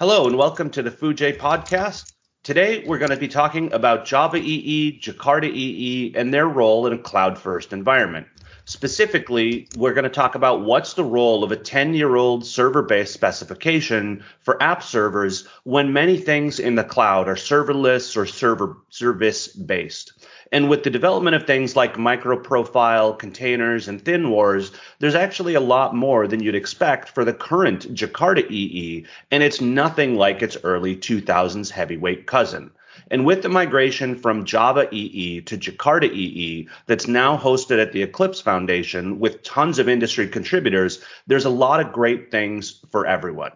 Hello 0.00 0.26
and 0.26 0.38
welcome 0.38 0.70
to 0.70 0.82
the 0.82 0.90
Foojay 0.90 1.36
podcast. 1.36 2.14
Today 2.42 2.82
we're 2.86 2.96
going 2.96 3.10
to 3.10 3.18
be 3.18 3.28
talking 3.28 3.70
about 3.74 4.06
Java 4.06 4.38
EE, 4.38 4.98
Jakarta 4.98 5.44
EE, 5.44 6.14
and 6.16 6.32
their 6.32 6.48
role 6.48 6.86
in 6.86 6.94
a 6.94 6.98
cloud 6.98 7.36
first 7.36 7.74
environment. 7.74 8.26
Specifically, 8.70 9.66
we're 9.76 9.94
going 9.94 10.04
to 10.04 10.08
talk 10.08 10.36
about 10.36 10.60
what's 10.60 10.94
the 10.94 11.02
role 11.02 11.42
of 11.42 11.50
a 11.50 11.56
10 11.56 11.92
year 11.92 12.14
old 12.14 12.46
server 12.46 12.82
based 12.82 13.12
specification 13.12 14.22
for 14.42 14.62
app 14.62 14.84
servers 14.84 15.44
when 15.64 15.92
many 15.92 16.16
things 16.16 16.60
in 16.60 16.76
the 16.76 16.84
cloud 16.84 17.26
are 17.26 17.34
serverless 17.34 18.16
or 18.16 18.26
server 18.26 18.76
service 18.88 19.48
based. 19.48 20.12
And 20.52 20.70
with 20.70 20.84
the 20.84 20.90
development 20.90 21.34
of 21.34 21.48
things 21.48 21.74
like 21.74 21.94
microprofile, 21.94 23.18
containers, 23.18 23.88
and 23.88 24.04
ThinWars, 24.04 24.72
there's 25.00 25.16
actually 25.16 25.54
a 25.54 25.60
lot 25.60 25.96
more 25.96 26.28
than 26.28 26.40
you'd 26.40 26.54
expect 26.54 27.08
for 27.08 27.24
the 27.24 27.34
current 27.34 27.92
Jakarta 27.92 28.48
EE, 28.48 29.04
and 29.32 29.42
it's 29.42 29.60
nothing 29.60 30.14
like 30.14 30.42
its 30.42 30.56
early 30.62 30.94
2000s 30.94 31.70
heavyweight 31.70 32.28
cousin. 32.28 32.70
And 33.10 33.24
with 33.24 33.42
the 33.42 33.48
migration 33.48 34.16
from 34.16 34.44
Java 34.44 34.88
EE 34.92 35.42
to 35.42 35.56
Jakarta 35.56 36.10
EE 36.12 36.68
that's 36.86 37.06
now 37.06 37.36
hosted 37.36 37.80
at 37.80 37.92
the 37.92 38.02
Eclipse 38.02 38.40
Foundation 38.40 39.18
with 39.18 39.42
tons 39.42 39.78
of 39.78 39.88
industry 39.88 40.28
contributors, 40.28 41.02
there's 41.26 41.44
a 41.44 41.50
lot 41.50 41.80
of 41.80 41.92
great 41.92 42.30
things 42.30 42.82
for 42.90 43.06
everyone. 43.06 43.52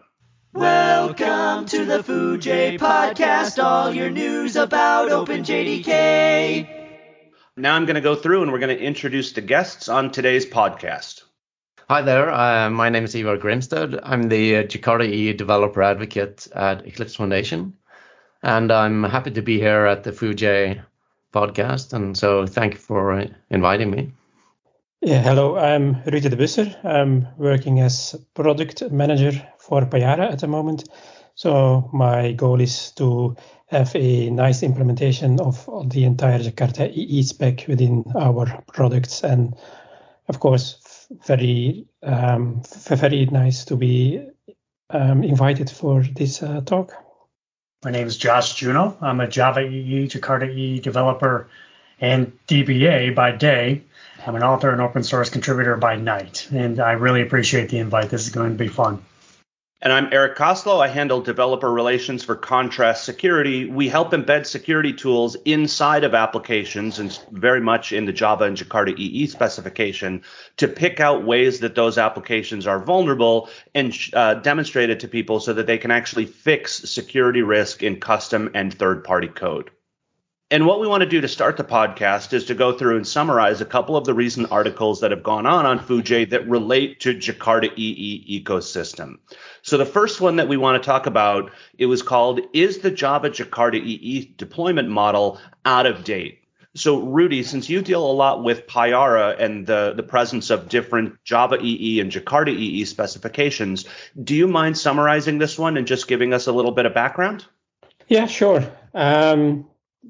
Welcome 0.53 1.65
to 1.65 1.83
the 1.83 1.99
Foojay 1.99 2.79
podcast, 2.79 3.61
all 3.61 3.93
your 3.93 4.09
news 4.09 4.55
about 4.55 5.09
OpenJDK. 5.09 6.67
Now 7.57 7.75
I'm 7.75 7.85
going 7.85 7.95
to 7.95 8.01
go 8.01 8.15
through 8.15 8.43
and 8.43 8.51
we're 8.51 8.59
going 8.59 8.77
to 8.77 8.83
introduce 8.83 9.33
the 9.33 9.41
guests 9.41 9.89
on 9.89 10.11
today's 10.11 10.45
podcast. 10.45 11.23
Hi 11.89 12.01
there, 12.01 12.33
uh, 12.33 12.69
my 12.69 12.89
name 12.89 13.03
is 13.03 13.13
Ivar 13.15 13.37
Grimstad. 13.37 13.99
I'm 14.01 14.23
the 14.23 14.57
uh, 14.57 14.63
Jakarta 14.63 15.07
EE 15.07 15.33
developer 15.33 15.83
advocate 15.83 16.47
at 16.55 16.87
Eclipse 16.87 17.15
Foundation, 17.15 17.77
and 18.45 18.71
I'm 18.71 19.03
happy 19.03 19.31
to 19.31 19.41
be 19.41 19.59
here 19.59 19.87
at 19.87 20.03
the 20.03 20.11
Foojay 20.11 20.81
podcast. 21.33 21.93
And 21.93 22.15
so, 22.15 22.45
thank 22.45 22.73
you 22.73 22.79
for 22.79 23.27
inviting 23.49 23.89
me. 23.89 24.13
Yeah, 25.01 25.21
hello, 25.21 25.57
I'm 25.57 25.95
Ruud 26.05 26.29
de 26.29 26.35
Busscher. 26.35 26.73
I'm 26.85 27.27
working 27.37 27.81
as 27.81 28.15
product 28.35 28.91
manager 28.91 29.31
for 29.57 29.81
Payara 29.81 30.31
at 30.31 30.39
the 30.39 30.47
moment. 30.47 30.87
So, 31.33 31.89
my 31.91 32.33
goal 32.33 32.61
is 32.61 32.91
to 32.91 33.35
have 33.67 33.95
a 33.95 34.29
nice 34.29 34.61
implementation 34.61 35.39
of 35.39 35.67
the 35.89 36.05
entire 36.05 36.39
Jakarta 36.39 36.89
EE 36.93 37.23
spec 37.23 37.65
within 37.67 38.05
our 38.15 38.63
products. 38.67 39.23
And 39.23 39.55
of 40.29 40.39
course, 40.39 41.07
very, 41.25 41.87
um, 42.03 42.61
very 42.89 43.25
nice 43.25 43.65
to 43.65 43.75
be 43.75 44.21
um, 44.91 45.23
invited 45.23 45.69
for 45.69 46.03
this 46.03 46.43
uh, 46.43 46.61
talk. 46.61 46.93
My 47.83 47.91
name 47.91 48.07
is 48.07 48.17
Josh 48.17 48.55
Juneau. 48.55 48.97
I'm 49.01 49.19
a 49.19 49.27
Java 49.27 49.61
EE, 49.61 50.07
Jakarta 50.07 50.49
EE 50.49 50.79
developer 50.79 51.47
and 51.99 52.37
DBA 52.47 53.13
by 53.13 53.31
day. 53.31 53.83
I'm 54.25 54.35
an 54.35 54.43
author 54.43 54.71
and 54.71 54.81
open 54.81 55.03
source 55.03 55.29
contributor 55.29 55.77
by 55.77 55.95
night. 55.95 56.47
And 56.51 56.79
I 56.79 56.93
really 56.93 57.21
appreciate 57.21 57.69
the 57.69 57.77
invite. 57.77 58.09
This 58.09 58.25
is 58.25 58.33
going 58.33 58.51
to 58.51 58.57
be 58.57 58.69
fun. 58.69 59.03
And 59.81 59.91
I'm 59.91 60.11
Erik 60.13 60.37
Costlow. 60.37 60.81
I 60.81 60.87
handle 60.87 61.19
developer 61.19 61.69
relations 61.69 62.23
for 62.23 62.35
Contrast 62.35 63.03
Security. 63.03 63.65
We 63.65 63.89
help 63.89 64.11
embed 64.11 64.45
security 64.45 64.93
tools 64.93 65.35
inside 65.43 66.05
of 66.05 66.15
applications 66.15 66.97
and 66.97 67.19
very 67.31 67.59
much 67.59 67.91
in 67.91 68.05
the 68.05 68.13
Java 68.13 68.45
and 68.45 68.55
Jakarta 68.55 68.97
EE 68.97 69.27
specification 69.27 70.23
to 70.57 70.69
pick 70.69 71.01
out 71.01 71.25
ways 71.25 71.59
that 71.59 71.75
those 71.75 71.97
applications 71.97 72.67
are 72.67 72.79
vulnerable 72.79 73.49
and 73.75 73.93
uh, 74.13 74.35
demonstrate 74.35 74.89
it 74.89 75.01
to 75.01 75.09
people 75.09 75.41
so 75.41 75.51
that 75.53 75.67
they 75.67 75.77
can 75.77 75.91
actually 75.91 76.25
fix 76.25 76.89
security 76.89 77.41
risk 77.41 77.83
in 77.83 77.99
custom 77.99 78.51
and 78.53 78.73
third 78.73 79.03
party 79.03 79.27
code. 79.27 79.71
And 80.55 80.65
what 80.65 80.79
we 80.79 80.87
want 80.87 81.01
to 81.01 81.09
do 81.09 81.19
to 81.19 81.27
start 81.27 81.57
the 81.57 81.65
podcast 81.65 82.31
is 82.31 82.45
to 82.45 82.55
go 82.55 82.77
through 82.77 82.95
and 82.95 83.05
summarize 83.05 83.59
a 83.59 83.65
couple 83.65 83.97
of 83.97 84.05
the 84.05 84.13
recent 84.13 84.53
articles 84.53 85.01
that 85.01 85.11
have 85.11 85.21
gone 85.21 85.45
on 85.45 85.65
on 85.65 85.79
Foojay 85.79 86.29
that 86.29 86.47
relate 86.47 87.01
to 87.01 87.13
Jakarta 87.13 87.69
EE 87.75 88.41
ecosystem. 88.41 89.17
So 89.63 89.77
the 89.77 89.85
first 89.85 90.21
one 90.21 90.37
that 90.37 90.47
we 90.47 90.55
want 90.55 90.81
to 90.81 90.87
talk 90.87 91.07
about, 91.07 91.51
it 91.77 91.87
was 91.87 92.01
called 92.01 92.39
Is 92.53 92.77
the 92.77 92.89
Java 92.89 93.31
Jakarta 93.31 93.75
EE 93.75 94.33
deployment 94.37 94.87
model 94.87 95.41
out 95.65 95.87
of 95.87 96.05
date? 96.05 96.39
So 96.73 97.01
Rudy, 97.01 97.43
since 97.43 97.69
you 97.69 97.81
deal 97.81 98.09
a 98.09 98.13
lot 98.13 98.41
with 98.41 98.65
Payara 98.65 99.37
and 99.37 99.67
the, 99.67 99.91
the 99.93 100.03
presence 100.03 100.51
of 100.51 100.69
different 100.69 101.21
Java 101.25 101.57
EE 101.61 101.99
and 101.99 102.09
Jakarta 102.09 102.57
EE 102.57 102.85
specifications, 102.85 103.83
do 104.23 104.33
you 104.33 104.47
mind 104.47 104.77
summarizing 104.77 105.37
this 105.37 105.59
one 105.59 105.75
and 105.75 105.85
just 105.85 106.07
giving 106.07 106.33
us 106.33 106.47
a 106.47 106.53
little 106.53 106.71
bit 106.71 106.85
of 106.85 106.93
background? 106.93 107.43
Yeah, 108.07 108.27
sure. 108.27 108.65
Um, 108.93 109.67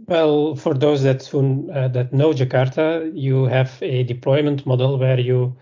well, 0.07 0.55
for 0.55 0.73
those 0.73 1.03
that 1.03 1.33
uh, 1.33 1.88
that 1.89 2.13
know 2.13 2.31
Jakarta, 2.31 3.11
you 3.13 3.45
have 3.45 3.77
a 3.81 4.03
deployment 4.03 4.66
model 4.66 4.97
where 4.97 5.19
you 5.19 5.57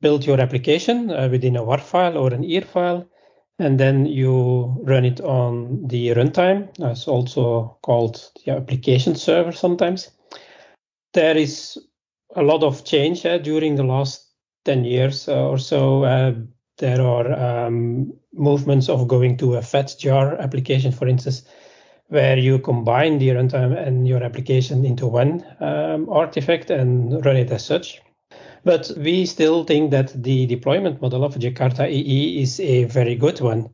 build 0.00 0.24
your 0.24 0.40
application 0.40 1.10
uh, 1.10 1.28
within 1.30 1.56
a 1.56 1.64
WAR 1.64 1.78
file 1.78 2.16
or 2.16 2.32
an 2.32 2.44
EAR 2.44 2.62
file, 2.62 3.08
and 3.58 3.78
then 3.78 4.06
you 4.06 4.80
run 4.84 5.04
it 5.04 5.20
on 5.20 5.86
the 5.86 6.08
runtime. 6.10 6.68
It's 6.78 7.06
also 7.06 7.78
called 7.82 8.30
the 8.44 8.52
application 8.52 9.14
server 9.14 9.52
sometimes. 9.52 10.10
There 11.12 11.36
is 11.36 11.78
a 12.34 12.42
lot 12.42 12.62
of 12.62 12.84
change 12.84 13.26
uh, 13.26 13.38
during 13.38 13.76
the 13.76 13.84
last 13.84 14.26
10 14.64 14.84
years 14.84 15.28
or 15.28 15.58
so. 15.58 16.04
Uh, 16.04 16.34
there 16.78 17.02
are 17.02 17.66
um, 17.66 18.12
movements 18.32 18.88
of 18.88 19.06
going 19.06 19.36
to 19.36 19.56
a 19.56 19.62
FAT 19.62 19.94
jar 19.98 20.34
application, 20.36 20.92
for 20.92 21.06
instance 21.06 21.42
where 22.12 22.36
you 22.36 22.58
combine 22.58 23.18
the 23.18 23.30
runtime 23.30 23.74
and 23.74 24.06
your 24.06 24.22
application 24.22 24.84
into 24.84 25.06
one 25.06 25.42
um, 25.60 26.06
artifact 26.10 26.68
and 26.68 27.24
run 27.24 27.36
it 27.36 27.50
as 27.50 27.64
such. 27.64 28.02
But 28.64 28.92
we 28.98 29.24
still 29.24 29.64
think 29.64 29.92
that 29.92 30.12
the 30.22 30.44
deployment 30.44 31.00
model 31.00 31.24
of 31.24 31.36
Jakarta 31.36 31.90
EE 31.90 32.42
is 32.42 32.60
a 32.60 32.84
very 32.84 33.14
good 33.14 33.40
one 33.40 33.70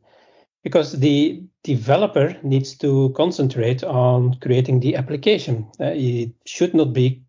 because 0.63 0.93
the 0.93 1.43
developer 1.65 2.37
needs 2.41 2.77
to 2.77 3.09
concentrate 3.09 3.83
on 3.83 4.35
creating 4.35 4.79
the 4.79 4.95
application. 4.95 5.67
Uh, 5.77 5.91
it 5.93 6.31
should 6.45 6.73
not 6.73 6.93
be 6.93 7.21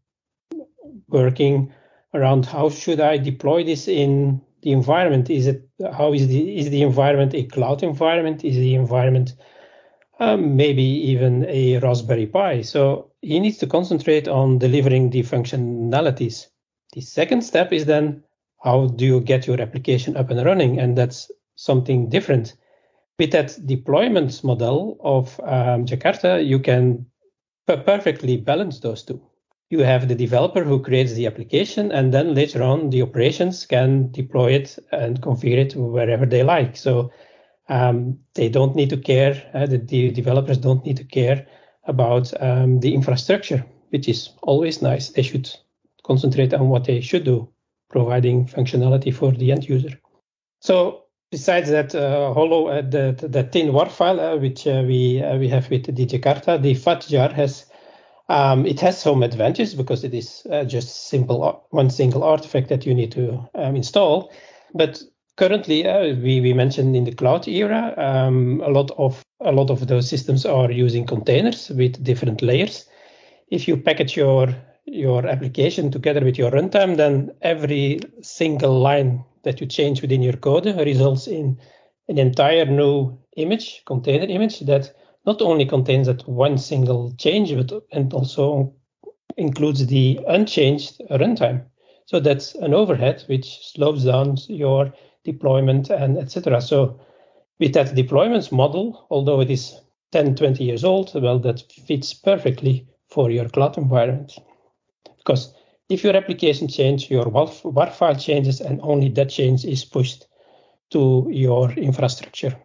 working 1.09 1.73
around 2.15 2.47
how 2.47 2.71
should 2.71 3.01
I 3.01 3.17
deploy 3.19 3.65
this 3.65 3.89
in 3.89 4.41
the 4.63 4.71
environment? 4.71 5.29
Is 5.29 5.49
it 5.49 5.69
how 5.93 6.13
is 6.13 6.29
the 6.29 6.57
is 6.57 6.71
the 6.71 6.83
environment 6.83 7.35
a 7.35 7.43
cloud 7.43 7.83
environment? 7.83 8.45
Is 8.45 8.55
the 8.55 8.77
environment 8.77 9.35
um, 10.21 10.55
maybe 10.55 10.83
even 10.83 11.47
a 11.49 11.79
Raspberry 11.79 12.27
Pi. 12.27 12.63
So 12.63 13.11
he 13.23 13.41
needs 13.41 13.59
to 13.59 13.67
concentrate 13.67 14.29
on 14.29 14.59
delivering 14.59 15.11
the 15.11 15.23
functionalities. 15.23 16.47
The 16.93 17.01
second 17.01 17.43
step 17.43 17.73
is 17.73 17.87
then 17.87 18.23
how 18.63 18.89
do 18.89 19.07
you 19.07 19.21
get 19.21 19.47
your 19.47 19.61
application 19.61 20.17
up 20.17 20.31
and 20.31 20.45
running? 20.45 20.79
And 20.79 20.97
that's 20.97 21.31
something 21.57 22.09
different. 22.11 22.55
With 23.19 23.33
that 23.33 23.59
deployment 23.67 24.45
model 24.45 24.99
of 25.01 25.41
um, 25.41 25.87
Jakarta, 25.87 26.47
you 26.47 26.59
can 26.59 27.07
perfectly 27.67 28.37
balance 28.37 28.81
those 28.81 29.03
two. 29.03 29.21
You 29.71 29.81
have 29.81 30.09
the 30.09 30.15
developer 30.15 30.65
who 30.65 30.83
creates 30.83 31.13
the 31.13 31.27
application, 31.27 31.93
and 31.93 32.13
then 32.13 32.35
later 32.35 32.63
on, 32.63 32.91
the 32.91 33.03
operations 33.03 33.67
can 33.67 34.11
deploy 34.11 34.53
it 34.53 34.79
and 34.91 35.21
configure 35.23 35.59
it 35.59 35.77
wherever 35.77 36.27
they 36.27 36.43
like. 36.43 36.77
So 36.77 37.13
um, 37.69 38.19
they 38.35 38.49
don't 38.49 38.75
need 38.75 38.91
to 38.91 38.97
care, 38.97 39.51
uh, 39.55 39.67
the, 39.67 39.79
the, 39.79 40.11
developers 40.11 40.59
don't 40.59 40.85
need 40.85 40.97
to 40.97 41.05
care 41.05 41.47
about 41.85 42.33
um, 42.43 42.81
the 42.81 42.95
infrastructure, 42.95 43.65
which 43.91 44.09
is 44.09 44.31
always 44.43 44.83
nice. 44.83 45.11
They 45.11 45.23
should 45.23 45.51
concentrate 46.05 46.53
on 46.53 46.69
what 46.69 46.85
they 46.85 47.01
should 47.01 47.25
do, 47.25 47.49
providing 47.89 48.47
functionality 48.47 49.15
for 49.15 49.31
the 49.33 49.53
end 49.53 49.69
user. 49.69 50.01
So 50.61 51.05
besides 51.31 51.71
that 51.71 51.95
uh, 51.95 52.35
hollow, 52.35 52.69
uh, 52.69 52.83
the, 52.83 53.49
thin 53.53 53.73
WAR 53.73 53.89
file, 53.89 54.21
uh, 54.21 54.37
which 54.37 54.67
uh, 54.67 54.83
we 54.87 55.23
uh, 55.23 55.37
we 55.39 55.49
have 55.49 55.71
with 55.71 55.95
the 55.95 56.07
Jakarta, 56.07 56.61
the 56.61 56.75
has 57.35 57.67
um, 58.29 58.67
it 58.67 58.81
has 58.81 59.01
some 59.01 59.23
advantages 59.23 59.75
because 59.75 60.05
it 60.05 60.15
is 60.15 60.47
just 60.67 61.09
simple 61.09 61.67
one 61.71 61.91
single 61.91 62.23
artifact 62.23 62.69
that 62.69 62.87
you 62.87 62.95
need 62.95 63.13
to 63.13 63.49
um, 63.55 63.77
install. 63.77 64.33
But 64.73 65.03
currently 65.41 65.87
uh, 65.87 66.15
we, 66.17 66.43
we 66.43 66.53
mentioned 66.53 66.95
in 66.95 67.05
the 67.05 67.15
cloud 67.15 67.49
era 67.49 67.95
um, 67.97 68.61
a 68.61 68.69
lot 68.69 68.91
of 68.99 69.23
a 69.41 69.51
lot 69.51 69.71
of 69.71 69.87
those 69.87 70.07
systems 70.07 70.45
are 70.45 70.71
using 70.71 71.07
containers 71.07 71.71
with 71.71 72.05
different 72.05 72.43
layers. 72.43 72.85
If 73.51 73.67
you 73.67 73.79
package 73.79 74.17
your 74.17 74.55
your 74.85 75.27
application 75.27 75.91
together 75.91 76.21
with 76.21 76.37
your 76.37 76.51
runtime 76.51 76.97
then 76.97 77.31
every 77.41 78.01
single 78.21 78.79
line 78.81 79.25
that 79.45 79.61
you 79.61 79.67
change 79.67 80.03
within 80.03 80.23
your 80.23 80.37
code 80.37 80.67
results 80.67 81.27
in 81.27 81.59
an 82.09 82.19
entire 82.19 82.67
new 82.67 83.19
image 83.39 83.83
container 83.87 84.27
image 84.27 84.61
that 84.61 84.93
not 85.25 85.41
only 85.41 85.65
contains 85.65 86.07
that 86.07 86.29
one 86.29 86.59
single 86.59 87.13
change 87.17 87.57
but 87.57 87.73
and 87.93 88.13
also 88.13 88.75
includes 89.39 89.87
the 89.87 90.21
unchanged 90.29 91.01
runtime. 91.11 91.65
So 92.05 92.21
that's 92.21 92.55
an 92.57 92.75
overhead 92.75 93.25
which 93.29 93.73
slows 93.73 94.05
down 94.05 94.37
your 94.49 94.93
deployment 95.25 95.91
and 95.91 96.19
etc. 96.19 96.61
So 96.61 97.01
with 97.59 97.75
that 97.75 97.95
deployment 97.95 98.51
model, 98.53 99.07
although 99.11 99.41
it 99.41 99.51
is 99.51 99.79
10, 100.13 100.35
20 100.35 100.65
years 100.65 100.85
old, 100.85 101.13
well, 101.15 101.39
that 101.41 101.63
fits 101.87 102.15
perfectly 102.15 102.87
for 103.09 103.31
your 103.31 103.49
cloud 103.49 103.77
environment. 103.79 104.33
Because 105.19 105.55
if 105.89 106.03
your 106.05 106.17
application 106.17 106.69
changes, 106.69 107.11
your 107.11 107.29
WAR 107.29 107.91
file 107.91 108.17
changes, 108.17 108.61
and 108.61 108.81
only 108.83 109.09
that 109.11 109.29
change 109.29 109.65
is 109.65 109.85
pushed 109.85 110.27
to 110.91 111.29
your 111.31 111.71
infrastructure. 111.73 112.57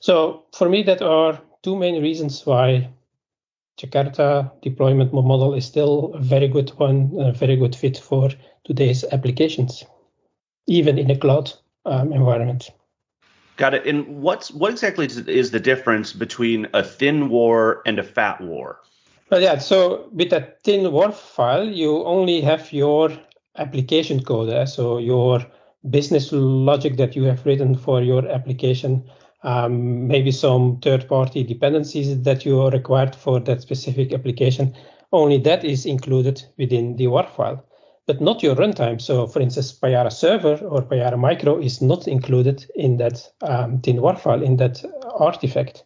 So 0.00 0.44
for 0.52 0.68
me, 0.68 0.82
that 0.84 1.02
are 1.02 1.40
two 1.62 1.76
main 1.76 2.02
reasons 2.02 2.44
why 2.44 2.90
Jakarta 3.78 4.52
deployment 4.62 5.12
model 5.12 5.54
is 5.54 5.64
still 5.64 6.12
a 6.14 6.20
very 6.20 6.48
good 6.48 6.70
one, 6.78 7.12
a 7.18 7.32
very 7.32 7.56
good 7.56 7.74
fit 7.74 7.96
for 7.98 8.30
today's 8.64 9.04
applications, 9.12 9.84
even 10.66 10.98
in 10.98 11.10
a 11.10 11.18
cloud 11.18 11.52
um, 11.86 12.12
environment. 12.12 12.70
Got 13.56 13.72
it. 13.72 13.86
And 13.86 14.06
what's 14.22 14.50
what 14.50 14.70
exactly 14.70 15.06
is 15.06 15.50
the 15.50 15.60
difference 15.60 16.12
between 16.12 16.66
a 16.74 16.82
thin 16.82 17.30
war 17.30 17.82
and 17.86 17.98
a 17.98 18.02
fat 18.02 18.40
war? 18.40 18.80
Well, 19.30 19.40
yeah. 19.40 19.58
So 19.58 20.08
with 20.12 20.32
a 20.32 20.52
thin 20.62 20.92
war 20.92 21.10
file, 21.10 21.66
you 21.66 22.04
only 22.04 22.42
have 22.42 22.72
your 22.72 23.10
application 23.56 24.22
code, 24.22 24.50
eh? 24.50 24.66
so 24.66 24.98
your 24.98 25.44
business 25.88 26.30
logic 26.32 26.96
that 26.98 27.16
you 27.16 27.24
have 27.24 27.46
written 27.46 27.74
for 27.74 28.02
your 28.02 28.28
application, 28.28 29.02
um, 29.42 30.06
maybe 30.06 30.30
some 30.30 30.78
third-party 30.80 31.44
dependencies 31.44 32.22
that 32.22 32.44
you 32.44 32.60
are 32.60 32.70
required 32.70 33.16
for 33.16 33.40
that 33.40 33.62
specific 33.62 34.12
application. 34.12 34.74
Only 35.12 35.38
that 35.38 35.64
is 35.64 35.86
included 35.86 36.44
within 36.58 36.96
the 36.96 37.06
WAR 37.06 37.26
file 37.26 37.64
but 38.06 38.20
not 38.20 38.42
your 38.42 38.54
runtime. 38.54 39.00
So, 39.00 39.26
for 39.26 39.40
instance, 39.40 39.72
Payara 39.72 40.12
Server 40.12 40.56
or 40.64 40.82
Payara 40.82 41.18
Micro 41.18 41.58
is 41.58 41.82
not 41.82 42.06
included 42.06 42.64
in 42.76 42.98
that 42.98 43.28
um, 43.42 43.80
thin 43.80 44.00
WAR 44.00 44.16
file, 44.16 44.42
in 44.42 44.56
that 44.58 44.84
artifact. 45.18 45.84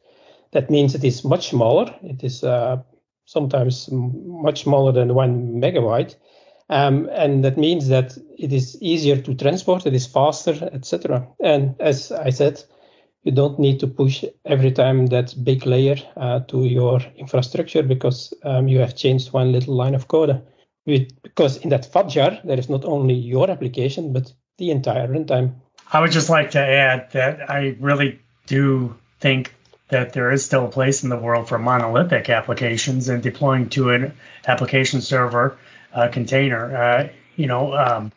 That 0.52 0.70
means 0.70 0.94
it 0.94 1.04
is 1.04 1.24
much 1.24 1.48
smaller. 1.48 1.94
It 2.02 2.22
is 2.22 2.44
uh, 2.44 2.82
sometimes 3.24 3.88
much 3.90 4.64
smaller 4.64 4.92
than 4.92 5.14
one 5.14 5.60
megabyte. 5.60 6.16
Um, 6.68 7.08
and 7.12 7.44
that 7.44 7.56
means 7.56 7.88
that 7.88 8.16
it 8.38 8.52
is 8.52 8.80
easier 8.80 9.20
to 9.22 9.34
transport, 9.34 9.86
it 9.86 9.94
is 9.94 10.06
faster, 10.06 10.70
etc. 10.72 11.26
And 11.42 11.74
as 11.80 12.12
I 12.12 12.30
said, 12.30 12.62
you 13.24 13.32
don't 13.32 13.58
need 13.58 13.80
to 13.80 13.86
push 13.86 14.24
every 14.44 14.70
time 14.70 15.06
that 15.06 15.34
big 15.42 15.66
layer 15.66 15.96
uh, 16.16 16.40
to 16.40 16.64
your 16.64 17.00
infrastructure 17.16 17.82
because 17.82 18.32
um, 18.44 18.68
you 18.68 18.78
have 18.78 18.96
changed 18.96 19.32
one 19.32 19.52
little 19.52 19.74
line 19.74 19.94
of 19.94 20.08
code 20.08 20.42
with, 20.90 21.22
because 21.22 21.56
in 21.58 21.70
that 21.70 21.92
fat 21.92 22.08
jar, 22.08 22.38
there 22.44 22.58
is 22.58 22.68
not 22.68 22.84
only 22.84 23.14
your 23.14 23.50
application, 23.50 24.12
but 24.12 24.32
the 24.58 24.70
entire 24.70 25.08
runtime. 25.08 25.54
I 25.92 26.00
would 26.00 26.12
just 26.12 26.30
like 26.30 26.52
to 26.52 26.60
add 26.60 27.10
that 27.12 27.50
I 27.50 27.76
really 27.80 28.20
do 28.46 28.96
think 29.20 29.54
that 29.88 30.12
there 30.12 30.30
is 30.30 30.44
still 30.44 30.66
a 30.66 30.70
place 30.70 31.02
in 31.02 31.08
the 31.08 31.16
world 31.16 31.48
for 31.48 31.58
monolithic 31.58 32.30
applications 32.30 33.08
and 33.08 33.22
deploying 33.22 33.68
to 33.70 33.90
an 33.90 34.14
application 34.46 35.00
server 35.00 35.58
uh, 35.92 36.08
container. 36.08 36.76
Uh, 36.76 37.08
you 37.36 37.46
know, 37.46 37.74
um, 37.74 38.12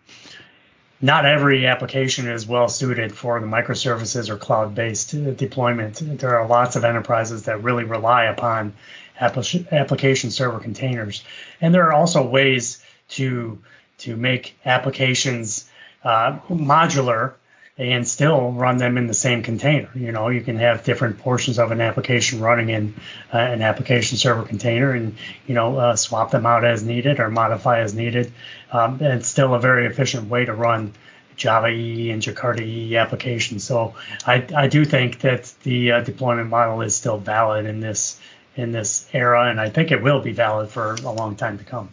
not 1.02 1.26
every 1.26 1.66
application 1.66 2.28
is 2.28 2.48
well 2.48 2.70
suited 2.70 3.14
for 3.14 3.40
the 3.40 3.48
microservices 3.48 4.30
or 4.30 4.38
cloud-based 4.38 5.36
deployment. 5.36 6.20
There 6.20 6.40
are 6.40 6.48
lots 6.48 6.76
of 6.76 6.86
enterprises 6.86 7.44
that 7.44 7.64
really 7.64 7.84
rely 7.84 8.26
upon 8.26 8.74
application 9.20 10.32
server 10.32 10.60
containers. 10.60 11.24
And 11.62 11.74
there 11.74 11.88
are 11.88 11.94
also 11.94 12.26
ways 12.28 12.84
to 13.10 13.60
to 14.00 14.16
make 14.16 14.58
applications 14.66 15.70
uh, 16.04 16.40
modular 16.50 17.34
and 17.78 18.08
still 18.08 18.52
run 18.52 18.78
them 18.78 18.98
in 18.98 19.08
the 19.08 19.14
same 19.14 19.42
container. 19.42 19.90
You 19.96 20.12
know, 20.12 20.30
you 20.30 20.42
can 20.42 20.58
have 20.58 20.84
different 20.84 21.18
portions 21.20 21.58
of 21.58 21.72
an 21.72 21.82
application 21.82 22.40
running 22.40 22.70
in 22.70 22.94
uh, 23.34 23.38
an 23.38 23.64
application 23.64 24.18
server 24.18 24.44
container, 24.44 24.92
and 24.92 25.16
you 25.48 25.56
know, 25.56 25.78
uh, 25.78 25.96
swap 25.96 26.32
them 26.32 26.46
out 26.46 26.66
as 26.66 26.84
needed 26.84 27.20
or 27.20 27.30
modify 27.30 27.80
as 27.80 27.96
needed. 27.96 28.32
Um, 28.72 28.94
and 29.02 29.20
it's 29.20 29.28
still 29.28 29.56
a 29.56 29.60
very 29.60 29.88
efficient 29.88 30.30
way 30.30 30.46
to 30.46 30.54
run 30.54 30.94
Java 31.36 31.70
EE 31.70 32.12
and 32.12 32.22
Jakarta 32.22 32.62
EE 32.62 32.96
applications. 32.98 33.64
So 33.64 33.96
I, 34.26 34.46
I 34.56 34.68
do 34.68 34.86
think 34.86 35.22
that 35.22 35.52
the 35.64 35.94
uh, 35.94 36.02
deployment 36.02 36.50
model 36.50 36.82
is 36.82 36.96
still 36.96 37.18
valid 37.18 37.66
in 37.66 37.80
this 37.80 38.20
in 38.56 38.72
this 38.72 39.08
era, 39.14 39.50
and 39.50 39.60
I 39.60 39.70
think 39.70 39.92
it 39.92 40.02
will 40.02 40.22
be 40.22 40.32
valid 40.32 40.70
for 40.70 40.94
a 40.94 41.12
long 41.12 41.36
time 41.36 41.58
to 41.58 41.64
come. 41.64 41.90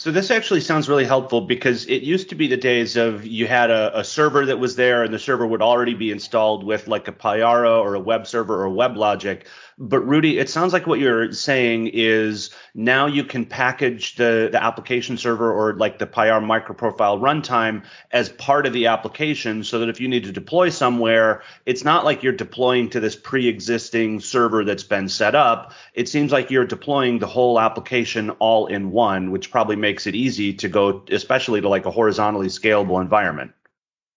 So 0.00 0.10
this 0.10 0.30
actually 0.30 0.62
sounds 0.62 0.88
really 0.88 1.04
helpful 1.04 1.42
because 1.42 1.84
it 1.84 2.00
used 2.00 2.30
to 2.30 2.34
be 2.34 2.48
the 2.48 2.56
days 2.56 2.96
of 2.96 3.26
you 3.26 3.46
had 3.46 3.70
a, 3.70 3.98
a, 3.98 4.02
server 4.02 4.46
that 4.46 4.58
was 4.58 4.74
there 4.74 5.04
and 5.04 5.12
the 5.12 5.18
server 5.18 5.46
would 5.46 5.60
already 5.60 5.92
be 5.92 6.10
installed 6.10 6.64
with 6.64 6.88
like 6.88 7.06
a 7.08 7.12
Payara 7.12 7.78
or 7.78 7.96
a 7.96 8.00
web 8.00 8.26
server 8.26 8.64
or 8.64 8.70
WebLogic. 8.70 9.42
But 9.76 10.00
Rudy, 10.00 10.38
it 10.38 10.48
sounds 10.48 10.72
like 10.72 10.86
what 10.86 11.00
you're 11.00 11.32
saying 11.32 11.90
is 11.92 12.48
now 12.74 13.06
you 13.06 13.24
can 13.24 13.44
package 13.44 14.16
the, 14.16 14.48
the 14.50 14.62
application 14.62 15.18
server 15.18 15.52
or 15.52 15.74
like 15.74 15.98
the 15.98 16.06
Payara 16.06 16.42
microprofile 16.42 17.20
runtime 17.20 17.84
as 18.10 18.30
part 18.30 18.64
of 18.64 18.72
the 18.72 18.86
application 18.86 19.64
so 19.64 19.80
that 19.80 19.90
if 19.90 20.00
you 20.00 20.08
need 20.08 20.24
to 20.24 20.32
deploy 20.32 20.70
somewhere, 20.70 21.42
it's 21.66 21.84
not 21.84 22.06
like 22.06 22.22
you're 22.22 22.32
deploying 22.32 22.88
to 22.90 23.00
this 23.00 23.16
pre-existing 23.16 24.20
server 24.20 24.64
that's 24.64 24.82
been 24.82 25.10
set 25.10 25.34
up. 25.34 25.72
It 25.92 26.08
seems 26.08 26.32
like 26.32 26.50
you're 26.50 26.64
deploying 26.64 27.18
the 27.18 27.26
whole 27.26 27.60
application 27.60 28.30
all 28.30 28.66
in 28.66 28.92
one, 28.92 29.30
which 29.30 29.50
probably 29.50 29.76
makes 29.76 29.89
it 30.06 30.14
easy 30.14 30.52
to 30.54 30.68
go, 30.68 31.02
especially 31.10 31.60
to 31.60 31.68
like 31.68 31.86
a 31.86 31.90
horizontally 31.90 32.48
scalable 32.48 33.00
environment. 33.00 33.52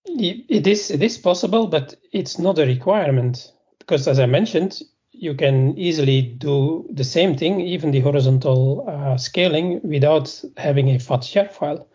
It 0.06 0.68
is 0.68 0.92
it 0.92 1.02
is 1.02 1.18
possible, 1.18 1.68
but 1.68 1.96
it's 2.12 2.38
not 2.38 2.60
a 2.60 2.66
requirement 2.66 3.52
because, 3.80 4.08
as 4.08 4.20
I 4.20 4.25
mentioned, 4.25 4.81
you 5.12 5.34
can 5.34 5.78
easily 5.78 6.22
do 6.22 6.86
the 6.92 7.04
same 7.04 7.38
thing, 7.38 7.62
even 7.62 7.92
the 7.92 8.02
horizontal 8.02 8.86
uh, 8.88 9.18
scaling, 9.18 9.80
without 9.84 10.44
having 10.58 10.90
a 10.90 11.00
fat 11.00 11.54
file. 11.54 11.88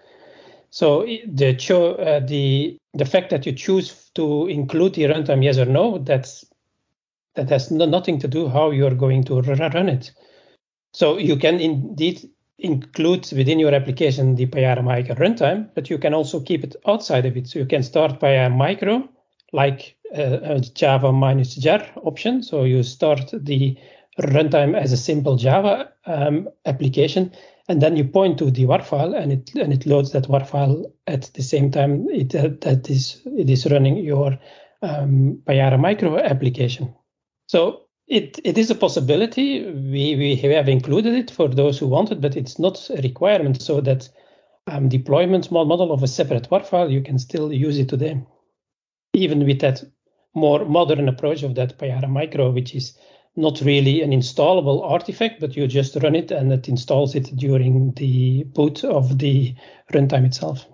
So 0.71 1.07
the 1.27 1.55
cho- 1.55 1.95
uh, 1.95 2.21
the 2.21 2.79
the 2.95 3.05
fact 3.05 3.31
that 3.31 3.47
you 3.47 3.53
choose 3.53 4.11
to 4.15 4.47
include 4.47 4.95
the 4.95 5.05
runtime 5.05 5.45
yes 5.45 5.59
or 5.59 5.67
no, 5.67 5.99
that's 5.99 6.45
that 7.35 7.51
has 7.51 7.71
no, 7.71 7.85
nothing 7.85 8.19
to 8.21 8.29
do 8.29 8.49
how 8.49 8.71
you're 8.71 8.95
going 8.95 9.25
to 9.25 9.41
run 9.43 9.89
it. 9.89 10.13
So 10.93 11.19
you 11.19 11.37
can 11.37 11.61
indeed 11.61 12.29
include 12.59 13.31
within 13.33 13.59
your 13.59 13.75
application 13.75 14.35
the 14.35 14.47
Payara 14.47 14.83
Micro 14.83 15.15
runtime, 15.15 15.71
but 15.75 15.89
you 15.91 15.99
can 15.99 16.15
also 16.15 16.41
keep 16.41 16.65
it 16.65 16.77
outside 16.87 17.27
of 17.27 17.37
it. 17.37 17.47
So 17.47 17.61
you 17.61 17.67
can 17.67 17.83
start 17.83 18.21
Payara 18.21 18.55
Micro 18.55 19.09
like 19.53 19.97
a 20.13 20.61
Java 20.61 21.13
minus 21.13 21.55
jar 21.55 21.87
option. 21.97 22.43
So 22.43 22.65
you 22.65 22.83
start 22.83 23.31
the 23.33 23.77
runtime 24.21 24.77
as 24.77 24.93
a 24.93 24.97
simple 24.97 25.37
Java 25.37 25.93
um, 26.07 26.49
application, 26.67 27.33
and 27.69 27.81
then 27.81 27.97
you 27.97 28.05
point 28.05 28.39
to 28.39 28.51
the 28.51 28.67
WAR 28.67 28.83
file, 28.83 29.15
and 29.15 29.33
it 29.33 29.55
and 29.55 29.73
it 29.73 29.87
loads 29.87 30.13
that 30.13 30.29
WAR 30.29 30.45
file 30.45 30.93
at 31.07 31.31
the 31.35 31.43
same 31.43 31.71
time 31.71 32.09
it 32.11 32.35
uh, 32.35 32.49
that 32.63 32.91
is 32.91 33.21
it 33.25 33.49
is 33.49 33.67
running 33.71 33.99
your 33.99 34.39
um, 34.83 35.41
Payara 35.47 35.79
Micro 35.79 36.19
application. 36.19 36.95
So 37.47 37.88
it 38.09 38.41
it 38.45 38.59
is 38.59 38.71
a 38.71 38.75
possibility. 38.75 39.65
We 39.65 40.17
we 40.17 40.37
have 40.37 40.69
included 40.69 41.15
it 41.15 41.31
for 41.31 41.49
those 41.49 41.79
who 41.79 41.87
want 41.87 42.11
it, 42.11 42.21
but 42.21 42.37
it's 42.37 42.59
not 42.59 42.91
a 42.91 43.01
requirement. 43.03 43.63
So 43.63 43.81
that 43.83 44.09
um, 44.67 44.89
deployment 44.89 45.51
model 45.51 45.93
of 45.93 46.03
a 46.03 46.09
separate 46.09 46.51
WAR 46.51 46.65
file, 46.65 46.91
you 46.91 47.03
can 47.03 47.19
still 47.19 47.53
use 47.53 47.79
it 47.79 47.89
today 47.89 48.23
even 49.19 49.45
with 49.45 49.61
that 49.61 49.83
more 50.35 50.65
modern 50.65 51.09
approach 51.09 51.43
of 51.43 51.55
that 51.57 51.79
Payara 51.79 52.09
Micro, 52.09 52.51
which 52.51 52.75
is 52.75 52.97
not 53.37 53.61
really 53.61 54.03
an 54.03 54.11
installable 54.11 54.83
artifact, 54.83 55.41
but 55.41 55.57
you 55.57 55.67
just 55.67 55.97
run 55.97 56.15
it 56.15 56.31
and 56.31 56.53
it 56.53 56.69
installs 56.69 57.15
it 57.15 57.35
during 57.37 57.93
the 57.93 58.45
boot 58.45 58.85
of 58.85 59.19
the 59.19 59.55
runtime 59.93 60.27
itself. 60.27 60.67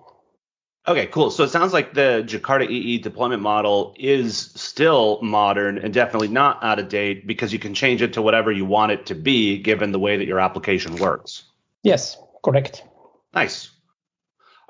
Okay, 0.87 1.07
cool. 1.07 1.31
So 1.31 1.43
it 1.43 1.49
sounds 1.49 1.73
like 1.73 1.93
the 1.93 2.23
Jakarta 2.25 2.69
EE 2.69 2.99
deployment 2.99 3.41
model 3.41 3.95
is 3.97 4.37
still 4.37 5.19
modern 5.21 5.79
and 5.79 5.91
definitely 5.91 6.27
not 6.27 6.63
out 6.63 6.77
of 6.77 6.89
date 6.89 7.25
because 7.25 7.51
you 7.51 7.57
can 7.57 7.73
change 7.73 8.03
it 8.03 8.13
to 8.13 8.21
whatever 8.21 8.51
you 8.51 8.65
want 8.65 8.91
it 8.91 9.07
to 9.07 9.15
be 9.15 9.57
given 9.57 9.91
the 9.91 9.99
way 9.99 10.17
that 10.17 10.27
your 10.27 10.39
application 10.39 10.95
works. 10.97 11.43
Yes, 11.81 12.17
correct. 12.43 12.83
Nice. 13.33 13.71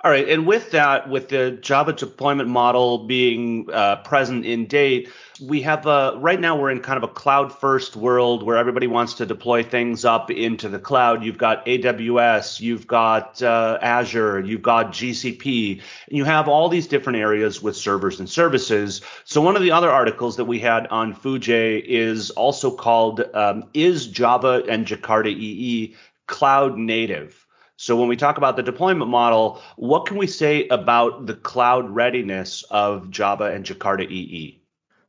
All 0.06 0.12
right, 0.12 0.30
and 0.30 0.46
with 0.46 0.70
that, 0.70 1.10
with 1.10 1.30
the 1.30 1.58
Java 1.62 1.92
deployment 1.92 2.48
model 2.48 3.08
being 3.08 3.68
uh, 3.74 3.96
present 4.04 4.46
in 4.46 4.68
date, 4.68 5.10
we 5.42 5.64
have 5.64 5.88
a 5.88 6.14
right 6.18 6.40
now 6.40 6.56
we're 6.56 6.70
in 6.70 6.80
kind 6.82 6.98
of 6.98 7.10
a 7.10 7.12
cloud 7.12 7.52
first 7.52 7.96
world 7.96 8.44
where 8.44 8.56
everybody 8.56 8.86
wants 8.86 9.16
to 9.16 9.26
deploy 9.26 9.64
things 9.64 10.06
up 10.06 10.30
into 10.30 10.70
the 10.70 10.78
cloud. 10.78 11.24
You've 11.24 11.40
got 11.40 11.66
AWS, 11.66 12.62
you've 12.62 12.86
got 12.86 13.42
uh, 13.42 13.80
Azure, 13.82 14.42
you've 14.42 14.62
got 14.62 14.94
GCP, 14.94 15.82
and 16.08 16.16
you 16.16 16.24
have 16.24 16.48
all 16.48 16.70
these 16.70 16.86
different 16.86 17.18
areas 17.18 17.64
with 17.64 17.76
servers 17.76 18.20
and 18.20 18.30
services. 18.30 19.02
So 19.24 19.42
one 19.42 19.56
of 19.56 19.64
the 19.64 19.72
other 19.72 19.90
articles 19.90 20.38
that 20.38 20.46
we 20.46 20.60
had 20.60 20.86
on 20.86 21.16
Foojay 21.16 21.84
is 21.84 22.30
also 22.30 22.70
called 22.70 23.24
um, 23.34 23.64
"Is 23.74 24.06
Java 24.06 24.62
and 24.70 24.86
Jakarta 24.86 25.30
EE 25.30 25.96
Cloud 26.28 26.78
Native?" 26.78 27.45
So 27.78 27.98
when 27.98 28.08
we 28.08 28.16
talk 28.16 28.38
about 28.38 28.56
the 28.56 28.64
deployment 28.64 29.10
model, 29.10 29.62
what 29.76 30.06
can 30.06 30.18
we 30.18 30.28
say 30.28 30.68
about 30.70 31.26
the 31.26 31.36
cloud 31.36 31.90
readiness 31.90 32.64
of 32.70 33.12
Java 33.12 33.46
and 33.46 33.66
Jakarta 33.66 34.10
EE? 34.10 34.62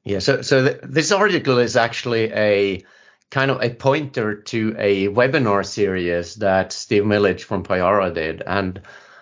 Yeah, 0.05 0.19
so 0.21 0.43
so 0.43 0.63
th- 0.65 0.81
this 0.83 1.13
article 1.13 1.59
is 1.59 1.77
actually 1.77 2.33
a 2.33 2.85
kind 3.31 3.51
of 3.51 3.63
a 3.63 3.71
pointer 3.71 4.37
to 4.37 4.75
a 4.79 5.09
webinar 5.09 5.67
series 5.67 6.37
that 6.37 6.73
Steve 6.73 7.03
Millidge 7.03 7.43
from 7.43 7.65
Payara 7.65 8.15
did, 8.15 8.43
and 8.47 8.81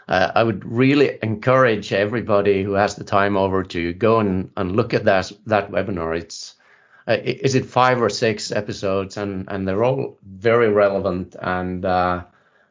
uh, 0.08 0.32
I 0.34 0.42
would 0.42 0.64
really 0.64 1.18
encourage 1.22 1.92
everybody 1.92 2.62
who 2.62 2.74
has 2.74 2.96
the 2.96 3.04
time 3.04 3.36
over 3.36 3.62
to 3.62 3.94
go 3.94 4.20
and, 4.20 4.50
and 4.56 4.76
look 4.76 4.92
at 4.92 5.04
that 5.04 5.32
that 5.46 5.70
webinar. 5.70 6.16
It's 6.18 6.54
uh, 7.08 7.16
is 7.22 7.54
it 7.54 7.66
five 7.66 8.02
or 8.02 8.10
six 8.10 8.52
episodes, 8.52 9.16
and 9.16 9.48
and 9.48 9.66
they're 9.66 9.84
all 9.84 10.18
very 10.22 10.68
relevant 10.68 11.34
and 11.40 11.84
uh, 11.84 12.24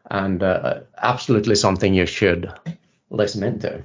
and 0.10 0.44
uh, 0.44 0.82
absolutely 0.98 1.56
something 1.56 1.94
you 1.94 2.06
should 2.06 2.52
listen 3.10 3.44
into. 3.44 3.84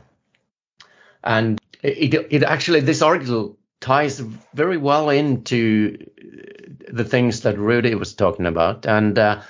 And 1.25 1.60
it, 1.82 2.14
it 2.30 2.42
actually 2.42 2.80
this 2.80 3.02
article 3.02 3.56
ties 3.80 4.18
very 4.54 4.76
well 4.76 5.10
into 5.10 5.98
the 6.88 7.04
things 7.04 7.42
that 7.42 7.58
Rudy 7.58 7.94
was 7.94 8.14
talking 8.14 8.46
about, 8.46 8.87
and 8.87 9.18
uh, 9.18 9.42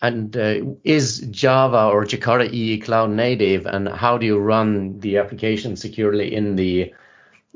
and 0.00 0.36
uh, 0.36 0.60
is 0.84 1.20
Java 1.30 1.88
or 1.88 2.04
Jakarta 2.04 2.50
EE 2.52 2.78
cloud 2.78 3.10
native, 3.10 3.66
and 3.66 3.88
how 3.88 4.16
do 4.16 4.26
you 4.26 4.38
run 4.38 5.00
the 5.00 5.18
application 5.18 5.76
securely 5.76 6.34
in 6.34 6.56
the 6.56 6.94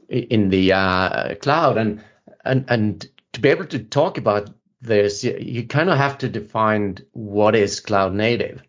in 0.09 0.51
the 0.51 0.73
uh, 0.73 1.35
cloud? 1.37 1.79
And 1.79 2.03
and 2.45 2.65
and 2.69 3.09
to 3.33 3.41
be 3.41 3.49
able 3.49 3.67
to 3.67 3.79
talk 3.79 4.19
about 4.19 4.51
this, 4.83 5.23
you, 5.23 5.67
kind 5.67 5.89
of 5.89 5.97
have 5.97 6.19
to 6.19 6.29
define 6.29 6.99
what 7.13 7.55
is 7.55 7.81
cloud 7.81 8.15
native, 8.15 8.63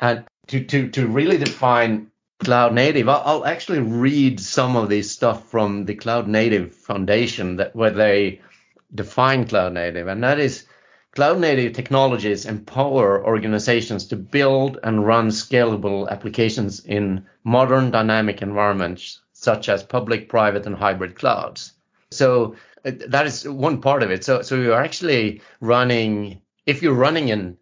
and 0.00 0.24
to 0.48 0.64
to 0.64 0.90
to 0.90 1.06
really 1.06 1.38
define 1.38 2.10
cloud 2.40 2.74
native. 2.74 3.08
I'll, 3.08 3.22
I'll, 3.24 3.46
actually 3.46 3.78
read 3.78 4.40
some 4.40 4.76
of 4.76 4.88
this 4.88 5.12
stuff 5.12 5.48
from 5.50 5.84
the 5.84 5.94
Cloud 5.94 6.26
Native 6.26 6.74
Foundation 6.74 7.56
that 7.56 7.76
where 7.76 7.90
they 7.90 8.40
define 8.92 9.46
cloud 9.46 9.72
native, 9.72 10.08
and 10.08 10.22
that 10.24 10.40
is 10.40 10.66
cloud 11.14 11.38
native 11.38 11.74
technologies 11.74 12.44
empower 12.44 13.24
organizations 13.24 14.06
to 14.06 14.16
build 14.16 14.78
and 14.82 15.06
run 15.06 15.28
scalable 15.28 16.08
applications 16.08 16.84
in 16.84 17.24
modern 17.44 17.90
dynamic 17.90 18.42
environments 18.42 19.20
such 19.32 19.68
as 19.68 19.82
public, 19.82 20.28
private, 20.28 20.66
and 20.66 20.76
hybrid 20.76 21.14
clouds. 21.16 21.72
So 22.10 22.56
that 22.82 23.26
is 23.26 23.48
one 23.48 23.80
part 23.80 24.02
of 24.02 24.10
it. 24.10 24.24
So 24.24 24.42
so 24.42 24.56
you're 24.56 24.82
actually 24.82 25.40
running 25.60 26.42
if 26.66 26.82
you're 26.82 26.94
running 26.94 27.30
and 27.30 27.56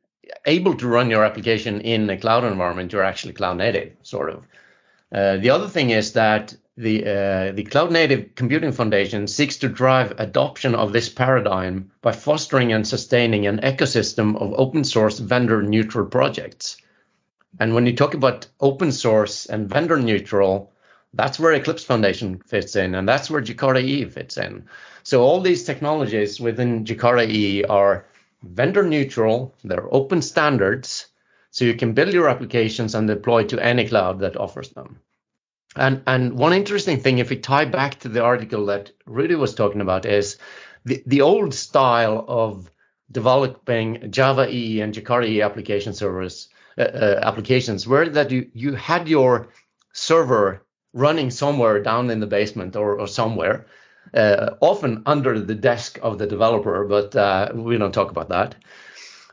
able 0.47 0.75
to 0.77 0.87
run 0.87 1.11
your 1.11 1.25
application 1.25 1.81
in 1.81 2.09
a 2.11 2.17
cloud 2.17 2.45
environment, 2.45 2.93
you're 2.93 3.05
actually 3.05 3.33
cloud 3.33 3.59
native, 3.59 3.93
sort 4.03 4.31
of. 4.31 4.47
Uh, 5.13 5.37
the 5.39 5.51
other 5.51 5.69
thing 5.69 5.91
is 5.91 6.13
that 6.13 6.55
the 6.77 7.05
uh, 7.05 7.53
the 7.53 7.65
Cloud 7.65 7.93
Native 7.93 8.35
Computing 8.35 8.73
Foundation 8.73 9.27
seeks 9.27 9.59
to 9.59 9.69
drive 9.69 10.15
adoption 10.19 10.75
of 10.75 10.93
this 10.93 11.09
paradigm 11.09 11.91
by 12.01 12.13
fostering 12.13 12.73
and 12.73 12.87
sustaining 12.87 13.47
an 13.47 13.61
ecosystem 13.61 14.37
of 14.37 14.55
open 14.57 14.85
source 14.85 15.19
vendor 15.19 15.63
neutral 15.63 16.07
projects. 16.07 16.77
And 17.59 17.75
when 17.75 17.87
you 17.87 17.97
talk 17.97 18.15
about 18.15 18.47
open 18.61 18.93
source 18.93 19.47
and 19.47 19.69
vendor 19.69 19.99
neutral, 19.99 20.73
that's 21.13 21.39
where 21.39 21.53
Eclipse 21.53 21.85
Foundation 21.85 22.39
fits 22.47 22.77
in, 22.77 22.95
and 22.95 23.07
that's 23.07 23.29
where 23.29 23.43
Jakarta 23.43 23.83
EE 23.83 24.05
fits 24.07 24.39
in. 24.39 24.67
So 25.03 25.23
all 25.23 25.41
these 25.41 25.65
technologies 25.65 26.41
within 26.41 26.85
Jakarta 26.85 27.29
EE 27.29 27.65
are 27.65 28.07
vendor 28.43 28.83
neutral, 28.83 29.55
they're 29.65 29.93
open 29.93 30.23
standards, 30.23 31.07
so 31.51 31.65
you 31.65 31.75
can 31.75 31.95
build 31.95 32.13
your 32.13 32.29
applications 32.29 32.95
and 32.95 33.09
deploy 33.09 33.45
to 33.45 33.65
any 33.65 33.89
cloud 33.89 34.21
that 34.21 34.37
offers 34.37 34.71
them. 34.71 35.01
And 35.77 36.03
and 36.07 36.39
one 36.39 36.53
interesting 36.53 37.01
thing, 37.01 37.19
if 37.19 37.31
we 37.31 37.37
tie 37.37 37.65
back 37.65 38.01
to 38.01 38.09
the 38.09 38.23
article 38.23 38.67
that 38.67 38.91
Rudy 39.07 39.37
was 39.37 39.55
talking 39.55 39.81
about, 39.81 40.05
is 40.05 40.39
the, 40.85 41.03
the 41.07 41.21
old 41.21 41.55
style 41.55 42.25
of 42.27 42.71
developing 43.11 44.11
Java 44.11 44.49
EE 44.49 44.81
and 44.81 44.95
Jakarta 44.95 45.29
EE 45.29 45.43
application 45.43 45.95
servers 45.95 46.49
uh, 46.79 46.83
uh, 46.83 47.21
applications, 47.23 47.87
where 47.87 48.09
that 48.09 48.31
you 48.31 48.51
you 48.53 48.75
had 48.75 49.09
your 49.09 49.49
server 49.93 50.65
running 50.93 51.31
somewhere 51.31 51.83
down 51.83 52.11
in 52.11 52.21
the 52.21 52.27
basement 52.27 52.75
or, 52.75 52.99
or 52.99 53.07
somewhere, 53.07 53.67
uh, 54.15 54.51
often 54.61 55.03
under 55.07 55.39
the 55.41 55.55
desk 55.55 55.99
of 56.03 56.19
the 56.19 56.27
developer, 56.27 56.85
but 56.85 57.15
uh, 57.17 57.53
we 57.55 57.79
don't 57.79 57.93
talk 57.93 58.11
about 58.11 58.29
that. 58.29 58.55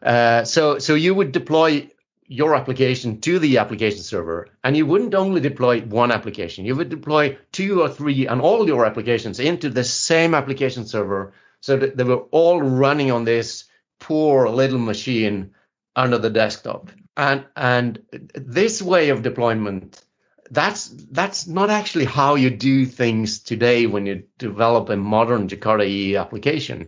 Uh, 0.01 0.43
so 0.43 0.77
so 0.79 0.93
you 0.93 1.15
would 1.15 1.31
deploy 1.31 1.89
your 2.27 2.55
application 2.55 3.21
to 3.21 3.39
the 3.39 3.57
application 3.57 4.01
server 4.01 4.49
and 4.63 4.75
you 4.75 4.85
wouldn't 4.85 5.15
only 5.15 5.39
deploy 5.39 5.79
one 5.81 6.11
application 6.11 6.65
you 6.65 6.75
would 6.75 6.89
deploy 6.89 7.37
two 7.53 7.81
or 7.81 7.87
three 7.87 8.27
and 8.27 8.41
all 8.41 8.67
your 8.67 8.85
applications 8.85 9.39
into 9.39 9.69
the 9.69 9.83
same 9.83 10.35
application 10.35 10.85
server 10.85 11.31
so 11.61 11.77
that 11.77 11.95
they 11.95 12.03
were 12.03 12.25
all 12.31 12.61
running 12.61 13.11
on 13.11 13.23
this 13.23 13.63
poor 13.99 14.49
little 14.49 14.77
machine 14.77 15.51
under 15.95 16.17
the 16.17 16.29
desktop 16.29 16.91
and 17.15 17.45
and 17.55 18.01
this 18.35 18.81
way 18.81 19.09
of 19.09 19.23
deployment 19.23 20.03
that's 20.51 20.87
that's 21.11 21.47
not 21.47 21.69
actually 21.69 22.05
how 22.05 22.35
you 22.35 22.49
do 22.49 22.85
things 22.85 23.39
today 23.39 23.85
when 23.85 24.05
you 24.05 24.23
develop 24.37 24.89
a 24.89 24.95
modern 24.95 25.47
Jakarta 25.47 25.85
EE 25.85 26.15
application. 26.15 26.87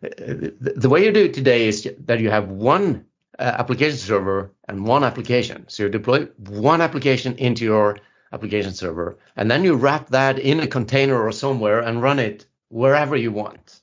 The, 0.00 0.54
the 0.76 0.88
way 0.88 1.04
you 1.04 1.12
do 1.12 1.24
it 1.24 1.34
today 1.34 1.68
is 1.68 1.88
that 2.04 2.20
you 2.20 2.30
have 2.30 2.48
one 2.48 3.06
uh, 3.38 3.42
application 3.42 3.98
server 3.98 4.52
and 4.68 4.86
one 4.86 5.04
application. 5.04 5.64
So 5.68 5.84
you 5.84 5.88
deploy 5.88 6.26
one 6.48 6.80
application 6.80 7.36
into 7.36 7.64
your 7.64 7.98
application 8.32 8.72
server, 8.72 9.18
and 9.36 9.50
then 9.50 9.64
you 9.64 9.74
wrap 9.74 10.08
that 10.10 10.38
in 10.38 10.60
a 10.60 10.66
container 10.66 11.20
or 11.20 11.32
somewhere 11.32 11.80
and 11.80 12.02
run 12.02 12.18
it 12.18 12.46
wherever 12.68 13.16
you 13.16 13.32
want. 13.32 13.80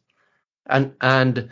And 0.65 0.93
and 1.01 1.50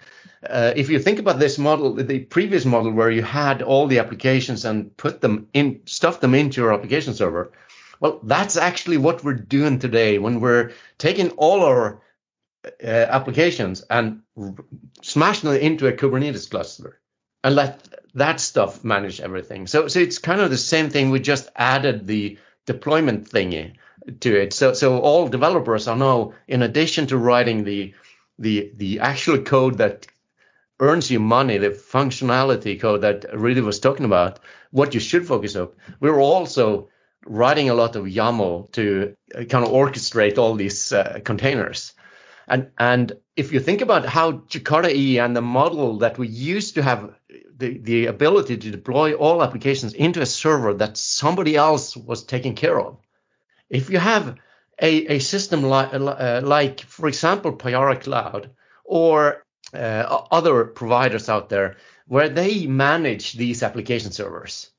uh, 0.48 0.74
if 0.76 0.90
you 0.90 1.00
think 1.00 1.20
about 1.20 1.40
this 1.40 1.58
model, 1.58 1.94
the 1.94 2.20
previous 2.20 2.66
model 2.66 2.92
where 2.92 3.12
you 3.12 3.22
had 3.22 3.62
all 3.62 3.88
the 3.88 4.00
applications 4.00 4.66
and 4.66 4.96
put 4.98 5.22
them 5.22 5.48
in, 5.54 5.82
stuff 5.86 6.20
them 6.20 6.34
into 6.34 6.62
your 6.62 6.74
application 6.74 7.14
server, 7.14 7.52
well, 8.00 8.20
that's 8.24 8.58
actually 8.58 8.98
what 8.98 9.24
we're 9.24 9.34
doing 9.34 9.78
today 9.78 10.18
when 10.18 10.40
we're 10.40 10.72
taking 10.98 11.30
all 11.32 11.64
our 11.64 12.02
uh, 12.66 12.88
applications 12.88 13.82
and 13.82 14.22
smashing 15.02 15.52
them 15.52 15.62
into 15.62 15.88
a 15.88 15.94
Kubernetes 15.94 16.50
cluster 16.50 17.00
and 17.44 17.56
let 17.56 17.88
that 18.16 18.40
stuff 18.40 18.84
manage 18.84 19.22
everything. 19.22 19.68
So 19.68 19.88
so 19.88 20.00
it's 20.00 20.18
kind 20.18 20.42
of 20.42 20.50
the 20.50 20.58
same 20.58 20.90
thing. 20.90 21.12
We 21.12 21.20
just 21.20 21.50
added 21.56 22.08
the 22.08 22.38
deployment 22.66 23.30
thingy 23.30 23.74
to 24.22 24.42
it. 24.42 24.54
So 24.54 24.74
so 24.74 25.00
all 25.00 25.28
developers 25.28 25.88
are 25.88 25.96
now, 25.96 26.34
in 26.48 26.62
addition 26.62 27.08
to 27.08 27.18
writing 27.18 27.64
the 27.64 27.94
the 28.40 28.72
the 28.76 29.00
actual 29.00 29.40
code 29.40 29.78
that 29.78 30.08
earns 30.82 31.10
you 31.10 31.20
money, 31.20 31.58
the 31.58 31.70
functionality 31.70 32.80
code 32.80 33.02
that 33.02 33.26
Rudy 33.34 33.62
was 33.62 33.80
talking 33.80 34.06
about, 34.06 34.40
what 34.72 34.94
you 34.94 35.00
should 35.00 35.28
focus 35.28 35.56
on. 35.56 35.70
We're 36.00 36.20
also 36.20 36.90
writing 37.26 37.70
a 37.70 37.76
lot 37.76 37.96
of 37.96 38.06
YAML 38.06 38.72
to 38.72 39.16
kind 39.50 39.64
of 39.64 39.72
orchestrate 39.72 40.38
all 40.38 40.56
these 40.56 40.92
uh, 40.92 41.20
containers. 41.24 41.94
And 42.48 42.72
and 42.78 43.14
if 43.36 43.54
you 43.54 43.60
think 43.60 43.82
about 43.82 44.06
how 44.06 44.32
Jakarta 44.32 44.90
EE 44.90 45.20
and 45.20 45.36
the 45.36 45.42
model 45.42 46.00
that 46.00 46.18
we 46.18 46.28
used 46.28 46.76
to 46.76 46.82
have 46.82 47.14
the, 47.58 47.78
the 47.78 48.08
ability 48.08 48.58
to 48.58 48.72
deploy 48.72 49.14
all 49.14 49.44
applications 49.44 49.94
into 49.94 50.22
a 50.22 50.26
server 50.26 50.74
that 50.74 50.98
somebody 50.98 51.56
else 51.56 51.96
was 51.96 52.24
taking 52.24 52.56
care 52.56 52.80
of. 52.80 52.98
If 53.70 53.90
you 53.90 54.00
have 54.00 54.38
a, 54.82 55.16
a 55.16 55.20
system 55.20 55.62
like, 55.62 55.94
uh, 55.94 56.42
like, 56.44 56.82
for 56.82 57.08
example, 57.08 57.54
Payara 57.54 58.02
Cloud 58.02 58.50
or 58.84 59.46
uh, 59.74 60.24
other 60.32 60.66
providers 60.66 61.30
out 61.30 61.50
there 61.50 61.78
where 62.08 62.30
they 62.30 62.68
manage 62.68 63.34
these 63.34 63.64
application 63.64 64.12
servers 64.12 64.72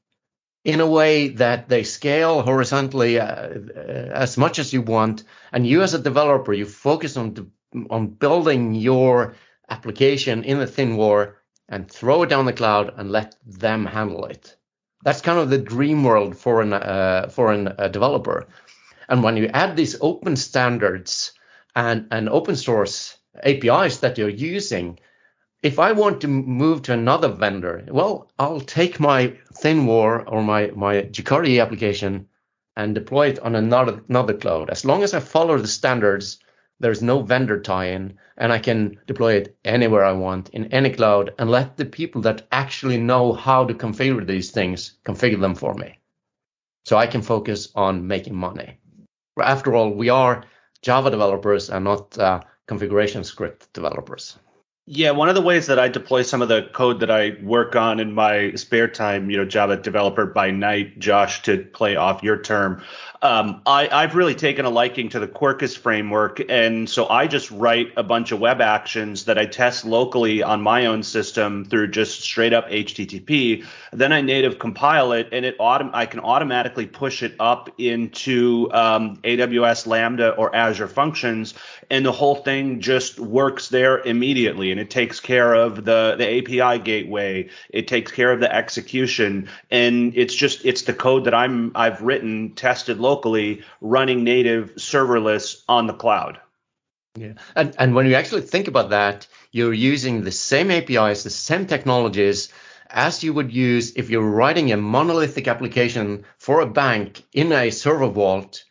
in 0.64 0.80
a 0.80 0.86
way 0.86 1.28
that 1.28 1.68
they 1.68 1.82
scale 1.82 2.42
horizontally 2.42 3.18
uh, 3.18 3.26
uh 3.26 4.12
as 4.14 4.38
much 4.38 4.58
as 4.58 4.72
you 4.72 4.82
want, 4.82 5.24
and 5.52 5.66
you 5.66 5.82
as 5.82 5.94
a 5.94 5.98
developer, 5.98 6.52
you 6.52 6.66
focus 6.66 7.16
on 7.16 7.50
on 7.90 8.06
building 8.08 8.74
your 8.74 9.34
application 9.68 10.44
in 10.44 10.58
the 10.58 10.66
thin 10.66 10.96
war 10.96 11.36
and 11.68 11.90
throw 11.90 12.22
it 12.22 12.28
down 12.28 12.44
the 12.44 12.52
cloud 12.52 12.92
and 12.96 13.10
let 13.10 13.34
them 13.46 13.86
handle 13.86 14.26
it. 14.26 14.56
That's 15.02 15.22
kind 15.22 15.38
of 15.38 15.50
the 15.50 15.58
dream 15.58 16.04
world 16.04 16.36
for 16.36 16.60
an 16.60 16.72
uh, 16.72 17.28
for 17.28 17.52
an, 17.52 17.64
developer. 17.90 18.46
And 19.08 19.22
when 19.22 19.36
you 19.36 19.46
add 19.48 19.76
these 19.76 19.96
open 20.00 20.36
standards 20.36 21.32
and, 21.74 22.06
and 22.10 22.28
open 22.28 22.56
source 22.56 23.16
APIs 23.42 23.98
that 23.98 24.18
you're 24.18 24.28
using, 24.28 24.98
if 25.62 25.78
I 25.78 25.92
want 25.92 26.20
to 26.22 26.28
move 26.28 26.82
to 26.82 26.92
another 26.92 27.28
vendor, 27.28 27.84
well, 27.88 28.30
I'll 28.38 28.60
take 28.60 28.98
my 28.98 29.36
ThinWar 29.54 30.24
or 30.26 30.42
my, 30.42 30.72
my 30.74 31.02
Jakarta 31.02 31.62
application 31.62 32.26
and 32.76 32.94
deploy 32.94 33.28
it 33.28 33.38
on 33.38 33.54
another, 33.54 34.02
another 34.08 34.34
cloud. 34.34 34.70
As 34.70 34.84
long 34.84 35.02
as 35.02 35.14
I 35.14 35.20
follow 35.20 35.58
the 35.58 35.68
standards, 35.68 36.38
there's 36.80 37.02
no 37.02 37.22
vendor 37.22 37.60
tie-in 37.60 38.18
and 38.36 38.52
I 38.52 38.58
can 38.58 38.98
deploy 39.06 39.34
it 39.34 39.56
anywhere 39.64 40.04
I 40.04 40.12
want 40.12 40.48
in 40.48 40.72
any 40.72 40.90
cloud 40.90 41.32
and 41.38 41.48
let 41.48 41.76
the 41.76 41.84
people 41.84 42.22
that 42.22 42.46
actually 42.50 42.98
know 42.98 43.32
how 43.32 43.64
to 43.64 43.74
configure 43.74 44.26
these 44.26 44.50
things 44.50 44.98
configure 45.04 45.40
them 45.40 45.54
for 45.54 45.74
me. 45.74 46.00
So 46.84 46.96
I 46.96 47.06
can 47.06 47.22
focus 47.22 47.68
on 47.76 48.08
making 48.08 48.34
money. 48.34 48.80
After 49.40 49.76
all, 49.76 49.90
we 49.90 50.08
are 50.08 50.44
Java 50.82 51.10
developers 51.10 51.70
and 51.70 51.84
not 51.84 52.18
uh, 52.18 52.40
configuration 52.72 53.22
script 53.22 53.70
developers. 53.74 54.38
Yeah, 54.86 55.12
one 55.12 55.28
of 55.28 55.36
the 55.36 55.42
ways 55.42 55.68
that 55.68 55.78
I 55.78 55.86
deploy 55.86 56.22
some 56.22 56.42
of 56.42 56.48
the 56.48 56.68
code 56.72 57.00
that 57.00 57.10
I 57.10 57.36
work 57.40 57.76
on 57.76 58.00
in 58.00 58.12
my 58.12 58.54
spare 58.54 58.88
time, 58.88 59.30
you 59.30 59.36
know, 59.36 59.44
Java 59.44 59.76
developer 59.76 60.26
by 60.26 60.50
night, 60.50 60.98
Josh, 60.98 61.42
to 61.42 61.58
play 61.58 61.94
off 61.94 62.24
your 62.24 62.42
term, 62.42 62.82
um, 63.22 63.62
I, 63.64 63.88
I've 63.88 64.16
really 64.16 64.34
taken 64.34 64.64
a 64.64 64.70
liking 64.70 65.08
to 65.10 65.20
the 65.20 65.28
Quarkus 65.28 65.78
framework. 65.78 66.42
And 66.50 66.90
so 66.90 67.08
I 67.08 67.28
just 67.28 67.52
write 67.52 67.92
a 67.96 68.02
bunch 68.02 68.32
of 68.32 68.40
web 68.40 68.60
actions 68.60 69.26
that 69.26 69.38
I 69.38 69.46
test 69.46 69.84
locally 69.84 70.42
on 70.42 70.60
my 70.60 70.86
own 70.86 71.04
system 71.04 71.64
through 71.64 71.92
just 71.92 72.22
straight 72.22 72.52
up 72.52 72.68
HTTP. 72.68 73.64
Then 73.92 74.12
I 74.12 74.20
native 74.20 74.58
compile 74.58 75.12
it 75.12 75.28
and 75.30 75.44
it 75.44 75.56
autom- 75.58 75.90
I 75.94 76.06
can 76.06 76.18
automatically 76.18 76.86
push 76.86 77.22
it 77.22 77.36
up 77.38 77.70
into 77.78 78.68
um, 78.72 79.18
AWS 79.18 79.86
Lambda 79.86 80.30
or 80.30 80.54
Azure 80.54 80.88
Functions. 80.88 81.54
And 81.90 82.04
the 82.06 82.12
whole 82.12 82.36
thing 82.36 82.80
just 82.80 83.18
works 83.18 83.68
there 83.68 83.98
immediately. 83.98 84.70
And 84.70 84.80
it 84.80 84.90
takes 84.90 85.20
care 85.20 85.54
of 85.54 85.84
the, 85.84 86.16
the 86.16 86.38
API 86.38 86.82
gateway. 86.82 87.50
It 87.70 87.88
takes 87.88 88.12
care 88.12 88.32
of 88.32 88.40
the 88.40 88.54
execution. 88.54 89.48
And 89.70 90.16
it's 90.16 90.34
just, 90.34 90.64
it's 90.64 90.82
the 90.82 90.94
code 90.94 91.24
that 91.24 91.34
I'm, 91.34 91.72
I've 91.74 92.02
written, 92.02 92.54
tested 92.54 92.98
locally 92.98 93.62
running 93.80 94.24
native 94.24 94.74
serverless 94.76 95.62
on 95.68 95.86
the 95.86 95.94
cloud. 95.94 96.40
Yeah. 97.16 97.34
And, 97.54 97.74
and 97.78 97.94
when 97.94 98.06
you 98.06 98.14
actually 98.14 98.42
think 98.42 98.68
about 98.68 98.90
that, 98.90 99.26
you're 99.50 99.74
using 99.74 100.22
the 100.22 100.32
same 100.32 100.70
APIs, 100.70 101.24
the 101.24 101.30
same 101.30 101.66
technologies 101.66 102.50
as 102.92 103.24
you 103.24 103.32
would 103.32 103.52
use 103.52 103.94
if 103.96 104.10
you're 104.10 104.22
writing 104.22 104.70
a 104.70 104.76
monolithic 104.76 105.48
application 105.48 106.24
for 106.38 106.60
a 106.60 106.66
bank 106.66 107.22
in 107.32 107.50
a 107.52 107.70
server 107.70 108.08
vault, 108.08 108.64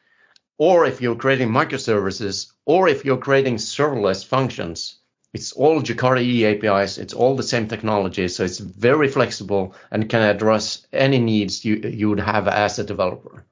or 0.58 0.86
if 0.86 1.01
you're 1.01 1.15
creating 1.15 1.50
microservices, 1.50 2.51
or 2.72 2.88
if 2.88 3.04
you're 3.04 3.18
creating 3.18 3.58
serverless 3.58 4.25
functions. 4.25 4.96
It's 5.34 5.51
all 5.51 5.82
Jakarta 5.82 6.22
EE 6.22 6.46
APIs. 6.46 6.98
It's 6.98 7.13
all 7.13 7.36
the 7.36 7.51
same 7.54 7.68
technology. 7.68 8.30
So 8.30 8.46
it's 8.46 8.60
very 8.60 9.10
flexible 9.10 9.75
and 9.92 10.10
can 10.10 10.22
address 10.22 10.88
any 10.94 11.20
needs 11.20 11.66
you, 11.66 11.75
you 11.75 12.08
would 12.10 12.22
have 12.22 12.48
as 12.48 12.80
a 12.80 12.86
developer. 12.86 13.46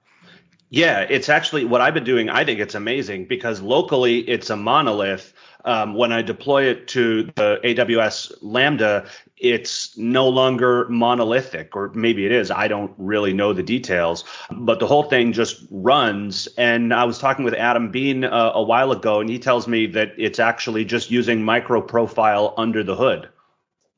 Yeah, 0.69 1.01
it's 1.01 1.27
actually 1.27 1.65
what 1.65 1.81
I've 1.81 1.93
been 1.93 2.05
doing. 2.05 2.29
I 2.29 2.45
think 2.45 2.61
it's 2.61 2.75
amazing 2.75 3.25
because 3.25 3.59
locally 3.59 4.19
it's 4.19 4.49
a 4.49 4.55
monolith. 4.55 5.33
Um, 5.65 5.93
when 5.93 6.11
I 6.11 6.21
deploy 6.21 6.63
it 6.65 6.87
to 6.89 7.23
the 7.35 7.59
AWS 7.63 8.33
Lambda, 8.41 9.07
it's 9.37 9.97
no 9.97 10.29
longer 10.29 10.87
monolithic, 10.89 11.75
or 11.75 11.91
maybe 11.93 12.25
it 12.25 12.31
is. 12.31 12.49
I 12.49 12.67
don't 12.67 12.93
really 12.97 13.33
know 13.33 13.53
the 13.53 13.63
details, 13.63 14.23
but 14.51 14.79
the 14.79 14.87
whole 14.87 15.03
thing 15.03 15.33
just 15.33 15.65
runs. 15.69 16.47
And 16.57 16.93
I 16.93 17.03
was 17.03 17.19
talking 17.19 17.43
with 17.43 17.53
Adam 17.53 17.91
Bien 17.91 18.23
uh, 18.23 18.51
a 18.53 18.63
while 18.63 18.91
ago, 18.91 19.19
and 19.19 19.29
he 19.29 19.39
tells 19.39 19.67
me 19.67 19.87
that 19.87 20.13
it's 20.17 20.39
actually 20.39 20.85
just 20.85 21.11
using 21.11 21.39
microprofile 21.39 22.53
under 22.57 22.83
the 22.83 22.95
hood. 22.95 23.29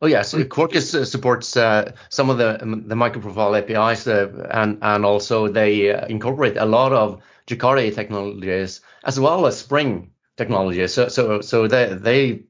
Oh 0.03 0.07
yeah, 0.07 0.23
so 0.23 0.43
Quarkus 0.43 1.05
supports 1.05 1.55
uh, 1.55 1.91
some 2.09 2.31
of 2.31 2.39
the 2.39 2.59
um, 2.61 2.87
the 2.87 2.95
microprofile 2.95 3.55
APIs, 3.59 4.07
uh, 4.07 4.47
and 4.49 4.79
and 4.81 5.05
also 5.05 5.47
they 5.47 5.93
uh, 5.93 6.07
incorporate 6.07 6.57
a 6.57 6.65
lot 6.65 6.91
of 6.91 7.21
Jakarta 7.45 7.93
technologies 7.93 8.81
as 9.03 9.19
well 9.19 9.45
as 9.45 9.59
Spring 9.59 10.11
technologies. 10.41 10.93
So 10.93 11.07
so 11.07 11.41
so 11.41 11.67
they 11.67 11.93
they 11.93 12.43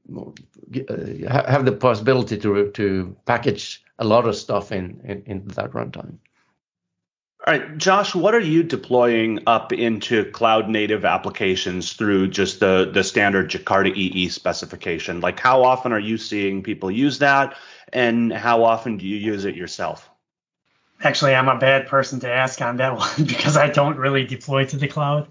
uh, 0.88 1.50
have 1.50 1.64
the 1.64 1.72
possibility 1.72 2.38
to 2.38 2.70
to 2.70 3.16
package 3.26 3.82
a 3.98 4.04
lot 4.04 4.26
of 4.26 4.34
stuff 4.36 4.72
in 4.72 5.00
in, 5.04 5.22
in 5.26 5.48
that 5.48 5.72
runtime. 5.72 6.18
All 7.44 7.54
right, 7.54 7.76
Josh, 7.76 8.14
what 8.14 8.34
are 8.36 8.40
you 8.54 8.62
deploying 8.62 9.40
up 9.48 9.72
into 9.72 10.30
cloud 10.30 10.68
native 10.68 11.04
applications 11.04 11.92
through 11.92 12.28
just 12.28 12.60
the, 12.60 12.88
the 12.94 13.02
standard 13.02 13.50
Jakarta 13.50 13.92
EE 13.96 14.28
specification? 14.28 15.20
Like, 15.20 15.40
how 15.40 15.64
often 15.64 15.90
are 15.92 15.98
you 15.98 16.18
seeing 16.18 16.62
people 16.62 16.88
use 16.88 17.18
that, 17.18 17.56
and 17.92 18.32
how 18.32 18.62
often 18.62 18.96
do 18.96 19.08
you 19.08 19.16
use 19.16 19.44
it 19.44 19.56
yourself? 19.56 20.08
Actually, 21.02 21.34
I'm 21.34 21.48
a 21.48 21.58
bad 21.58 21.88
person 21.88 22.20
to 22.20 22.30
ask 22.30 22.62
on 22.62 22.76
that 22.76 22.96
one 23.04 23.24
because 23.26 23.56
I 23.56 23.68
don't 23.70 23.96
really 23.96 24.24
deploy 24.24 24.64
to 24.66 24.76
the 24.76 24.86
cloud. 24.86 25.26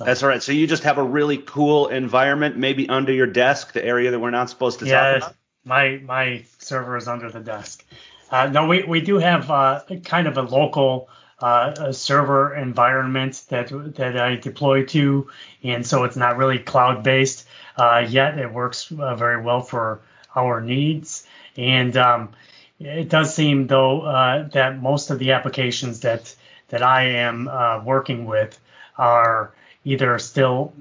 So. 0.00 0.06
That's 0.06 0.22
all 0.22 0.30
right. 0.30 0.42
So 0.42 0.52
you 0.52 0.66
just 0.66 0.84
have 0.84 0.96
a 0.96 1.02
really 1.02 1.36
cool 1.36 1.88
environment, 1.88 2.56
maybe 2.56 2.88
under 2.88 3.12
your 3.12 3.26
desk, 3.26 3.74
the 3.74 3.84
area 3.84 4.10
that 4.10 4.18
we're 4.18 4.30
not 4.30 4.48
supposed 4.48 4.78
to 4.78 4.86
yeah, 4.86 4.94
talk 4.94 5.16
about. 5.18 5.34
My 5.62 6.00
my 6.02 6.44
server 6.56 6.96
is 6.96 7.06
under 7.06 7.30
the 7.30 7.40
desk. 7.40 7.84
Uh, 8.30 8.46
no, 8.46 8.66
we, 8.66 8.82
we 8.84 9.02
do 9.02 9.18
have 9.18 9.50
uh, 9.50 9.82
kind 10.04 10.26
of 10.26 10.38
a 10.38 10.42
local 10.42 11.10
uh, 11.40 11.92
server 11.92 12.54
environment 12.56 13.42
that 13.50 13.68
that 13.96 14.16
I 14.16 14.36
deploy 14.36 14.86
to, 14.86 15.28
and 15.62 15.86
so 15.86 16.04
it's 16.04 16.16
not 16.16 16.38
really 16.38 16.58
cloud 16.58 17.02
based 17.02 17.46
uh, 17.76 18.06
yet. 18.08 18.38
It 18.38 18.50
works 18.50 18.90
uh, 18.90 19.14
very 19.16 19.42
well 19.42 19.60
for 19.60 20.00
our 20.34 20.62
needs, 20.62 21.26
and 21.58 21.94
um, 21.98 22.30
it 22.78 23.10
does 23.10 23.34
seem 23.34 23.66
though 23.66 24.00
uh, 24.00 24.48
that 24.54 24.80
most 24.80 25.10
of 25.10 25.18
the 25.18 25.32
applications 25.32 26.00
that 26.00 26.34
that 26.68 26.82
I 26.82 27.02
am 27.02 27.84
working 27.84 28.24
with 28.24 28.58
are 28.96 29.52
either 29.84 30.18
still 30.18 30.72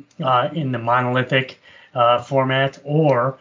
in 0.53 0.71
the 0.71 0.79
monolithic 0.79 1.59
format 2.25 2.79
or 2.83 3.37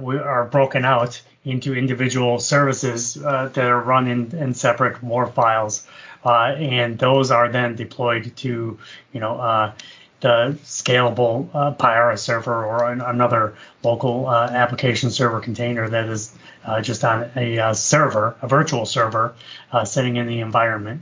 we 0.00 0.18
are 0.18 0.44
broken 0.46 0.84
out 0.84 1.20
into 1.44 1.74
individual 1.74 2.38
services 2.38 3.16
uh, 3.16 3.48
that 3.54 3.64
are 3.64 3.80
run 3.80 4.06
in, 4.06 4.34
in 4.36 4.54
separate 4.54 5.02
WAR 5.02 5.26
files. 5.26 5.86
Uh, 6.24 6.54
and 6.58 6.98
those 6.98 7.30
are 7.30 7.48
then 7.48 7.74
deployed 7.76 8.36
to, 8.36 8.78
you 9.12 9.20
know, 9.20 9.40
uh, 9.40 9.72
the 10.20 10.58
scalable 10.64 11.48
uh, 11.54 11.72
Payara 11.72 12.18
server 12.18 12.66
or 12.66 12.92
an, 12.92 13.00
another 13.00 13.54
local 13.82 14.28
uh, 14.28 14.48
application 14.50 15.10
server 15.10 15.40
container 15.40 15.88
that 15.88 16.10
is 16.10 16.36
uh, 16.66 16.82
just 16.82 17.04
on 17.04 17.30
a 17.36 17.58
uh, 17.58 17.72
server, 17.72 18.36
a 18.42 18.48
virtual 18.48 18.84
server, 18.84 19.34
sitting 19.84 20.16
in 20.16 20.26
the 20.26 20.40
environment. 20.40 21.00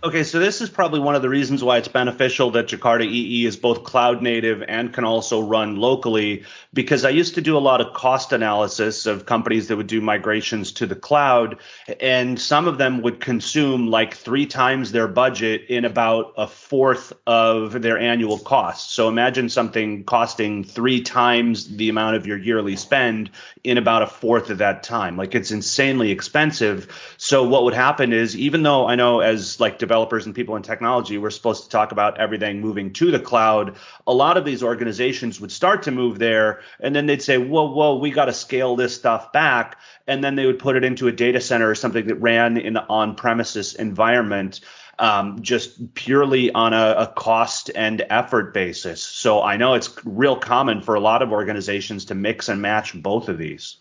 Okay, 0.00 0.22
so 0.22 0.38
this 0.38 0.60
is 0.60 0.70
probably 0.70 1.00
one 1.00 1.16
of 1.16 1.22
the 1.22 1.28
reasons 1.28 1.64
why 1.64 1.78
it's 1.78 1.88
beneficial 1.88 2.52
that 2.52 2.68
Jakarta 2.68 3.04
EE 3.04 3.44
is 3.44 3.56
both 3.56 3.82
cloud 3.82 4.22
native 4.22 4.62
and 4.62 4.92
can 4.92 5.04
also 5.04 5.40
run 5.40 5.74
locally. 5.74 6.44
Because 6.72 7.04
I 7.04 7.08
used 7.08 7.34
to 7.34 7.40
do 7.40 7.56
a 7.56 7.58
lot 7.58 7.80
of 7.80 7.94
cost 7.94 8.32
analysis 8.32 9.06
of 9.06 9.26
companies 9.26 9.66
that 9.66 9.76
would 9.76 9.88
do 9.88 10.00
migrations 10.00 10.70
to 10.74 10.86
the 10.86 10.94
cloud, 10.94 11.58
and 11.98 12.40
some 12.40 12.68
of 12.68 12.78
them 12.78 13.02
would 13.02 13.18
consume 13.18 13.88
like 13.88 14.14
three 14.14 14.46
times 14.46 14.92
their 14.92 15.08
budget 15.08 15.62
in 15.68 15.84
about 15.84 16.34
a 16.36 16.46
fourth 16.46 17.12
of 17.26 17.82
their 17.82 17.98
annual 17.98 18.38
cost. 18.38 18.92
So 18.92 19.08
imagine 19.08 19.48
something 19.48 20.04
costing 20.04 20.62
three 20.62 21.00
times 21.00 21.76
the 21.76 21.88
amount 21.88 22.14
of 22.14 22.24
your 22.24 22.38
yearly 22.38 22.76
spend 22.76 23.30
in 23.64 23.78
about 23.78 24.02
a 24.02 24.06
fourth 24.06 24.50
of 24.50 24.58
that 24.58 24.84
time. 24.84 25.16
Like 25.16 25.34
it's 25.34 25.50
insanely 25.50 26.12
expensive. 26.12 27.16
So 27.16 27.42
what 27.42 27.64
would 27.64 27.74
happen 27.74 28.12
is, 28.12 28.36
even 28.36 28.62
though 28.62 28.86
I 28.86 28.94
know 28.94 29.18
as 29.18 29.58
like 29.58 29.80
developers 29.88 30.26
and 30.26 30.34
people 30.34 30.54
in 30.54 30.62
technology, 30.62 31.16
we're 31.16 31.30
supposed 31.30 31.64
to 31.64 31.70
talk 31.70 31.92
about 31.92 32.20
everything 32.20 32.60
moving 32.60 32.92
to 32.92 33.10
the 33.10 33.18
cloud. 33.18 33.76
A 34.06 34.12
lot 34.12 34.36
of 34.36 34.44
these 34.44 34.62
organizations 34.62 35.40
would 35.40 35.50
start 35.50 35.84
to 35.84 35.90
move 35.90 36.18
there, 36.18 36.60
and 36.78 36.94
then 36.94 37.06
they'd 37.06 37.22
say, 37.22 37.38
whoa, 37.38 37.72
whoa, 37.72 37.96
we 37.96 38.10
got 38.10 38.26
to 38.26 38.34
scale 38.34 38.76
this 38.76 38.94
stuff 38.94 39.32
back. 39.32 39.78
And 40.06 40.22
then 40.22 40.34
they 40.34 40.44
would 40.44 40.58
put 40.58 40.76
it 40.76 40.84
into 40.84 41.08
a 41.08 41.12
data 41.12 41.40
center 41.40 41.70
or 41.70 41.74
something 41.74 42.06
that 42.08 42.16
ran 42.16 42.58
in 42.58 42.74
the 42.74 42.86
on 42.86 43.14
premises 43.14 43.74
environment. 43.74 44.60
Um, 45.00 45.42
just 45.42 45.94
purely 45.94 46.50
on 46.50 46.74
a, 46.74 46.94
a, 46.98 47.06
cost 47.06 47.70
and 47.72 48.04
effort 48.10 48.52
basis. 48.52 49.00
So 49.00 49.40
I 49.40 49.56
know 49.56 49.74
it's 49.74 49.96
real 50.04 50.34
common 50.34 50.82
for 50.82 50.96
a 50.96 51.00
lot 51.00 51.22
of 51.22 51.30
organizations 51.30 52.06
to 52.06 52.16
mix 52.16 52.48
and 52.48 52.60
match 52.60 53.00
both 53.00 53.28
of 53.28 53.38
these. 53.38 53.76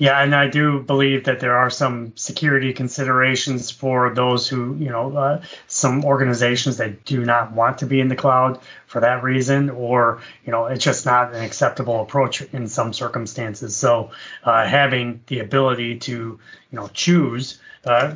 Yeah, 0.00 0.22
and 0.22 0.32
I 0.32 0.46
do 0.46 0.78
believe 0.78 1.24
that 1.24 1.40
there 1.40 1.56
are 1.56 1.70
some 1.70 2.12
security 2.16 2.72
considerations 2.72 3.72
for 3.72 4.14
those 4.14 4.48
who, 4.48 4.76
you 4.76 4.90
know, 4.90 5.16
uh, 5.16 5.42
some 5.66 6.04
organizations 6.04 6.76
that 6.76 7.04
do 7.04 7.24
not 7.24 7.50
want 7.50 7.78
to 7.78 7.86
be 7.86 8.00
in 8.00 8.06
the 8.06 8.14
cloud 8.14 8.60
for 8.86 9.00
that 9.00 9.24
reason, 9.24 9.70
or, 9.70 10.22
you 10.46 10.52
know, 10.52 10.66
it's 10.66 10.84
just 10.84 11.04
not 11.04 11.34
an 11.34 11.42
acceptable 11.42 12.00
approach 12.00 12.42
in 12.42 12.68
some 12.68 12.92
circumstances. 12.92 13.74
So 13.74 14.12
uh, 14.44 14.64
having 14.64 15.20
the 15.26 15.40
ability 15.40 15.98
to, 15.98 16.12
you 16.12 16.38
know, 16.76 16.88
choose, 16.94 17.60
uh, 17.84 18.14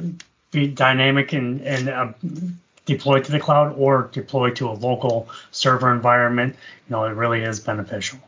be 0.52 0.68
dynamic 0.68 1.32
and, 1.32 1.62
and 1.62 1.88
uh, 1.88 2.12
deploy 2.86 3.22
to 3.22 3.32
the 3.32 3.40
cloud 3.40 3.74
or 3.76 4.08
deploy 4.12 4.50
to 4.50 4.68
a 4.68 4.72
local 4.72 5.28
server 5.50 5.92
environment, 5.92 6.54
you 6.88 6.92
know, 6.92 7.04
it 7.06 7.16
really 7.16 7.42
is 7.42 7.58
beneficial 7.58 8.20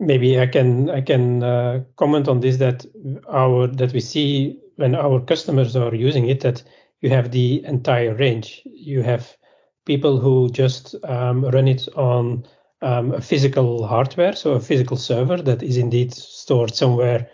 maybe 0.00 0.40
I 0.40 0.46
can 0.46 0.90
I 0.90 1.00
can 1.02 1.42
uh, 1.42 1.84
comment 1.96 2.26
on 2.28 2.40
this 2.40 2.56
that 2.56 2.86
our 3.28 3.66
that 3.66 3.92
we 3.92 4.00
see 4.00 4.58
when 4.76 4.94
our 4.94 5.20
customers 5.20 5.76
are 5.76 5.94
using 5.94 6.28
it 6.28 6.40
that 6.40 6.62
you 7.00 7.10
have 7.10 7.30
the 7.30 7.64
entire 7.64 8.14
range. 8.14 8.62
You 8.64 9.02
have 9.02 9.36
people 9.84 10.18
who 10.18 10.48
just 10.50 10.94
um, 11.04 11.44
run 11.44 11.68
it 11.68 11.88
on 11.96 12.46
um, 12.82 13.12
a 13.12 13.20
physical 13.20 13.86
hardware, 13.86 14.34
so 14.34 14.52
a 14.52 14.60
physical 14.60 14.96
server 14.96 15.36
that 15.42 15.62
is 15.62 15.76
indeed 15.76 16.14
stored 16.14 16.74
somewhere 16.74 17.28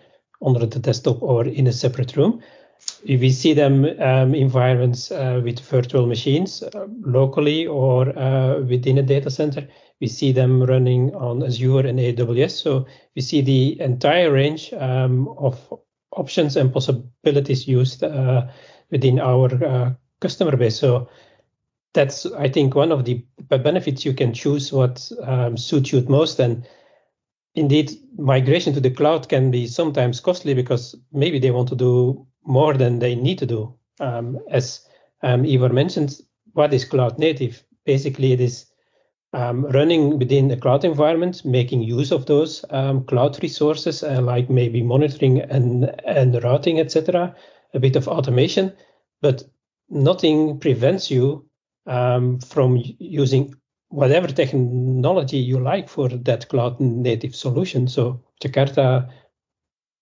under 0.45 0.67
the 0.67 0.79
desktop 0.79 1.23
or 1.23 1.47
in 1.47 1.67
a 1.67 1.73
separate 1.73 2.17
room. 2.17 2.43
we 3.09 3.31
see 3.31 3.55
them 3.55 3.85
um, 4.01 4.35
environments 4.35 5.11
uh, 5.11 5.41
with 5.43 5.61
virtual 5.61 6.07
machines 6.07 6.63
uh, 6.63 6.87
locally 7.01 7.67
or 7.67 8.17
uh, 8.19 8.61
within 8.61 8.99
a 8.99 9.03
data 9.03 9.31
center. 9.31 9.67
We 10.01 10.09
see 10.09 10.33
them 10.33 10.63
running 10.63 11.15
on 11.15 11.43
Azure 11.43 11.87
and 11.87 11.99
AWS. 11.99 12.51
So 12.51 12.87
we 13.15 13.23
see 13.23 13.41
the 13.41 13.81
entire 13.81 14.31
range 14.31 14.73
um, 14.75 15.29
of 15.29 15.59
options 16.13 16.57
and 16.57 16.73
possibilities 16.73 17.67
used 17.67 18.03
uh, 18.03 18.47
within 18.91 19.19
our 19.19 19.65
uh, 19.65 19.93
customer 20.21 20.57
base. 20.57 20.79
So 20.79 21.09
that's, 21.95 22.27
I 22.27 22.49
think, 22.49 22.75
one 22.75 22.93
of 22.93 23.05
the 23.05 23.25
benefits 23.49 24.05
you 24.05 24.13
can 24.13 24.35
choose 24.35 24.73
what 24.73 25.11
um, 25.23 25.57
suits 25.57 25.93
you 25.93 26.03
most. 26.03 26.39
And 26.39 26.67
indeed, 27.55 27.93
migration 28.19 28.75
to 28.75 28.81
the 28.81 28.91
cloud 28.91 29.29
can 29.29 29.51
be 29.51 29.67
sometimes 29.67 30.21
costly 30.21 30.55
because 30.55 30.95
maybe 31.13 31.39
they 31.39 31.51
want 31.51 31.69
to 31.71 31.77
do 31.77 32.27
more 32.45 32.75
than 32.75 32.99
they 32.99 33.15
need 33.15 33.39
to 33.39 33.47
do. 33.47 33.75
Um, 33.99 34.39
as 34.51 34.87
um, 35.23 35.45
Ivar 35.45 35.71
mentioned, 35.71 36.21
what 36.53 36.73
is 36.73 36.85
cloud 36.85 37.19
native? 37.19 37.63
Basically, 37.85 38.33
it 38.33 38.41
is 38.41 38.67
um, 39.37 39.67
running 39.67 40.19
within 40.19 40.51
a 40.51 40.57
cloud 40.57 40.83
environment, 40.83 41.45
making 41.45 41.83
use 41.83 42.11
of 42.11 42.25
those 42.25 42.65
um, 42.71 43.05
cloud 43.05 43.41
resources, 43.43 44.03
uh, 44.03 44.23
like 44.23 44.49
maybe 44.49 44.83
monitoring 44.83 45.43
and, 45.43 45.95
and 46.07 46.43
routing, 46.43 46.81
etc., 46.81 47.35
a 47.75 47.79
bit 47.79 47.97
of 47.97 48.09
automation, 48.09 48.73
but 49.21 49.45
nothing 49.91 50.59
prevents 50.59 51.11
you 51.11 51.47
um, 51.87 52.41
from 52.41 52.83
using 52.99 53.55
whatever 53.89 54.27
technology 54.27 55.37
you 55.37 55.61
like 55.61 55.91
for 55.91 56.09
that 56.09 56.49
cloud 56.49 56.81
native 56.81 57.37
solution. 57.37 57.87
So 57.89 58.25
Jakarta 58.43 59.07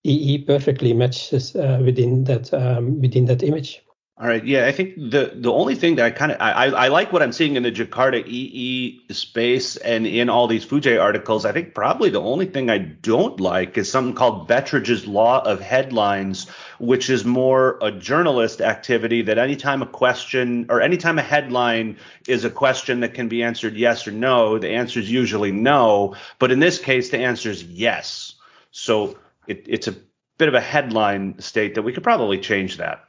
EE 0.05 0.45
perfectly 0.45 0.93
matches 0.93 1.55
uh, 1.57 1.81
within 1.83 2.23
that 2.23 2.53
um, 2.53 3.01
within 3.01 3.25
that 3.25 3.43
image. 3.43 3.84
All 4.17 4.25
right. 4.25 4.45
Yeah, 4.45 4.65
I 4.65 4.71
think 4.71 4.95
the 4.95 5.33
the 5.35 5.51
only 5.51 5.75
thing 5.75 5.95
that 5.97 6.05
I 6.05 6.09
kind 6.09 6.31
of 6.31 6.37
I, 6.39 6.67
I 6.67 6.87
like 6.87 7.11
what 7.11 7.21
I'm 7.21 7.33
seeing 7.33 7.57
in 7.57 7.63
the 7.63 7.71
Jakarta 7.71 8.25
EE 8.25 9.01
space 9.11 9.75
and 9.75 10.07
in 10.07 10.29
all 10.29 10.47
these 10.47 10.65
Foojay 10.65 11.01
articles. 11.01 11.43
I 11.43 11.51
think 11.51 11.75
probably 11.75 12.11
the 12.11 12.21
only 12.21 12.45
thing 12.45 12.69
I 12.69 12.77
don't 12.77 13.41
like 13.41 13.77
is 13.77 13.91
something 13.91 14.15
called 14.15 14.47
Betteridge's 14.47 15.05
law 15.05 15.43
of 15.43 15.59
headlines, 15.59 16.47
which 16.79 17.09
is 17.09 17.25
more 17.25 17.77
a 17.81 17.91
journalist 17.91 18.61
activity 18.61 19.21
that 19.23 19.37
anytime 19.37 19.81
a 19.81 19.85
question 19.85 20.67
or 20.69 20.79
anytime 20.79 21.19
a 21.19 21.21
headline 21.21 21.97
is 22.25 22.45
a 22.45 22.49
question 22.49 23.01
that 23.01 23.15
can 23.15 23.27
be 23.27 23.43
answered 23.43 23.75
yes 23.75 24.07
or 24.07 24.11
no, 24.11 24.57
the 24.57 24.69
answer 24.69 25.01
is 25.01 25.11
usually 25.11 25.51
no. 25.51 26.15
But 26.39 26.53
in 26.53 26.59
this 26.59 26.79
case, 26.79 27.09
the 27.09 27.19
answer 27.19 27.49
is 27.49 27.65
yes. 27.65 28.35
So 28.71 29.17
it, 29.45 29.65
it's 29.67 29.89
a 29.89 29.95
bit 30.37 30.47
of 30.47 30.53
a 30.53 30.61
headline 30.61 31.39
state 31.39 31.75
that 31.75 31.81
we 31.81 31.91
could 31.91 32.03
probably 32.03 32.39
change 32.39 32.77
that 32.77 33.01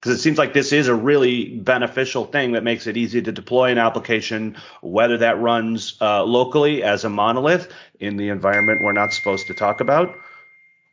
because 0.00 0.18
it 0.18 0.22
seems 0.22 0.38
like 0.38 0.54
this 0.54 0.72
is 0.72 0.88
a 0.88 0.94
really 0.94 1.58
beneficial 1.58 2.24
thing 2.24 2.52
that 2.52 2.64
makes 2.64 2.86
it 2.86 2.96
easy 2.96 3.20
to 3.20 3.32
deploy 3.32 3.70
an 3.70 3.76
application, 3.76 4.56
whether 4.80 5.18
that 5.18 5.38
runs 5.40 5.96
uh, 6.00 6.24
locally 6.24 6.82
as 6.82 7.04
a 7.04 7.10
monolith 7.10 7.70
in 7.98 8.16
the 8.16 8.30
environment 8.30 8.82
we're 8.82 8.92
not 8.92 9.12
supposed 9.12 9.48
to 9.48 9.54
talk 9.54 9.80
about, 9.82 10.14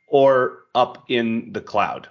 or 0.10 0.64
up 0.76 1.06
in 1.08 1.54
the 1.54 1.62
cloud. 1.62 2.10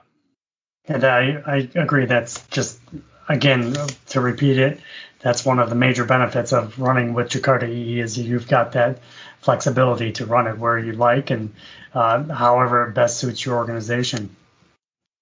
And 0.89 1.05
I, 1.05 1.43
I 1.47 1.69
agree. 1.75 2.07
That's 2.07 2.47
just, 2.47 2.81
again, 3.29 3.75
to 4.09 4.21
repeat 4.21 4.59
it, 4.59 4.81
that's 5.21 5.45
one 5.45 5.59
of 5.59 5.69
the 5.69 5.75
major 5.75 6.05
benefits 6.05 6.53
of 6.53 6.79
running 6.79 7.13
with 7.13 7.29
Jakarta 7.29 7.69
EE 7.69 8.01
is 8.01 8.17
you've 8.17 8.49
got 8.49 8.73
that 8.73 9.01
flexibility 9.41 10.13
to 10.13 10.25
run 10.25 10.47
it 10.47 10.57
where 10.57 10.79
you 10.79 10.93
like 10.93 11.31
and 11.31 11.53
uh, 11.93 12.23
however 12.25 12.89
it 12.89 12.95
best 12.95 13.19
suits 13.19 13.45
your 13.45 13.57
organization. 13.57 14.35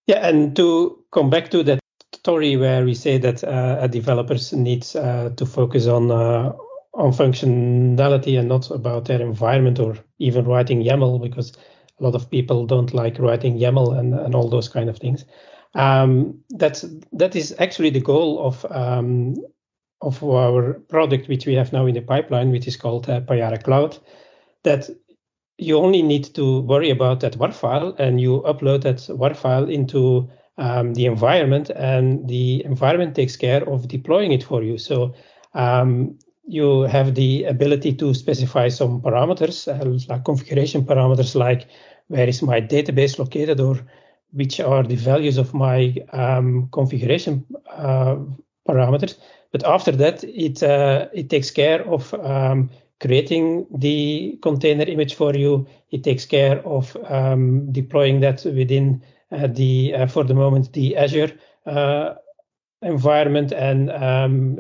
Yeah, 0.07 0.27
and 0.27 0.55
to 0.57 1.05
come 1.12 1.31
back 1.31 1.51
to 1.51 1.62
that 1.62 1.81
story 2.12 2.57
where 2.57 2.85
we 2.85 2.95
say 2.95 3.19
that 3.19 3.43
uh, 3.43 3.87
developers 3.87 4.53
need 4.53 4.87
uh, 4.97 5.31
to 5.31 5.47
focus 5.47 5.87
on 5.87 6.11
uh, 6.11 6.53
on 6.95 7.11
functionality 7.12 8.38
and 8.38 8.49
not 8.49 8.71
about 8.71 9.07
their 9.07 9.21
environment 9.21 9.81
or 9.81 9.97
even 10.19 10.45
writing 10.45 10.83
YAML 10.83 11.21
because 11.21 11.53
a 11.99 12.03
lot 12.05 12.14
of 12.14 12.31
people 12.31 12.67
don't 12.67 12.95
like 12.95 13.19
writing 13.19 13.59
YAML 13.59 13.99
and, 13.99 14.14
and 14.14 14.35
all 14.35 14.49
those 14.49 14.69
kind 14.69 14.88
of 14.88 14.99
things. 14.99 15.25
Um, 15.75 16.40
that's 16.51 16.85
that 17.12 17.35
is 17.35 17.55
actually 17.59 17.90
the 17.90 18.01
goal 18.01 18.47
of 18.47 18.64
um, 18.71 19.35
of 20.01 20.23
our 20.23 20.75
product 20.88 21.29
which 21.29 21.47
we 21.47 21.55
have 21.55 21.73
now 21.73 21.87
in 21.87 21.95
the 21.95 22.03
pipeline, 22.03 22.51
which 22.51 22.69
is 22.69 22.77
called 22.77 23.09
uh, 23.09 23.21
Payara 23.23 23.62
Cloud. 23.62 23.99
That 24.62 24.88
you 25.59 25.79
only 25.79 26.03
need 26.03 26.25
to 26.35 26.61
worry 26.62 26.90
about 26.90 27.21
that 27.21 27.37
WAR 27.37 27.53
file 27.53 27.95
and 27.99 28.21
you 28.21 28.43
upload 28.43 28.83
that 28.83 29.09
WAR 29.14 29.35
file 29.35 29.69
into 29.69 30.29
um, 30.59 30.95
the 30.95 31.07
environment 31.07 31.71
and 31.71 32.29
the 32.29 32.64
environment 32.64 33.14
takes 33.14 33.37
care 33.37 33.69
of 33.69 33.88
deploying 33.88 34.33
it 34.33 34.43
for 34.43 34.62
you. 34.62 34.79
So 34.79 35.14
um, 35.55 36.19
you 36.47 36.83
have 36.83 37.14
the 37.14 37.45
ability 37.45 37.95
to 37.95 38.14
specify 38.14 38.69
some 38.69 39.01
parameters, 39.01 39.69
uh, 39.69 40.12
like 40.12 40.25
configuration 40.25 40.85
parameters 40.85 41.35
like 41.35 41.69
where 42.09 42.29
is 42.29 42.43
my 42.43 42.61
database 42.61 43.19
located 43.19 43.61
or 43.61 43.81
which 44.33 44.61
are 44.61 44.83
the 44.83 44.97
values 44.97 45.38
of 45.38 45.55
my 45.55 45.95
um, 46.12 46.69
configuration 46.73 47.45
uh, 47.71 48.17
parameters. 48.69 49.17
But 49.53 49.64
after 49.64 49.93
that, 49.93 50.25
it 50.25 50.62
uh, 50.62 51.09
it 51.12 51.31
takes 51.31 51.51
care 51.51 51.87
of 51.88 52.12
um, 52.14 52.71
creating 53.00 53.66
the 53.74 54.38
container 54.42 54.85
image 54.85 55.14
for 55.14 55.35
you. 55.35 55.66
It 55.90 56.04
takes 56.04 56.24
care 56.24 56.61
of 56.66 56.96
um, 57.09 57.72
deploying 57.72 58.20
that 58.20 58.44
within 58.44 59.02
uh, 59.30 59.48
the, 59.48 59.94
uh, 59.94 60.07
for 60.07 60.24
the 60.24 60.35
moment, 60.35 60.72
the 60.72 60.96
Azure 60.96 61.33
uh, 61.66 62.14
environment, 62.83 63.52
and 63.52 63.90
um, 63.90 64.59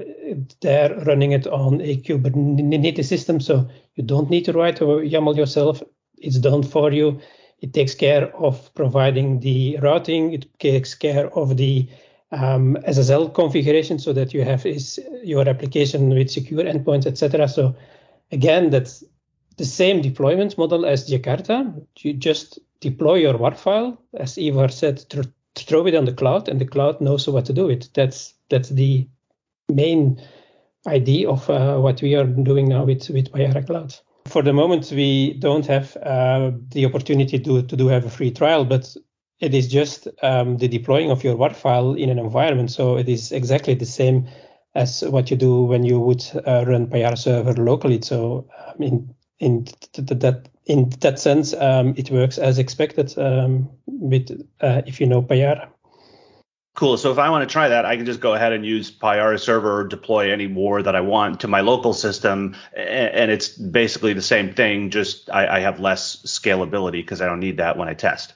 they're 0.60 0.94
running 1.04 1.32
it 1.32 1.46
on 1.46 1.80
a 1.80 1.96
Kubernetes 1.96 3.04
system. 3.04 3.40
So 3.40 3.68
you 3.94 4.04
don't 4.04 4.30
need 4.30 4.44
to 4.46 4.52
write 4.52 4.80
YAML 4.80 5.36
yourself. 5.36 5.82
It's 6.18 6.38
done 6.38 6.62
for 6.62 6.92
you. 6.92 7.20
It 7.60 7.72
takes 7.72 7.94
care 7.94 8.34
of 8.36 8.74
providing 8.74 9.40
the 9.40 9.78
routing. 9.80 10.32
It 10.32 10.58
takes 10.58 10.94
care 10.94 11.32
of 11.34 11.56
the 11.56 11.88
um, 12.32 12.76
SSL 12.86 13.32
configuration 13.32 13.98
so 13.98 14.12
that 14.12 14.34
you 14.34 14.42
have 14.42 14.66
is 14.66 15.00
your 15.22 15.48
application 15.48 16.10
with 16.10 16.30
secure 16.30 16.64
endpoints, 16.64 17.06
etc. 17.06 17.48
So 17.48 17.76
again, 18.34 18.70
that's 18.70 19.04
the 19.56 19.64
same 19.64 20.02
deployment 20.02 20.58
model 20.58 20.84
as 20.84 21.08
Jakarta. 21.08 21.86
You 21.98 22.12
just 22.12 22.58
deploy 22.80 23.14
your 23.14 23.38
WAR 23.38 23.54
file, 23.54 23.98
as 24.12 24.36
Ivar 24.36 24.68
said, 24.68 25.08
th- 25.08 25.26
throw 25.54 25.86
it 25.86 25.94
on 25.94 26.04
the 26.04 26.12
cloud, 26.12 26.48
and 26.48 26.60
the 26.60 26.66
cloud 26.66 27.00
knows 27.00 27.28
what 27.28 27.46
to 27.46 27.52
do 27.52 27.66
with. 27.66 27.92
That's 27.94 28.34
that's 28.50 28.68
the 28.68 29.08
main 29.72 30.20
idea 30.86 31.30
of 31.30 31.48
uh, 31.48 31.78
what 31.78 32.02
we 32.02 32.14
are 32.14 32.26
doing 32.26 32.68
now 32.68 32.84
with 32.84 33.08
with 33.10 33.32
Payara 33.32 33.64
Cloud. 33.66 33.94
For 34.26 34.42
the 34.42 34.52
moment, 34.52 34.90
we 34.90 35.34
don't 35.34 35.66
have 35.66 35.96
uh, 35.96 36.50
the 36.70 36.84
opportunity 36.84 37.38
to 37.38 37.62
to 37.62 37.76
do 37.76 37.88
have 37.88 38.04
a 38.04 38.10
free 38.10 38.32
trial, 38.32 38.64
but 38.64 38.96
it 39.40 39.54
is 39.54 39.68
just 39.68 40.08
um, 40.22 40.58
the 40.58 40.68
deploying 40.68 41.10
of 41.10 41.24
your 41.24 41.36
WAR 41.36 41.54
file 41.54 41.94
in 41.94 42.10
an 42.10 42.18
environment. 42.18 42.70
So 42.70 42.96
it 42.96 43.08
is 43.08 43.32
exactly 43.32 43.74
the 43.74 43.86
same 43.86 44.26
as 44.74 45.02
what 45.02 45.30
you 45.30 45.36
do 45.36 45.62
when 45.64 45.84
you 45.84 46.00
would 46.00 46.24
uh, 46.46 46.64
run 46.66 46.86
Payara 46.86 47.16
server 47.16 47.54
locally. 47.54 48.00
So 48.02 48.48
um, 48.66 48.82
in 48.82 49.14
in 49.38 49.64
th- 49.64 50.06
th- 50.08 50.20
that 50.20 50.48
in 50.66 50.90
that 51.00 51.18
sense, 51.18 51.54
um, 51.54 51.94
it 51.96 52.10
works 52.10 52.38
as 52.38 52.58
expected 52.58 53.16
um, 53.18 53.70
with 53.86 54.30
uh, 54.60 54.82
if 54.86 55.00
you 55.00 55.06
know 55.06 55.22
Payara. 55.22 55.68
Cool. 56.74 56.96
So 56.96 57.12
if 57.12 57.18
I 57.18 57.30
want 57.30 57.48
to 57.48 57.52
try 57.52 57.68
that, 57.68 57.84
I 57.84 57.96
can 57.96 58.04
just 58.04 58.20
go 58.20 58.34
ahead 58.34 58.52
and 58.52 58.66
use 58.66 58.90
Payara 58.90 59.38
server 59.38 59.80
or 59.80 59.84
deploy 59.84 60.32
any 60.32 60.48
more 60.48 60.82
that 60.82 60.96
I 60.96 61.00
want 61.00 61.40
to 61.40 61.48
my 61.48 61.60
local 61.60 61.92
system, 61.92 62.56
and 62.76 63.30
it's 63.30 63.48
basically 63.48 64.12
the 64.12 64.22
same 64.22 64.52
thing. 64.52 64.90
Just 64.90 65.30
I, 65.30 65.58
I 65.58 65.60
have 65.60 65.78
less 65.78 66.16
scalability 66.26 67.00
because 67.02 67.20
I 67.20 67.26
don't 67.26 67.38
need 67.38 67.58
that 67.58 67.76
when 67.76 67.88
I 67.88 67.94
test. 67.94 68.34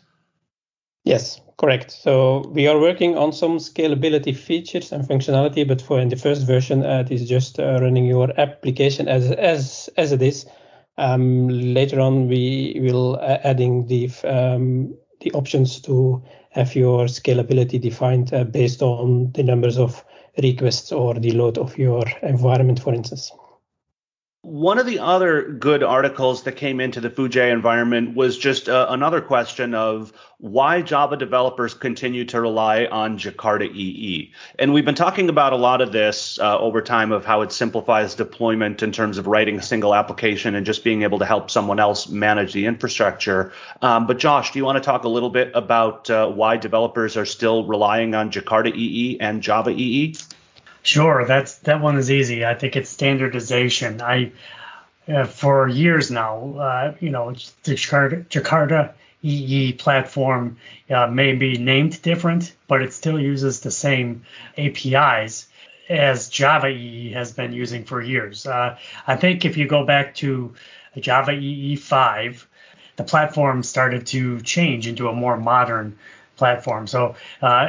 Yes, 1.03 1.41
correct. 1.59 1.91
So 1.91 2.49
we 2.55 2.67
are 2.67 2.79
working 2.81 3.17
on 3.17 3.33
some 3.33 3.59
scalability 3.59 4.35
features 4.35 4.93
and 4.93 5.07
functionality, 5.07 5.67
but 5.67 5.83
for 5.83 6.01
in 6.01 6.09
the 6.09 6.17
first 6.17 6.47
version, 6.47 6.85
uh, 6.85 7.05
it 7.05 7.11
is 7.11 7.29
just 7.29 7.59
uh, 7.59 7.79
running 7.81 8.07
your 8.07 8.33
application 8.41 9.09
as 9.09 9.31
as 9.33 9.91
as 9.97 10.13
it 10.13 10.23
is. 10.23 10.47
Um, 10.97 11.49
later 11.49 12.01
on, 12.01 12.29
we 12.29 12.79
will 12.81 13.17
uh, 13.17 13.39
adding 13.45 13.87
the 13.87 14.11
um, 14.25 14.97
the 15.21 15.33
options 15.33 15.81
to 15.83 16.23
have 16.51 16.75
your 16.75 17.07
scalability 17.07 17.81
defined 17.81 18.33
uh, 18.33 18.45
based 18.45 18.83
on 18.83 19.33
the 19.33 19.43
numbers 19.43 19.79
of 19.79 20.05
requests 20.43 20.93
or 20.93 21.15
the 21.15 21.33
load 21.33 21.59
of 21.59 21.77
your 21.77 22.05
environment, 22.23 22.81
for 22.81 22.95
instance. 22.95 23.33
One 24.43 24.79
of 24.79 24.87
the 24.87 25.01
other 25.01 25.43
good 25.43 25.83
articles 25.83 26.45
that 26.45 26.53
came 26.53 26.79
into 26.79 27.01
the 27.01 27.11
Foojay 27.11 27.51
environment 27.53 28.15
was 28.15 28.39
just 28.39 28.69
uh, 28.69 28.87
another 28.89 29.21
question 29.21 29.75
of 29.75 30.13
why 30.39 30.81
Java 30.81 31.17
developers 31.17 31.75
continue 31.75 32.25
to 32.27 32.41
rely 32.41 32.85
on 32.85 33.19
Jakarta 33.19 33.69
EE. 33.69 34.33
And 34.57 34.73
we've 34.73 34.85
been 34.85 34.95
talking 34.95 35.29
about 35.29 35.55
a 35.55 35.57
lot 35.57 35.81
of 35.81 35.91
this 35.91 36.39
uh, 36.39 36.57
over 36.57 36.81
time 36.83 37.11
of 37.11 37.25
how 37.25 37.43
it 37.43 37.51
simplifies 37.51 38.15
deployment 38.15 38.81
in 38.85 38.93
terms 38.93 39.19
of 39.19 39.27
writing 39.27 39.59
a 39.59 39.63
single 39.63 39.93
application 39.93 40.55
and 40.55 40.65
just 40.65 40.85
being 40.85 41.03
able 41.03 41.19
to 41.19 41.27
help 41.27 41.51
someone 41.51 41.81
else 41.81 42.09
manage 42.09 42.53
the 42.53 42.67
infrastructure. 42.67 43.53
Um, 43.83 44.07
but 44.07 44.19
Josh, 44.19 44.53
do 44.53 44.61
you 44.61 44.65
want 44.65 44.77
to 44.77 44.85
talk 44.85 45.03
a 45.03 45.09
little 45.09 45.31
bit 45.31 45.51
about 45.55 46.09
uh, 46.11 46.31
why 46.31 46.59
developers 46.59 47.17
are 47.17 47.27
still 47.27 47.67
relying 47.67 48.15
on 48.15 48.31
Jakarta 48.31 48.73
EE 48.73 49.19
and 49.19 49.43
Java 49.43 49.71
EE? 49.71 50.15
Sure, 50.89 51.27
that's 51.27 51.59
that 51.69 51.83
one 51.83 51.99
is 51.99 52.11
easy. 52.11 52.47
I 52.47 52.55
think 52.55 52.75
it's 52.75 52.89
standardization. 52.89 54.01
I 54.01 54.33
uh, 55.07 55.27
for 55.27 55.69
years 55.69 56.11
now, 56.11 56.55
uh, 56.59 56.95
you 56.99 57.11
know, 57.11 57.33
the 57.65 57.75
Jakarta, 57.75 58.27
Jakarta 58.29 58.95
EE 59.23 59.75
platform 59.75 60.57
uh, 60.89 61.07
may 61.09 61.35
be 61.35 61.59
named 61.59 62.01
different, 62.01 62.57
but 62.69 62.81
it 62.81 62.95
still 62.95 63.21
uses 63.21 63.61
the 63.61 63.71
same 63.71 64.25
APIs 64.57 65.49
as 65.91 66.31
Java 66.31 66.69
EE 66.69 67.13
has 67.13 67.33
been 67.33 67.53
using 67.53 67.85
for 67.85 68.01
years. 68.01 68.47
Uh, 68.47 68.79
I 69.07 69.17
think 69.17 69.45
if 69.45 69.59
you 69.59 69.67
go 69.67 69.85
back 69.85 70.15
to 70.17 70.55
Java 70.99 71.33
EE 71.33 71.77
5, 71.77 72.49
the 72.97 73.05
platform 73.05 73.63
started 73.63 74.07
to 74.07 74.41
change 74.41 74.87
into 74.87 75.09
a 75.09 75.13
more 75.13 75.37
modern 75.37 75.99
platform. 76.39 76.87
So 76.87 77.17
uh, 77.43 77.67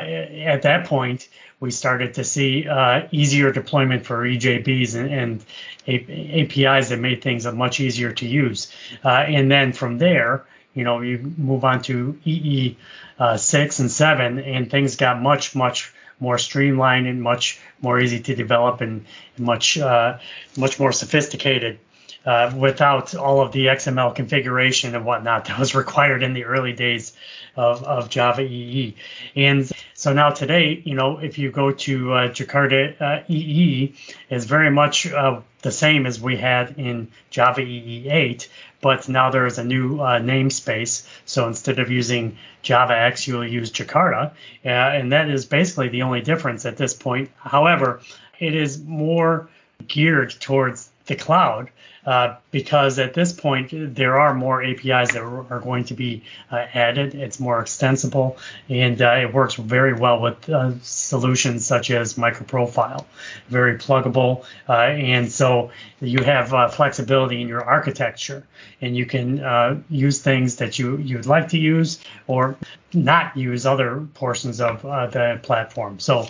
at 0.54 0.62
that 0.62 0.86
point, 0.86 1.28
we 1.60 1.72
started 1.72 2.14
to 2.14 2.24
see 2.24 2.68
uh, 2.68 3.08
easier 3.12 3.52
deployment 3.52 4.06
for 4.06 4.24
EJBs 4.24 4.96
and, 4.96 5.12
and 5.12 5.46
a- 5.88 6.42
APIs 6.42 6.90
that 6.90 7.00
made 7.00 7.22
things 7.22 7.46
much 7.46 7.80
easier 7.80 8.12
to 8.14 8.28
use. 8.28 8.74
Uh, 9.04 9.10
and 9.10 9.52
then 9.52 9.74
from 9.74 9.98
there, 9.98 10.46
you 10.74 10.84
know, 10.84 11.02
you 11.02 11.34
move 11.38 11.66
on 11.66 11.82
to 11.84 12.18
EE 12.24 12.78
uh, 13.18 13.36
six 13.36 13.80
and 13.80 13.92
seven, 13.92 14.40
and 14.40 14.72
things 14.72 14.96
got 14.96 15.22
much, 15.22 15.56
much 15.56 15.94
more 16.22 16.38
streamlined 16.38 17.08
and 17.08 17.22
much 17.22 17.60
more 17.82 18.00
easy 18.00 18.20
to 18.22 18.36
develop 18.36 18.82
and 18.82 19.06
much, 19.38 19.78
uh, 19.78 20.18
much 20.58 20.80
more 20.80 20.92
sophisticated. 20.92 21.80
Uh, 22.26 22.54
without 22.58 23.16
all 23.16 23.42
of 23.42 23.54
the 23.54 23.68
XML 23.68 24.14
configuration 24.14 24.94
and 24.94 25.06
whatnot 25.06 25.46
that 25.46 25.58
was 25.58 25.74
required 25.74 26.22
in 26.22 26.34
the 26.34 26.44
early 26.44 26.74
days 26.74 27.14
of, 27.56 27.82
of 27.84 28.10
Java 28.10 28.42
EE. 28.42 28.94
And 29.38 29.72
so 30.00 30.14
now 30.14 30.30
today, 30.30 30.82
you 30.86 30.96
know, 30.96 31.18
if 31.18 31.38
you 31.38 31.52
go 31.52 31.74
to 31.74 32.14
uh, 32.14 32.30
Jakarta 32.30 33.02
uh, 33.02 33.24
EE, 33.28 33.94
is 34.30 34.46
very 34.46 34.72
much 34.72 35.12
uh, 35.12 35.42
the 35.62 35.74
same 35.74 36.06
as 36.06 36.22
we 36.22 36.38
had 36.38 36.76
in 36.78 37.10
Java 37.32 37.60
EE 37.60 38.08
8, 38.08 38.48
but 38.80 39.10
now 39.10 39.30
there 39.30 39.46
is 39.46 39.58
a 39.58 39.64
new 39.66 40.00
uh, 40.00 40.22
namespace. 40.22 41.06
So 41.26 41.48
instead 41.48 41.80
of 41.80 41.92
using 41.92 42.38
Java 42.62 42.98
X, 42.98 43.28
you'll 43.28 43.46
use 43.46 43.74
Jakarta, 43.74 44.32
uh, 44.64 44.70
and 44.70 45.12
that 45.12 45.30
is 45.30 45.46
basically 45.46 45.90
the 45.90 46.04
only 46.04 46.22
difference 46.22 46.66
at 46.66 46.78
this 46.78 46.94
point. 46.94 47.30
However, 47.36 48.00
it 48.40 48.56
is 48.56 48.82
more 48.82 49.50
geared 49.86 50.32
towards 50.40 50.89
the 51.10 51.16
cloud 51.16 51.70
uh, 52.06 52.38
because 52.52 52.98
at 52.98 53.14
this 53.14 53.34
point 53.34 53.72
there 53.72 54.20
are 54.20 54.34
more 54.34 54.64
APIs 54.64 55.12
that 55.12 55.22
are 55.22 55.60
going 55.60 55.84
to 55.84 55.94
be 55.94 56.24
uh, 56.50 56.56
added. 56.74 57.14
It's 57.14 57.40
more 57.40 57.60
extensible 57.60 58.38
and 58.70 59.02
uh, 59.02 59.18
it 59.22 59.34
works 59.34 59.56
very 59.56 59.94
well 59.94 60.22
with 60.22 60.50
uh, 60.50 60.80
solutions 60.82 61.66
such 61.66 61.92
as 61.92 62.14
MicroProfile, 62.14 63.06
very 63.50 63.78
pluggable. 63.78 64.46
Uh, 64.68 64.74
and 64.74 65.30
so 65.30 65.72
you 66.00 66.24
have 66.24 66.74
flexibility 66.74 67.42
in 67.42 67.50
your 67.50 67.64
architecture 67.64 68.48
and 68.80 68.96
you 68.96 69.06
can 69.06 69.84
use 69.90 70.22
things 70.22 70.56
that 70.58 70.80
you, 70.80 70.98
you'd 70.98 71.26
like 71.26 71.50
to 71.50 71.60
use 71.60 72.00
or 72.28 72.56
not 72.94 73.36
use 73.36 73.66
other 73.66 74.08
portions 74.14 74.62
of 74.62 74.82
the 74.82 75.40
platform. 75.44 76.00
So 76.00 76.28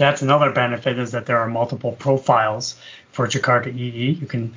that's 0.00 0.22
another 0.22 0.50
benefit 0.50 0.98
is 0.98 1.12
that 1.12 1.26
there 1.26 1.38
are 1.38 1.46
multiple 1.46 1.92
profiles 1.92 2.80
for 3.12 3.26
Jakarta 3.26 3.74
EE. 3.74 4.10
You 4.20 4.26
can 4.26 4.54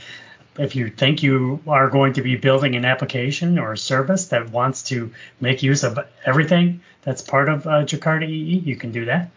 if 0.58 0.76
you 0.76 0.90
think 0.90 1.24
you 1.24 1.62
are 1.68 1.90
going 1.90 2.14
to 2.14 2.22
be 2.22 2.36
building 2.36 2.76
an 2.76 2.86
application 2.86 3.58
or 3.58 3.74
a 3.74 3.78
service 3.78 4.28
that 4.28 4.52
wants 4.52 4.84
to 4.84 5.12
make 5.42 5.64
use 5.64 5.84
of 5.84 6.00
everything 6.26 6.82
that's 7.02 7.22
part 7.22 7.50
of 7.50 7.66
uh, 7.66 7.84
Jakarta 7.84 8.28
EE, 8.28 8.60
you 8.60 8.76
can 8.76 8.92
do 8.92 9.06
that. 9.06 9.32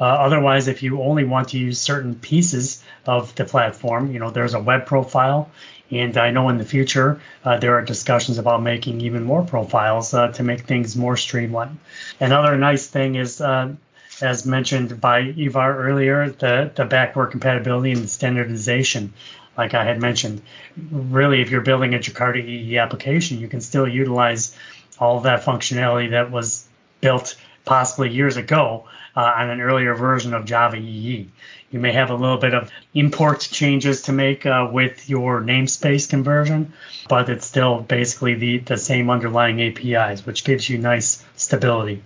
Uh, 0.00 0.04
otherwise, 0.04 0.68
if 0.68 0.82
you 0.82 1.02
only 1.02 1.24
want 1.24 1.50
to 1.50 1.58
use 1.58 1.80
certain 1.80 2.14
pieces 2.14 2.82
of 3.06 3.34
the 3.34 3.44
platform, 3.44 4.12
you 4.12 4.18
know, 4.18 4.30
there's 4.30 4.54
a 4.54 4.60
web 4.60 4.86
profile. 4.86 5.50
And 5.90 6.16
I 6.16 6.30
know 6.30 6.48
in 6.48 6.56
the 6.56 6.64
future 6.64 7.20
uh, 7.44 7.58
there 7.58 7.76
are 7.76 7.82
discussions 7.82 8.38
about 8.38 8.62
making 8.62 9.02
even 9.02 9.24
more 9.24 9.44
profiles 9.44 10.14
uh, 10.14 10.28
to 10.32 10.42
make 10.42 10.62
things 10.62 10.96
more 10.96 11.18
streamlined. 11.18 11.78
Another 12.18 12.56
nice 12.56 12.86
thing 12.86 13.14
is, 13.16 13.40
uh, 13.40 13.74
as 14.20 14.46
mentioned 14.46 15.00
by 15.00 15.20
Ivar 15.20 15.76
earlier, 15.78 16.30
the, 16.30 16.70
the 16.74 16.84
backward 16.84 17.30
compatibility 17.30 17.92
and 17.92 18.08
standardization 18.08 19.12
like 19.56 19.74
I 19.74 19.84
had 19.84 20.00
mentioned. 20.00 20.42
Really, 20.90 21.40
if 21.42 21.50
you're 21.50 21.60
building 21.60 21.94
a 21.94 21.98
Jakarta 21.98 22.42
EE 22.42 22.78
application, 22.78 23.38
you 23.38 23.48
can 23.48 23.60
still 23.60 23.86
utilize 23.86 24.56
all 24.98 25.20
that 25.20 25.44
functionality 25.44 26.10
that 26.10 26.30
was 26.30 26.66
built 27.00 27.36
possibly 27.64 28.10
years 28.10 28.36
ago 28.36 28.84
uh, 29.16 29.20
on 29.20 29.50
an 29.50 29.60
earlier 29.60 29.94
version 29.94 30.34
of 30.34 30.44
Java 30.44 30.76
EE. 30.76 31.28
You 31.70 31.80
may 31.80 31.92
have 31.92 32.10
a 32.10 32.14
little 32.14 32.38
bit 32.38 32.54
of 32.54 32.70
import 32.94 33.40
changes 33.40 34.02
to 34.02 34.12
make 34.12 34.44
uh, 34.46 34.68
with 34.70 35.08
your 35.08 35.40
namespace 35.40 36.08
conversion, 36.08 36.72
but 37.08 37.28
it's 37.28 37.46
still 37.46 37.80
basically 37.80 38.34
the, 38.34 38.58
the 38.58 38.76
same 38.76 39.10
underlying 39.10 39.60
APIs, 39.60 40.26
which 40.26 40.44
gives 40.44 40.68
you 40.68 40.78
nice 40.78 41.24
stability. 41.36 42.02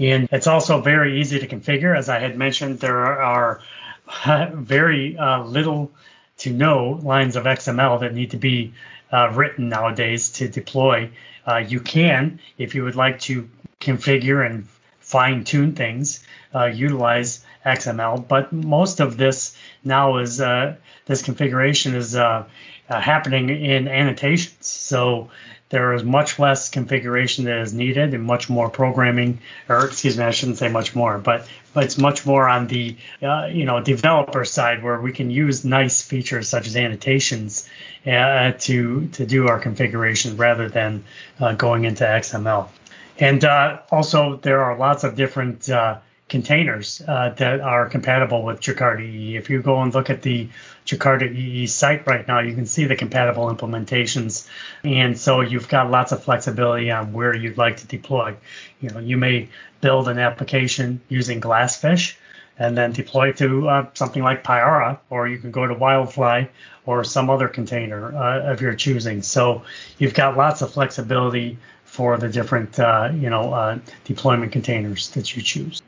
And 0.00 0.28
it's 0.32 0.46
also 0.46 0.80
very 0.80 1.20
easy 1.20 1.38
to 1.38 1.46
configure. 1.46 1.96
As 1.96 2.08
I 2.08 2.18
had 2.18 2.36
mentioned, 2.36 2.80
there 2.80 2.98
are, 2.98 3.60
very 4.54 5.16
uh, 5.16 5.44
little 5.44 5.92
to 6.38 6.50
no 6.50 6.98
lines 7.02 7.36
of 7.36 7.44
XML 7.44 8.00
that 8.00 8.14
need 8.14 8.30
to 8.32 8.38
be 8.38 8.72
uh, 9.12 9.30
written 9.32 9.68
nowadays 9.68 10.30
to 10.30 10.48
deploy. 10.48 11.10
Uh, 11.46 11.58
you 11.58 11.80
can, 11.80 12.40
if 12.58 12.74
you 12.74 12.82
would 12.82 12.96
like 12.96 13.20
to 13.20 13.48
configure 13.80 14.44
and 14.44 14.66
fine 15.00 15.44
tune 15.44 15.74
things, 15.74 16.24
uh, 16.54 16.64
utilize 16.64 17.44
XML. 17.64 18.26
But 18.26 18.52
most 18.52 19.00
of 19.00 19.16
this 19.16 19.56
now 19.84 20.16
is 20.16 20.40
uh, 20.40 20.76
this 21.06 21.22
configuration 21.22 21.94
is 21.94 22.16
uh, 22.16 22.46
happening 22.88 23.50
in 23.50 23.86
annotations. 23.86 24.66
So 24.66 25.30
there 25.70 25.92
is 25.94 26.02
much 26.02 26.38
less 26.38 26.68
configuration 26.68 27.44
that 27.44 27.58
is 27.58 27.72
needed 27.72 28.12
and 28.12 28.24
much 28.24 28.50
more 28.50 28.68
programming, 28.68 29.38
or 29.68 29.86
excuse 29.86 30.18
me, 30.18 30.24
I 30.24 30.32
shouldn't 30.32 30.58
say 30.58 30.68
much 30.68 30.94
more, 30.94 31.18
but 31.18 31.48
but 31.72 31.84
it's 31.84 31.96
much 31.96 32.26
more 32.26 32.48
on 32.48 32.66
the 32.66 32.96
uh, 33.22 33.48
you 33.50 33.64
know 33.64 33.80
developer 33.80 34.44
side 34.44 34.82
where 34.82 35.00
we 35.00 35.12
can 35.12 35.30
use 35.30 35.64
nice 35.64 36.02
features 36.02 36.48
such 36.48 36.66
as 36.66 36.76
annotations 36.76 37.68
uh, 38.06 38.52
to 38.58 39.06
to 39.08 39.24
do 39.24 39.48
our 39.48 39.60
configuration 39.60 40.36
rather 40.36 40.68
than 40.68 41.04
uh, 41.38 41.54
going 41.54 41.84
into 41.84 42.04
XML. 42.04 42.68
And 43.18 43.44
uh, 43.44 43.80
also 43.90 44.36
there 44.36 44.62
are 44.62 44.76
lots 44.76 45.04
of 45.04 45.14
different 45.14 45.70
uh, 45.70 45.98
containers 46.28 47.02
uh, 47.06 47.30
that 47.36 47.60
are 47.60 47.88
compatible 47.88 48.42
with 48.42 48.60
Jakarta 48.60 49.02
EE. 49.02 49.36
If 49.36 49.50
you 49.50 49.60
go 49.62 49.82
and 49.82 49.92
look 49.92 50.10
at 50.10 50.22
the 50.22 50.48
Jakarta 50.90 51.32
EE 51.32 51.66
site 51.66 52.06
right 52.06 52.26
now, 52.26 52.40
you 52.40 52.54
can 52.54 52.66
see 52.66 52.84
the 52.84 52.96
compatible 52.96 53.54
implementations. 53.54 54.48
And 54.82 55.16
so 55.16 55.40
you've 55.40 55.68
got 55.68 55.90
lots 55.90 56.10
of 56.10 56.24
flexibility 56.24 56.90
on 56.90 57.12
where 57.12 57.34
you'd 57.34 57.58
like 57.58 57.76
to 57.78 57.86
deploy. 57.86 58.36
You 58.80 58.90
know, 58.90 58.98
you 58.98 59.16
may 59.16 59.48
build 59.80 60.08
an 60.08 60.18
application 60.18 61.00
using 61.08 61.40
Glassfish 61.40 62.16
and 62.58 62.76
then 62.76 62.92
deploy 62.92 63.32
to 63.32 63.68
uh, 63.68 63.86
something 63.94 64.22
like 64.22 64.42
Payara, 64.44 64.98
or 65.08 65.28
you 65.28 65.38
can 65.38 65.50
go 65.50 65.66
to 65.66 65.74
Wildfly 65.74 66.46
or 66.84 67.04
some 67.04 67.30
other 67.30 67.48
container 67.48 68.14
uh, 68.14 68.52
of 68.52 68.60
your 68.60 68.74
choosing. 68.74 69.22
So 69.22 69.62
you've 69.98 70.14
got 70.14 70.36
lots 70.36 70.60
of 70.60 70.72
flexibility 70.72 71.56
for 71.84 72.18
the 72.18 72.28
different, 72.28 72.78
uh, 72.78 73.10
you 73.14 73.30
know, 73.30 73.52
uh, 73.52 73.78
deployment 74.04 74.52
containers 74.52 75.10
that 75.10 75.36
you 75.36 75.42
choose. 75.42 75.82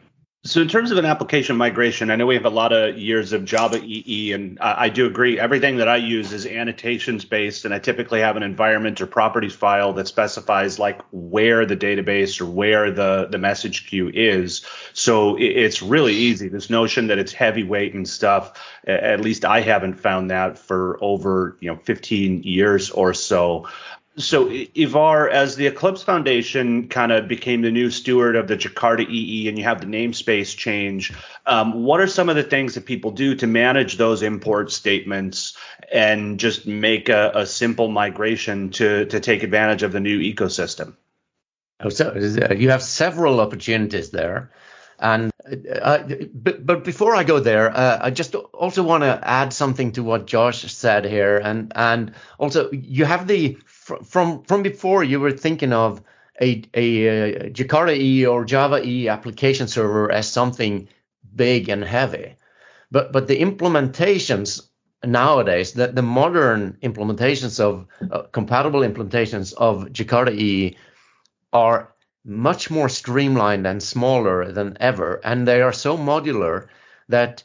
So 0.44 0.60
in 0.60 0.66
terms 0.66 0.90
of 0.90 0.98
an 0.98 1.04
application 1.04 1.56
migration, 1.56 2.10
I 2.10 2.16
know 2.16 2.26
we 2.26 2.34
have 2.34 2.44
a 2.44 2.50
lot 2.50 2.72
of 2.72 2.98
years 2.98 3.32
of 3.32 3.44
Java 3.44 3.80
EE, 3.80 4.32
and 4.32 4.58
I, 4.60 4.86
I, 4.86 4.88
do 4.88 5.06
agree. 5.06 5.38
Everything 5.38 5.76
that 5.76 5.86
I 5.86 5.94
use 5.94 6.32
is 6.32 6.46
annotations 6.46 7.24
based, 7.24 7.64
and 7.64 7.72
I 7.72 7.78
typically 7.78 8.18
have 8.18 8.36
an 8.36 8.42
environment 8.42 9.00
or 9.00 9.06
properties 9.06 9.54
file 9.54 9.92
that 9.92 10.08
specifies 10.08 10.80
like 10.80 11.00
where 11.12 11.64
the 11.64 11.76
database 11.76 12.40
or 12.40 12.46
where 12.46 12.90
the 12.90 13.28
the 13.30 13.38
message 13.38 13.86
queue 13.86 14.10
is. 14.12 14.66
So 14.92 15.36
it, 15.36 15.44
it's 15.44 15.80
really 15.80 16.14
easy. 16.14 16.48
This 16.48 16.68
notion 16.68 17.06
that 17.06 17.18
it's 17.18 17.32
heavyweight 17.32 17.94
and 17.94 18.08
stuff, 18.08 18.60
at 18.84 19.20
least 19.20 19.44
I 19.44 19.60
haven't 19.60 19.94
found 19.94 20.32
that 20.32 20.58
for 20.58 20.98
over 21.00 21.56
you 21.60 21.70
know 21.70 21.78
15 21.84 22.42
years 22.42 22.90
or 22.90 23.14
so. 23.14 23.68
So, 24.18 24.50
Ivar, 24.50 25.30
as 25.30 25.56
the 25.56 25.66
Eclipse 25.66 26.02
Foundation 26.02 26.88
kind 26.88 27.12
of 27.12 27.28
became 27.28 27.62
the 27.62 27.70
new 27.70 27.90
steward 27.90 28.36
of 28.36 28.46
the 28.46 28.58
Jakarta 28.58 29.08
EE 29.08 29.48
and 29.48 29.56
you 29.56 29.64
have 29.64 29.80
the 29.80 29.86
namespace 29.86 30.54
change, 30.54 31.14
um, 31.46 31.84
what 31.84 31.98
are 31.98 32.06
some 32.06 32.28
of 32.28 32.36
the 32.36 32.42
things 32.42 32.74
that 32.74 32.84
people 32.84 33.10
do 33.10 33.34
to 33.36 33.46
manage 33.46 33.96
those 33.96 34.22
import 34.22 34.70
statements 34.70 35.56
and 35.90 36.38
just 36.38 36.66
make 36.66 37.08
a, 37.08 37.32
a 37.34 37.46
simple 37.46 37.88
migration 37.88 38.68
to, 38.72 39.06
to 39.06 39.18
take 39.18 39.42
advantage 39.42 39.82
of 39.82 39.92
the 39.92 40.00
new 40.00 40.20
ecosystem? 40.20 40.94
Oh, 41.80 41.88
so 41.88 42.10
uh, 42.10 42.52
you 42.52 42.68
have 42.68 42.82
several 42.82 43.40
opportunities 43.40 44.10
there. 44.10 44.50
And 44.98 45.32
uh, 45.82 45.98
but, 46.32 46.64
but 46.64 46.84
before 46.84 47.16
I 47.16 47.24
go 47.24 47.40
there, 47.40 47.76
uh, 47.76 47.98
I 48.00 48.10
just 48.10 48.34
also 48.34 48.84
want 48.84 49.02
to 49.02 49.20
add 49.22 49.52
something 49.52 49.92
to 49.92 50.02
what 50.04 50.26
Josh 50.26 50.72
said 50.72 51.04
here, 51.04 51.38
and 51.38 51.72
and 51.74 52.14
also 52.38 52.70
you 52.70 53.04
have 53.04 53.26
the 53.26 53.58
from 53.82 54.42
from 54.44 54.62
before 54.62 55.04
you 55.04 55.20
were 55.20 55.32
thinking 55.32 55.72
of 55.72 56.02
a 56.40 56.62
a, 56.74 57.06
a 57.06 57.50
Jakarta 57.50 57.96
E 57.96 58.26
or 58.26 58.44
Java 58.44 58.80
E 58.84 59.08
application 59.08 59.68
server 59.68 60.10
as 60.10 60.30
something 60.30 60.88
big 61.34 61.68
and 61.68 61.84
heavy, 61.84 62.36
but 62.90 63.12
but 63.12 63.26
the 63.26 63.40
implementations 63.40 64.62
nowadays, 65.04 65.72
the, 65.72 65.88
the 65.88 66.02
modern 66.02 66.78
implementations 66.82 67.58
of 67.60 67.86
uh, 68.10 68.22
compatible 68.32 68.80
implementations 68.80 69.52
of 69.54 69.86
Jakarta 69.86 70.32
E 70.32 70.76
are 71.52 71.92
much 72.24 72.70
more 72.70 72.88
streamlined 72.88 73.66
and 73.66 73.82
smaller 73.82 74.52
than 74.52 74.76
ever. 74.80 75.20
And 75.24 75.46
they 75.46 75.60
are 75.60 75.72
so 75.72 75.96
modular 75.96 76.68
that 77.08 77.42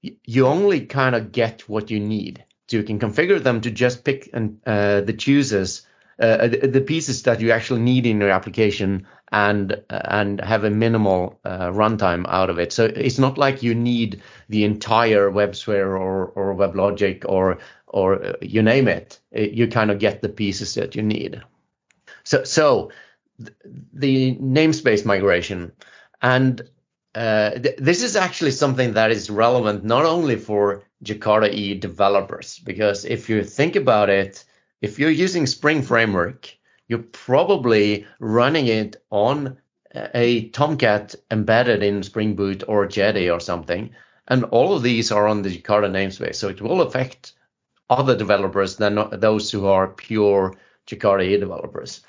you 0.00 0.46
only 0.46 0.86
kind 0.86 1.14
of 1.14 1.32
get 1.32 1.68
what 1.68 1.90
you 1.90 2.00
need. 2.00 2.44
So 2.72 2.78
you 2.78 2.84
can 2.84 2.98
configure 2.98 3.42
them 3.42 3.60
to 3.60 3.70
just 3.70 4.02
pick 4.02 4.30
and 4.32 4.58
uh, 4.66 5.02
the 5.02 5.12
chooses, 5.12 5.86
uh, 6.18 6.48
the 6.48 6.80
pieces 6.80 7.24
that 7.24 7.42
you 7.42 7.50
actually 7.50 7.82
need 7.82 8.06
in 8.06 8.18
your 8.18 8.30
application 8.30 9.06
and 9.30 9.72
uh, 9.90 10.00
and 10.04 10.40
have 10.40 10.64
a 10.64 10.70
minimal 10.70 11.38
uh, 11.44 11.68
runtime 11.68 12.24
out 12.26 12.48
of 12.48 12.58
it. 12.58 12.72
So 12.72 12.86
it's 12.86 13.18
not 13.18 13.36
like 13.36 13.62
you 13.62 13.74
need 13.74 14.22
the 14.48 14.64
entire 14.64 15.30
WebSphere 15.30 16.00
or 16.00 16.28
or 16.28 16.54
WebLogic 16.54 17.26
or 17.28 17.58
or 17.86 18.24
uh, 18.24 18.32
you 18.40 18.62
name 18.62 18.88
it. 18.88 19.20
You 19.32 19.68
kind 19.68 19.90
of 19.90 19.98
get 19.98 20.22
the 20.22 20.30
pieces 20.30 20.74
that 20.76 20.96
you 20.96 21.02
need. 21.02 21.42
So 22.24 22.44
so 22.44 22.90
the 23.92 24.34
namespace 24.36 25.04
migration. 25.04 25.72
And 26.22 26.62
uh, 27.14 27.50
th- 27.50 27.76
this 27.76 28.02
is 28.02 28.16
actually 28.16 28.52
something 28.52 28.94
that 28.94 29.10
is 29.10 29.28
relevant 29.28 29.84
not 29.84 30.06
only 30.06 30.36
for 30.36 30.84
Jakarta 31.04 31.52
E 31.52 31.74
developers, 31.74 32.58
because 32.58 33.04
if 33.04 33.28
you 33.28 33.42
think 33.44 33.76
about 33.76 34.08
it, 34.08 34.44
if 34.80 34.98
you're 34.98 35.10
using 35.10 35.46
Spring 35.46 35.82
Framework, 35.82 36.54
you're 36.88 37.00
probably 37.00 38.06
running 38.18 38.66
it 38.66 38.96
on 39.10 39.58
a 39.94 40.48
Tomcat 40.50 41.14
embedded 41.30 41.82
in 41.82 42.02
Spring 42.02 42.34
Boot 42.34 42.64
or 42.66 42.86
Jetty 42.86 43.30
or 43.30 43.40
something. 43.40 43.90
And 44.28 44.44
all 44.44 44.74
of 44.74 44.82
these 44.82 45.12
are 45.12 45.26
on 45.26 45.42
the 45.42 45.56
Jakarta 45.56 45.90
namespace. 45.90 46.36
So 46.36 46.48
it 46.48 46.62
will 46.62 46.80
affect 46.80 47.32
other 47.90 48.16
developers 48.16 48.76
than 48.76 48.98
those 49.12 49.50
who 49.50 49.66
are 49.66 49.88
pure 49.88 50.54
Jakarta 50.86 51.24
E 51.24 51.36
developers 51.36 52.02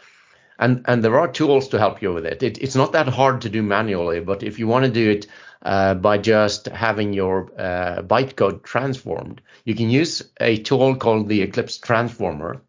and 0.60 0.84
and 0.88 1.04
there 1.04 1.20
are 1.20 1.28
tools 1.28 1.68
to 1.70 1.80
help 1.80 2.02
you 2.02 2.14
with 2.14 2.26
it. 2.26 2.44
it 2.44 2.58
it's 2.60 2.76
not 2.76 2.92
that 2.94 3.08
hard 3.08 3.42
to 3.42 3.50
do 3.50 3.62
manually, 3.62 4.20
but 4.20 4.44
if 4.44 4.60
you 4.60 4.68
want 4.68 4.86
to 4.86 4.92
do 4.92 5.10
it 5.12 5.28
uh, 5.64 5.94
by 5.96 6.18
just 6.18 6.68
having 6.68 7.14
your 7.14 7.52
uh, 7.58 8.02
bytecode 8.02 8.64
transformed, 8.64 9.42
you 9.66 9.76
can 9.76 9.90
use 9.90 10.22
a 10.40 10.58
tool 10.58 10.96
called 10.96 11.30
the 11.30 11.42
Eclipse 11.42 11.78
Transformer. 11.78 12.62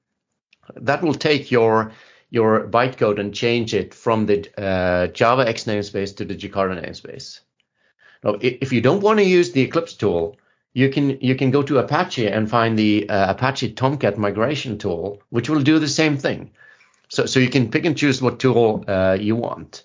That 0.77 1.03
will 1.03 1.15
take 1.15 1.51
your 1.51 1.93
your 2.31 2.67
bytecode 2.69 3.21
and 3.21 3.35
change 3.35 3.75
it 3.75 3.95
from 3.95 4.27
the 4.27 4.39
uh, 4.59 5.07
JavaX 5.09 5.67
namespace 5.67 6.17
to 6.17 6.25
the 6.25 6.35
Jakarta 6.35 6.81
namespace. 6.81 7.41
Now, 8.25 8.37
if 8.41 8.73
you 8.73 8.81
don't 8.81 9.03
want 9.03 9.19
to 9.19 9.25
use 9.25 9.53
the 9.53 9.61
Eclipse 9.61 9.95
tool, 9.95 10.37
you 10.73 10.89
can 10.89 11.21
you 11.21 11.35
can 11.35 11.51
go 11.51 11.63
to 11.63 11.79
Apache 11.79 12.27
and 12.27 12.51
find 12.51 12.79
the 12.79 13.09
uh, 13.09 13.33
Apache 13.33 13.73
Tomcat 13.73 14.19
migration 14.19 14.79
tool, 14.79 15.23
which 15.31 15.49
will 15.49 15.63
do 15.63 15.79
the 15.79 15.89
same 15.89 16.17
thing. 16.17 16.51
So, 17.09 17.27
so 17.27 17.39
you 17.39 17.51
can 17.51 17.71
pick 17.71 17.85
and 17.85 17.97
choose 17.97 18.23
what 18.23 18.41
tool 18.41 18.85
uh, 18.89 19.17
you 19.21 19.37
want. 19.37 19.85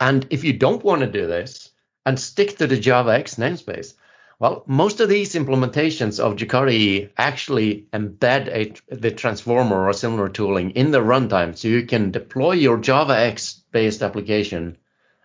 And 0.00 0.26
if 0.30 0.44
you 0.44 0.52
don't 0.52 0.84
want 0.84 1.00
to 1.00 1.06
do 1.06 1.26
this 1.26 1.65
and 2.06 2.18
stick 2.18 2.56
to 2.56 2.66
the 2.66 2.78
JavaX 2.78 3.36
namespace, 3.36 3.94
well, 4.38 4.62
most 4.66 5.00
of 5.00 5.08
these 5.08 5.34
implementations 5.34 6.20
of 6.20 6.36
Jakarta 6.36 7.10
actually 7.16 7.86
embed 7.92 8.48
a, 8.48 8.94
the 8.94 9.10
transformer 9.10 9.88
or 9.88 9.92
similar 9.92 10.28
tooling 10.28 10.70
in 10.70 10.90
the 10.90 11.00
runtime. 11.00 11.56
So 11.56 11.68
you 11.68 11.84
can 11.86 12.12
deploy 12.12 12.52
your 12.52 12.78
JavaX 12.78 13.60
based 13.72 14.02
application 14.02 14.76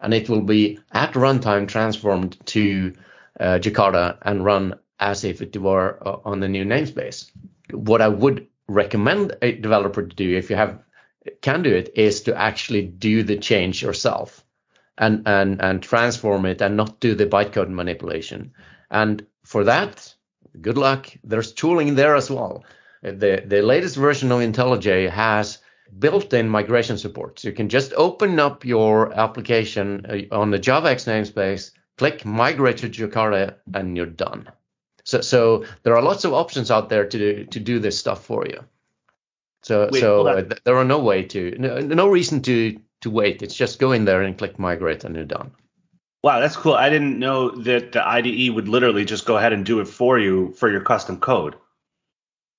and 0.01 0.13
it 0.13 0.29
will 0.29 0.41
be 0.41 0.79
at 0.91 1.13
runtime 1.13 1.67
transformed 1.67 2.37
to 2.47 2.93
uh, 3.39 3.59
Jakarta 3.59 4.17
and 4.21 4.43
run 4.43 4.79
as 4.99 5.23
if 5.23 5.41
it 5.41 5.55
were 5.57 5.99
uh, 6.05 6.17
on 6.25 6.39
the 6.39 6.47
new 6.47 6.65
namespace. 6.65 7.29
What 7.71 8.01
I 8.01 8.07
would 8.07 8.47
recommend 8.67 9.35
a 9.41 9.51
developer 9.51 10.07
to 10.07 10.15
do 10.15 10.37
if 10.37 10.49
you 10.49 10.55
have 10.55 10.79
can 11.41 11.61
do 11.61 11.75
it 11.75 11.91
is 11.95 12.21
to 12.23 12.35
actually 12.35 12.83
do 12.83 13.21
the 13.21 13.37
change 13.37 13.83
yourself 13.83 14.40
and 15.01 15.27
and 15.27 15.61
and 15.61 15.83
transform 15.83 16.45
it 16.45 16.61
and 16.61 16.77
not 16.77 16.99
do 17.01 17.15
the 17.15 17.25
bytecode 17.25 17.69
manipulation. 17.69 18.53
And 18.89 19.25
for 19.43 19.63
that, 19.65 20.13
good 20.61 20.77
luck. 20.77 21.07
There's 21.23 21.51
tooling 21.51 21.95
there 21.95 22.15
as 22.15 22.29
well. 22.29 22.63
The 23.01 23.43
the 23.45 23.61
latest 23.61 23.97
version 23.97 24.31
of 24.31 24.39
IntelliJ 24.39 25.09
has 25.09 25.57
built-in 25.99 26.47
migration 26.47 26.97
support. 26.97 27.39
So 27.39 27.49
you 27.49 27.53
can 27.53 27.67
just 27.67 27.93
open 27.93 28.39
up 28.39 28.63
your 28.63 29.11
application 29.13 30.05
uh, 30.05 30.35
on 30.35 30.51
the 30.51 30.59
JavaX 30.59 31.05
namespace, 31.05 31.71
click 31.97 32.23
migrate 32.23 32.77
to 32.77 32.89
Jakarta, 32.89 33.55
and 33.73 33.97
you're 33.97 34.05
done. 34.05 34.49
So 35.03 35.21
so 35.21 35.65
there 35.83 35.95
are 35.95 36.03
lots 36.03 36.25
of 36.25 36.33
options 36.33 36.69
out 36.69 36.89
there 36.89 37.07
to 37.07 37.45
to 37.45 37.59
do 37.59 37.79
this 37.79 37.97
stuff 37.97 38.23
for 38.23 38.45
you. 38.45 38.63
So 39.63 39.89
Wait, 39.91 39.99
so 39.99 40.27
uh, 40.27 40.43
there 40.63 40.75
are 40.75 40.85
no 40.85 40.99
way 40.99 41.23
to 41.23 41.55
no, 41.57 41.79
no 41.79 42.07
reason 42.07 42.41
to 42.43 42.79
to 43.01 43.09
wait. 43.09 43.41
It's 43.41 43.55
just 43.55 43.79
go 43.79 43.91
in 43.91 44.05
there 44.05 44.21
and 44.21 44.37
click 44.37 44.57
migrate 44.57 45.03
and 45.03 45.15
you're 45.15 45.25
done. 45.25 45.51
Wow, 46.23 46.39
that's 46.39 46.55
cool. 46.55 46.73
I 46.73 46.89
didn't 46.89 47.17
know 47.17 47.49
that 47.49 47.93
the 47.93 48.07
IDE 48.07 48.53
would 48.53 48.67
literally 48.67 49.05
just 49.05 49.25
go 49.25 49.37
ahead 49.37 49.53
and 49.53 49.65
do 49.65 49.79
it 49.79 49.87
for 49.87 50.19
you 50.19 50.53
for 50.53 50.69
your 50.69 50.81
custom 50.81 51.19
code. 51.19 51.55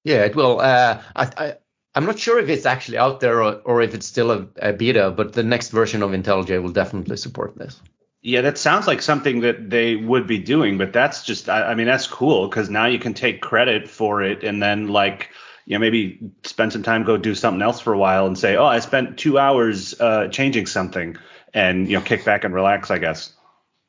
Yeah, 0.04 0.24
it 0.24 0.34
will. 0.34 0.60
Uh, 0.60 1.00
I, 1.14 1.30
I 1.36 1.54
I'm 1.94 2.06
not 2.06 2.18
sure 2.18 2.38
if 2.38 2.48
it's 2.48 2.66
actually 2.66 2.98
out 2.98 3.20
there 3.20 3.42
or, 3.42 3.60
or 3.64 3.82
if 3.82 3.94
it's 3.94 4.06
still 4.06 4.30
a, 4.30 4.48
a 4.60 4.72
beta, 4.72 5.10
but 5.10 5.34
the 5.34 5.42
next 5.42 5.68
version 5.68 6.02
of 6.02 6.10
IntelliJ 6.10 6.62
will 6.62 6.72
definitely 6.72 7.16
support 7.16 7.56
this. 7.56 7.80
Yeah, 8.22 8.40
that 8.42 8.56
sounds 8.56 8.86
like 8.86 9.02
something 9.02 9.40
that 9.40 9.68
they 9.68 9.96
would 9.96 10.26
be 10.26 10.38
doing, 10.38 10.78
but 10.78 10.92
that's 10.92 11.24
just, 11.24 11.48
I, 11.48 11.64
I 11.64 11.74
mean, 11.74 11.86
that's 11.86 12.06
cool 12.06 12.48
because 12.48 12.70
now 12.70 12.86
you 12.86 12.98
can 12.98 13.14
take 13.14 13.42
credit 13.42 13.88
for 13.88 14.22
it 14.22 14.42
and 14.42 14.62
then 14.62 14.88
like 14.88 15.30
you 15.66 15.74
know 15.74 15.78
maybe 15.78 16.32
spend 16.44 16.72
some 16.72 16.82
time 16.82 17.04
go 17.04 17.16
do 17.16 17.34
something 17.34 17.62
else 17.62 17.80
for 17.80 17.92
a 17.92 17.98
while 17.98 18.26
and 18.26 18.38
say 18.38 18.56
oh 18.56 18.66
i 18.66 18.78
spent 18.78 19.18
two 19.18 19.38
hours 19.38 19.98
uh, 20.00 20.28
changing 20.28 20.66
something 20.66 21.16
and 21.54 21.88
you 21.88 21.96
know 21.96 22.02
kick 22.02 22.24
back 22.24 22.44
and 22.44 22.54
relax 22.54 22.90
i 22.90 22.98
guess. 22.98 23.32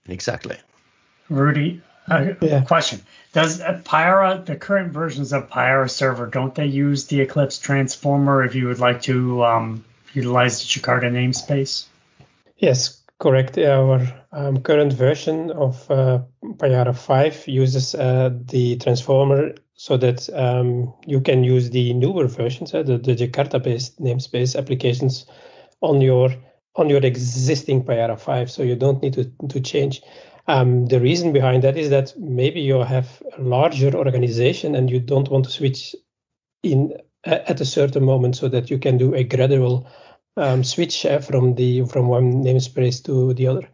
Exactly. 0.08 0.58
Rudy 1.30 1.82
uh, 2.10 2.34
yeah. 2.42 2.62
question. 2.66 3.02
Does 3.32 3.60
Payara 3.62 4.46
the 4.46 4.58
current 4.58 4.92
versions 4.92 5.32
of 5.32 5.50
Payara 5.50 5.90
server 5.90 6.28
don't 6.28 6.54
they 6.54 6.66
use 6.66 7.08
the 7.08 7.22
eclipse 7.22 7.58
transformer 7.58 8.44
if 8.44 8.54
you 8.56 8.68
would 8.68 8.80
like 8.80 9.04
to 9.04 9.46
um, 9.46 9.86
utilize 10.14 10.60
the 10.60 10.66
jakarta 10.66 11.10
namespace? 11.10 11.86
Yes 12.58 13.04
correct. 13.24 13.58
Our 13.58 14.02
um, 14.34 14.62
current 14.62 14.92
version 14.92 15.50
of 15.52 15.90
uh, 15.90 16.20
Payara 16.44 16.96
5 16.96 17.48
uses 17.48 17.96
uh, 17.96 18.32
the 18.34 18.76
transformer 18.78 19.56
so 19.76 19.98
that 19.98 20.30
um, 20.34 20.94
you 21.06 21.20
can 21.20 21.44
use 21.44 21.70
the 21.70 21.94
newer 21.94 22.28
versions, 22.28 22.74
uh, 22.74 22.84
the, 22.84 22.98
the 22.98 23.16
Jakarta-based 23.16 24.00
namespace 24.00 24.58
applications 24.58 25.26
on 25.82 26.02
your 26.02 26.34
on 26.76 26.90
your 26.90 27.06
existing 27.06 27.84
Payara 27.84 28.20
5, 28.20 28.50
so 28.50 28.64
you 28.64 28.76
don't 28.76 29.02
need 29.04 29.14
to, 29.14 29.32
to 29.50 29.60
change. 29.60 30.02
Um, 30.48 30.88
the 30.88 31.00
reason 31.00 31.32
behind 31.32 31.64
that 31.64 31.78
is 31.78 31.92
that 31.92 32.14
maybe 32.18 32.62
you 32.62 32.80
have 32.80 33.22
a 33.38 33.42
larger 33.42 33.96
organization 33.96 34.76
and 34.76 34.90
you 34.90 35.00
don't 35.00 35.30
want 35.30 35.46
to 35.46 35.52
switch 35.52 35.96
in 36.64 36.98
at 37.24 37.62
a 37.62 37.66
certain 37.66 38.04
moment 38.04 38.36
so 38.36 38.50
that 38.50 38.70
you 38.70 38.78
can 38.78 38.98
do 38.98 39.14
a 39.14 39.24
gradual 39.24 39.88
um, 40.36 40.64
switch 40.64 41.06
uh, 41.06 41.20
from 41.20 41.56
the 41.56 41.86
from 41.86 42.08
one 42.08 42.44
namespace 42.44 43.04
to 43.06 43.34
the 43.34 43.48
other. 43.48 43.70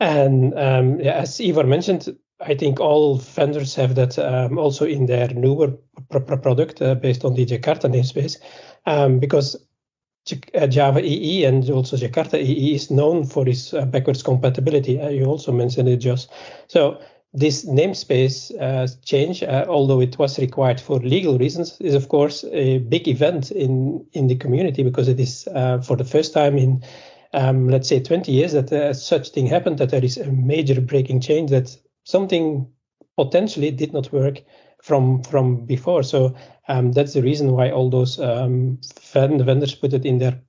And 0.00 0.58
um, 0.58 1.00
yeah, 1.00 1.12
as 1.12 1.40
Ivar 1.40 1.64
mentioned, 1.64 2.16
I 2.40 2.54
think 2.54 2.80
all 2.80 3.16
vendors 3.16 3.74
have 3.74 3.94
that 3.96 4.18
um, 4.18 4.58
also 4.58 4.86
in 4.86 5.06
their 5.06 5.28
newer 5.28 5.72
product 6.08 6.80
uh, 6.80 6.94
based 6.94 7.24
on 7.24 7.34
the 7.34 7.44
Jakarta 7.44 7.88
namespace, 7.88 8.38
um, 8.86 9.18
because 9.18 9.56
uh, 10.54 10.66
Java 10.66 11.00
EE 11.04 11.44
and 11.44 11.68
also 11.70 11.96
Jakarta 11.96 12.38
EE 12.38 12.74
is 12.74 12.90
known 12.90 13.24
for 13.24 13.48
its 13.48 13.74
uh, 13.74 13.84
backwards 13.84 14.22
compatibility. 14.22 15.00
Uh, 15.00 15.08
you 15.08 15.24
also 15.24 15.52
mentioned 15.52 15.88
it, 15.88 15.98
Josh. 15.98 16.26
So 16.68 17.00
this 17.32 17.64
namespace 17.66 18.50
uh, 18.60 18.88
change, 19.04 19.42
uh, 19.42 19.66
although 19.68 20.00
it 20.00 20.18
was 20.18 20.38
required 20.38 20.80
for 20.80 20.98
legal 20.98 21.38
reasons, 21.38 21.80
is 21.80 21.94
of 21.94 22.08
course 22.08 22.44
a 22.52 22.78
big 22.78 23.06
event 23.06 23.50
in 23.50 24.04
in 24.12 24.28
the 24.28 24.36
community 24.36 24.82
because 24.82 25.08
it 25.08 25.20
is 25.20 25.46
uh, 25.54 25.80
for 25.80 25.96
the 25.96 26.04
first 26.04 26.32
time 26.32 26.56
in 26.56 26.82
um, 27.32 27.68
let's 27.68 27.88
say 27.88 28.00
20 28.00 28.32
years 28.32 28.52
that 28.52 28.96
such 28.96 29.28
thing 29.28 29.46
happened 29.46 29.78
that 29.78 29.90
there 29.90 30.04
is 30.04 30.16
a 30.16 30.32
major 30.32 30.80
breaking 30.80 31.20
change 31.20 31.50
that 31.50 31.76
something 32.10 32.66
potentially 33.16 33.70
did 33.70 33.92
not 33.92 34.12
work 34.12 34.42
from 34.82 35.22
from 35.22 35.66
before. 35.66 36.02
So 36.02 36.34
um, 36.68 36.92
that's 36.92 37.12
the 37.12 37.22
reason 37.22 37.52
why 37.52 37.70
all 37.70 37.90
those 37.90 38.18
um, 38.18 38.80
vendors 39.12 39.74
put 39.74 39.92
it 39.92 40.04
in 40.04 40.18
their 40.18 40.40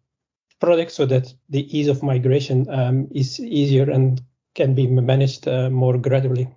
product 0.59 0.91
so 0.91 1.05
that 1.05 1.33
the 1.49 1.77
ease 1.77 1.87
of 1.87 2.03
migration 2.03 2.69
um, 2.69 3.07
is 3.11 3.39
easier 3.39 3.89
and 3.89 4.21
can 4.55 4.75
be 4.75 4.87
managed 4.87 5.47
uh, 5.47 5.69
more 5.69 5.97
gradually. 5.97 6.47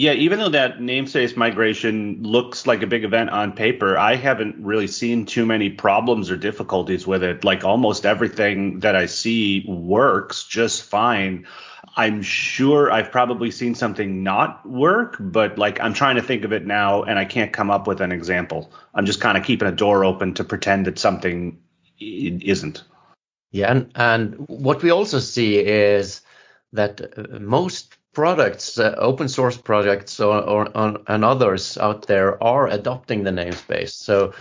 Yeah, 0.00 0.14
even 0.14 0.38
though 0.38 0.48
that 0.48 0.78
namespace 0.78 1.36
migration 1.36 2.22
looks 2.22 2.66
like 2.66 2.82
a 2.82 2.86
big 2.86 3.04
event 3.04 3.28
on 3.28 3.52
paper, 3.52 3.98
I 3.98 4.16
haven't 4.16 4.64
really 4.64 4.86
seen 4.86 5.26
too 5.26 5.44
many 5.44 5.68
problems 5.68 6.30
or 6.30 6.38
difficulties 6.38 7.06
with 7.06 7.22
it. 7.22 7.44
Like 7.44 7.64
almost 7.64 8.06
everything 8.06 8.80
that 8.80 8.96
I 8.96 9.04
see 9.04 9.62
works 9.68 10.44
just 10.44 10.84
fine. 10.84 11.46
I'm 11.98 12.22
sure 12.22 12.90
I've 12.90 13.12
probably 13.12 13.50
seen 13.50 13.74
something 13.74 14.22
not 14.22 14.66
work, 14.66 15.18
but 15.20 15.58
like 15.58 15.82
I'm 15.82 15.92
trying 15.92 16.16
to 16.16 16.22
think 16.22 16.44
of 16.44 16.54
it 16.54 16.64
now 16.64 17.02
and 17.02 17.18
I 17.18 17.26
can't 17.26 17.52
come 17.52 17.70
up 17.70 17.86
with 17.86 18.00
an 18.00 18.10
example. 18.10 18.72
I'm 18.94 19.04
just 19.04 19.20
kind 19.20 19.36
of 19.36 19.44
keeping 19.44 19.68
a 19.68 19.72
door 19.72 20.06
open 20.06 20.32
to 20.36 20.44
pretend 20.44 20.86
that 20.86 20.98
something 20.98 21.60
isn't. 21.98 22.84
Yeah, 23.50 23.70
and, 23.70 23.92
and 23.94 24.48
what 24.48 24.82
we 24.82 24.92
also 24.92 25.18
see 25.18 25.58
is 25.58 26.22
that 26.72 27.38
most 27.38 27.98
products, 28.12 28.78
uh, 28.78 28.94
open 28.98 29.28
source 29.28 29.56
projects 29.56 30.20
or, 30.20 30.42
or, 30.42 30.68
and 31.06 31.24
others 31.24 31.78
out 31.78 32.06
there 32.06 32.42
are 32.42 32.66
adopting 32.66 33.22
the 33.22 33.30
namespace. 33.30 33.90
So 33.90 34.34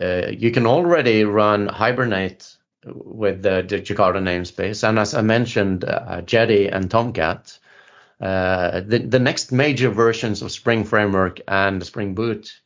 uh, 0.00 0.28
you 0.28 0.50
can 0.50 0.66
already 0.66 1.24
run 1.24 1.68
Hibernate 1.68 2.56
with 2.84 3.42
the, 3.42 3.62
Jakarta 3.68 4.20
namespace. 4.20 4.88
And 4.88 4.98
as 4.98 5.14
I 5.14 5.22
mentioned, 5.22 5.84
uh, 5.84 6.22
Jetty 6.22 6.68
and 6.68 6.90
Tomcat, 6.90 7.58
uh, 8.20 8.80
the, 8.80 8.98
the 8.98 9.18
next 9.18 9.52
major 9.52 9.90
versions 9.90 10.42
of 10.42 10.50
Spring 10.50 10.84
Framework 10.84 11.40
and 11.46 11.84
Spring 11.84 12.14
Boot 12.14 12.60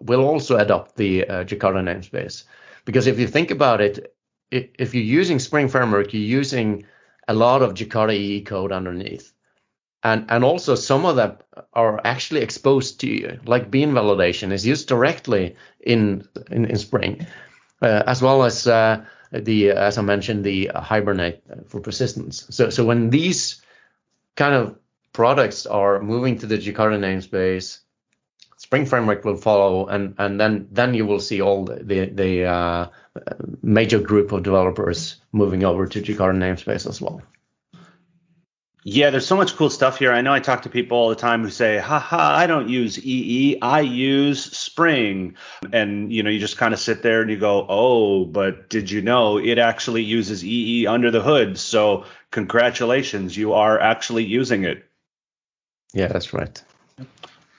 will 0.00 0.24
also 0.24 0.56
adopt 0.56 0.96
the 0.96 1.26
uh, 1.26 1.44
Jakarta 1.44 1.82
namespace. 1.82 2.44
Because 2.84 3.06
if 3.06 3.18
you 3.18 3.26
think 3.26 3.50
about 3.50 3.80
it, 3.80 4.14
if 4.50 4.94
you're 4.94 5.04
using 5.04 5.38
Spring 5.38 5.68
Framework, 5.68 6.12
you're 6.12 6.22
using 6.22 6.84
a 7.28 7.34
lot 7.34 7.62
of 7.62 7.74
Jakarta 7.74 8.12
EE 8.12 8.42
code 8.42 8.72
underneath 8.72 9.32
and 10.02 10.26
and 10.28 10.44
also 10.44 10.74
some 10.74 11.04
of 11.04 11.16
them 11.16 11.36
are 11.72 12.00
actually 12.04 12.40
exposed 12.40 13.00
to 13.00 13.08
you 13.08 13.40
like 13.44 13.70
bean 13.70 13.92
validation 13.92 14.52
is 14.52 14.66
used 14.66 14.88
directly 14.88 15.56
in 15.80 16.26
in, 16.50 16.64
in 16.64 16.76
spring 16.76 17.26
uh, 17.82 18.02
as 18.06 18.22
well 18.22 18.44
as 18.44 18.66
uh, 18.66 19.04
the 19.32 19.70
as 19.70 19.98
i 19.98 20.02
mentioned 20.02 20.44
the 20.44 20.70
hibernate 20.74 21.42
for 21.66 21.80
persistence. 21.80 22.46
So 22.50 22.70
so 22.70 22.84
when 22.84 23.10
these 23.10 23.62
kind 24.36 24.54
of 24.54 24.76
products 25.12 25.66
are 25.66 26.00
moving 26.00 26.38
to 26.38 26.46
the 26.46 26.56
jakarta 26.58 26.98
namespace 26.98 27.78
spring 28.56 28.86
framework 28.86 29.24
will 29.24 29.36
follow 29.36 29.86
and 29.86 30.14
and 30.18 30.40
then 30.40 30.68
then 30.70 30.94
you 30.94 31.06
will 31.06 31.20
see 31.20 31.40
all 31.40 31.64
the 31.64 31.82
the, 31.82 32.06
the 32.06 32.44
uh, 32.44 32.86
major 33.62 33.98
group 33.98 34.32
of 34.32 34.42
developers 34.42 35.16
moving 35.32 35.64
over 35.64 35.86
to 35.86 36.00
jakarta 36.00 36.38
namespace 36.38 36.86
as 36.86 37.00
well 37.00 37.22
yeah, 38.82 39.10
there's 39.10 39.26
so 39.26 39.36
much 39.36 39.56
cool 39.56 39.70
stuff 39.70 39.98
here. 39.98 40.12
I 40.12 40.22
know 40.22 40.32
I 40.32 40.40
talk 40.40 40.62
to 40.62 40.70
people 40.70 40.96
all 40.96 41.10
the 41.10 41.16
time 41.16 41.42
who 41.42 41.50
say, 41.50 41.78
haha, 41.78 42.16
I 42.16 42.46
don't 42.46 42.68
use 42.68 42.98
EE, 42.98 43.58
I 43.60 43.80
use 43.80 44.42
Spring. 44.42 45.36
And, 45.72 46.12
you 46.12 46.22
know, 46.22 46.30
you 46.30 46.38
just 46.38 46.56
kind 46.56 46.72
of 46.72 46.80
sit 46.80 47.02
there 47.02 47.20
and 47.20 47.30
you 47.30 47.38
go, 47.38 47.66
oh, 47.68 48.24
but 48.24 48.70
did 48.70 48.90
you 48.90 49.02
know 49.02 49.38
it 49.38 49.58
actually 49.58 50.02
uses 50.02 50.44
EE 50.44 50.86
under 50.86 51.10
the 51.10 51.22
hood? 51.22 51.58
So 51.58 52.06
congratulations, 52.30 53.36
you 53.36 53.52
are 53.52 53.78
actually 53.78 54.24
using 54.24 54.64
it. 54.64 54.84
Yeah, 55.92 56.08
that's 56.08 56.32
right 56.32 56.62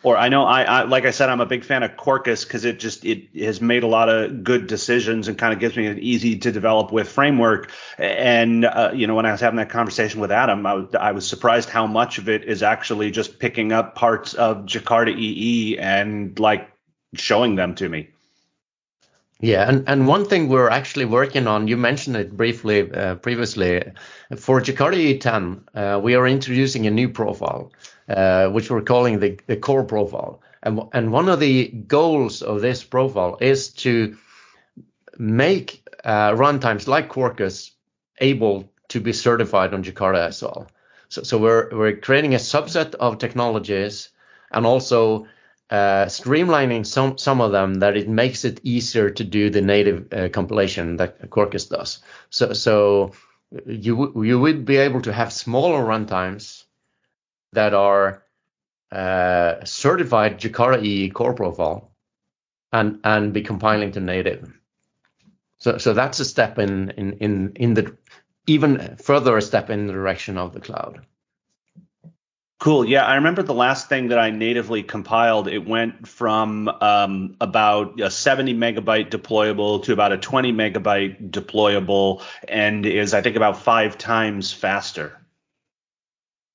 or 0.03 0.17
I 0.17 0.29
know 0.29 0.45
I, 0.45 0.63
I, 0.63 0.83
like 0.83 1.05
I 1.05 1.11
said 1.11 1.29
I'm 1.29 1.41
a 1.41 1.45
big 1.45 1.63
fan 1.63 1.83
of 1.83 1.91
Quarkus 1.91 2.43
because 2.43 2.65
it 2.65 2.79
just 2.79 3.05
it 3.05 3.29
has 3.43 3.61
made 3.61 3.83
a 3.83 3.87
lot 3.87 4.09
of 4.09 4.43
good 4.43 4.67
decisions 4.67 5.27
and 5.27 5.37
kind 5.37 5.53
of 5.53 5.59
gives 5.59 5.75
me 5.75 5.87
an 5.87 5.99
easy 5.99 6.37
to 6.39 6.51
develop 6.51 6.91
with 6.91 7.09
framework. 7.09 7.71
And 7.97 8.65
uh, 8.65 8.91
you 8.93 9.07
know 9.07 9.15
when 9.15 9.25
I 9.25 9.31
was 9.31 9.41
having 9.41 9.57
that 9.57 9.69
conversation 9.69 10.19
with 10.19 10.31
Adam, 10.31 10.65
I, 10.65 10.85
I 10.99 11.11
was 11.11 11.27
surprised 11.27 11.69
how 11.69 11.87
much 11.87 12.17
of 12.17 12.29
it 12.29 12.45
is 12.45 12.63
actually 12.63 13.11
just 13.11 13.39
picking 13.39 13.71
up 13.71 13.95
parts 13.95 14.33
of 14.33 14.65
Jakarta 14.65 15.15
EE 15.15 15.77
and 15.77 16.37
like 16.39 16.69
showing 17.13 17.55
them 17.55 17.75
to 17.75 17.89
me. 17.89 18.09
Yeah, 19.41 19.67
and, 19.67 19.83
and 19.87 20.07
one 20.07 20.25
thing 20.25 20.49
we're 20.49 20.69
actually 20.69 21.05
working 21.05 21.47
on, 21.47 21.67
you 21.67 21.75
mentioned 21.75 22.15
it 22.15 22.37
briefly 22.37 22.91
uh, 22.91 23.15
previously, 23.15 23.81
for 24.37 24.61
Jakarta 24.61 24.95
EE10, 24.95 25.63
uh, 25.73 25.99
we 25.99 26.15
are 26.15 26.27
introducing 26.27 26.85
a 26.85 26.91
new 26.91 27.09
profile. 27.09 27.71
Uh, 28.11 28.49
which 28.49 28.69
we're 28.69 28.81
calling 28.81 29.19
the, 29.19 29.39
the 29.47 29.55
core 29.55 29.85
profile. 29.85 30.41
And, 30.63 30.81
and 30.91 31.13
one 31.13 31.29
of 31.29 31.39
the 31.39 31.67
goals 31.67 32.41
of 32.41 32.59
this 32.59 32.83
profile 32.83 33.37
is 33.39 33.69
to 33.85 34.17
make 35.17 35.87
uh, 36.03 36.31
runtimes 36.31 36.87
like 36.87 37.07
Quarkus 37.07 37.71
able 38.19 38.69
to 38.89 38.99
be 38.99 39.13
certified 39.13 39.73
on 39.73 39.81
Jakarta 39.81 40.27
as 40.27 40.41
well. 40.41 40.67
So, 41.07 41.23
so 41.23 41.37
we're, 41.37 41.69
we're 41.71 41.95
creating 41.95 42.33
a 42.33 42.37
subset 42.37 42.95
of 42.95 43.17
technologies 43.17 44.09
and 44.51 44.65
also 44.65 45.27
uh, 45.71 46.05
streamlining 46.05 46.85
some, 46.85 47.17
some 47.17 47.41
of 47.41 47.51
them 47.51 47.75
that 47.75 47.95
it 47.95 48.09
makes 48.09 48.45
it 48.45 48.59
easier 48.63 49.09
to 49.09 49.23
do 49.23 49.49
the 49.49 49.61
native 49.61 50.11
uh, 50.11 50.29
compilation 50.29 50.97
that 50.97 51.29
Quarkus 51.29 51.69
does. 51.69 51.99
So, 52.29 52.53
so 52.53 53.13
you, 53.65 54.23
you 54.23 54.39
would 54.39 54.65
be 54.65 54.77
able 54.77 55.01
to 55.03 55.13
have 55.13 55.31
smaller 55.31 55.83
runtimes 55.83 56.65
that 57.53 57.73
are 57.73 58.23
uh, 58.91 59.63
certified 59.63 60.39
Jakarta 60.39 60.83
EE 60.83 61.09
core 61.09 61.33
profile 61.33 61.91
and 62.71 62.99
and 63.03 63.33
be 63.33 63.41
compiling 63.41 63.91
to 63.93 63.99
native. 63.99 64.51
So 65.57 65.77
so 65.77 65.93
that's 65.93 66.19
a 66.19 66.25
step 66.25 66.59
in 66.59 66.91
in 66.91 67.13
in 67.13 67.51
in 67.55 67.73
the 67.73 67.97
even 68.47 68.97
further 68.97 69.37
a 69.37 69.41
step 69.41 69.69
in 69.69 69.87
the 69.87 69.93
direction 69.93 70.37
of 70.37 70.53
the 70.53 70.59
cloud. 70.59 71.05
Cool. 72.61 72.85
Yeah, 72.85 73.07
I 73.07 73.15
remember 73.15 73.41
the 73.41 73.55
last 73.55 73.89
thing 73.89 74.09
that 74.09 74.19
I 74.19 74.29
natively 74.29 74.83
compiled. 74.83 75.47
It 75.47 75.67
went 75.67 76.07
from 76.07 76.67
um, 76.67 77.35
about 77.41 77.99
a 77.99 78.11
70 78.11 78.53
megabyte 78.53 79.09
deployable 79.09 79.83
to 79.85 79.93
about 79.93 80.11
a 80.11 80.17
20 80.19 80.53
megabyte 80.53 81.31
deployable, 81.31 82.21
and 82.47 82.85
is 82.85 83.15
I 83.15 83.21
think 83.21 83.35
about 83.35 83.63
five 83.63 83.97
times 83.97 84.53
faster. 84.53 85.19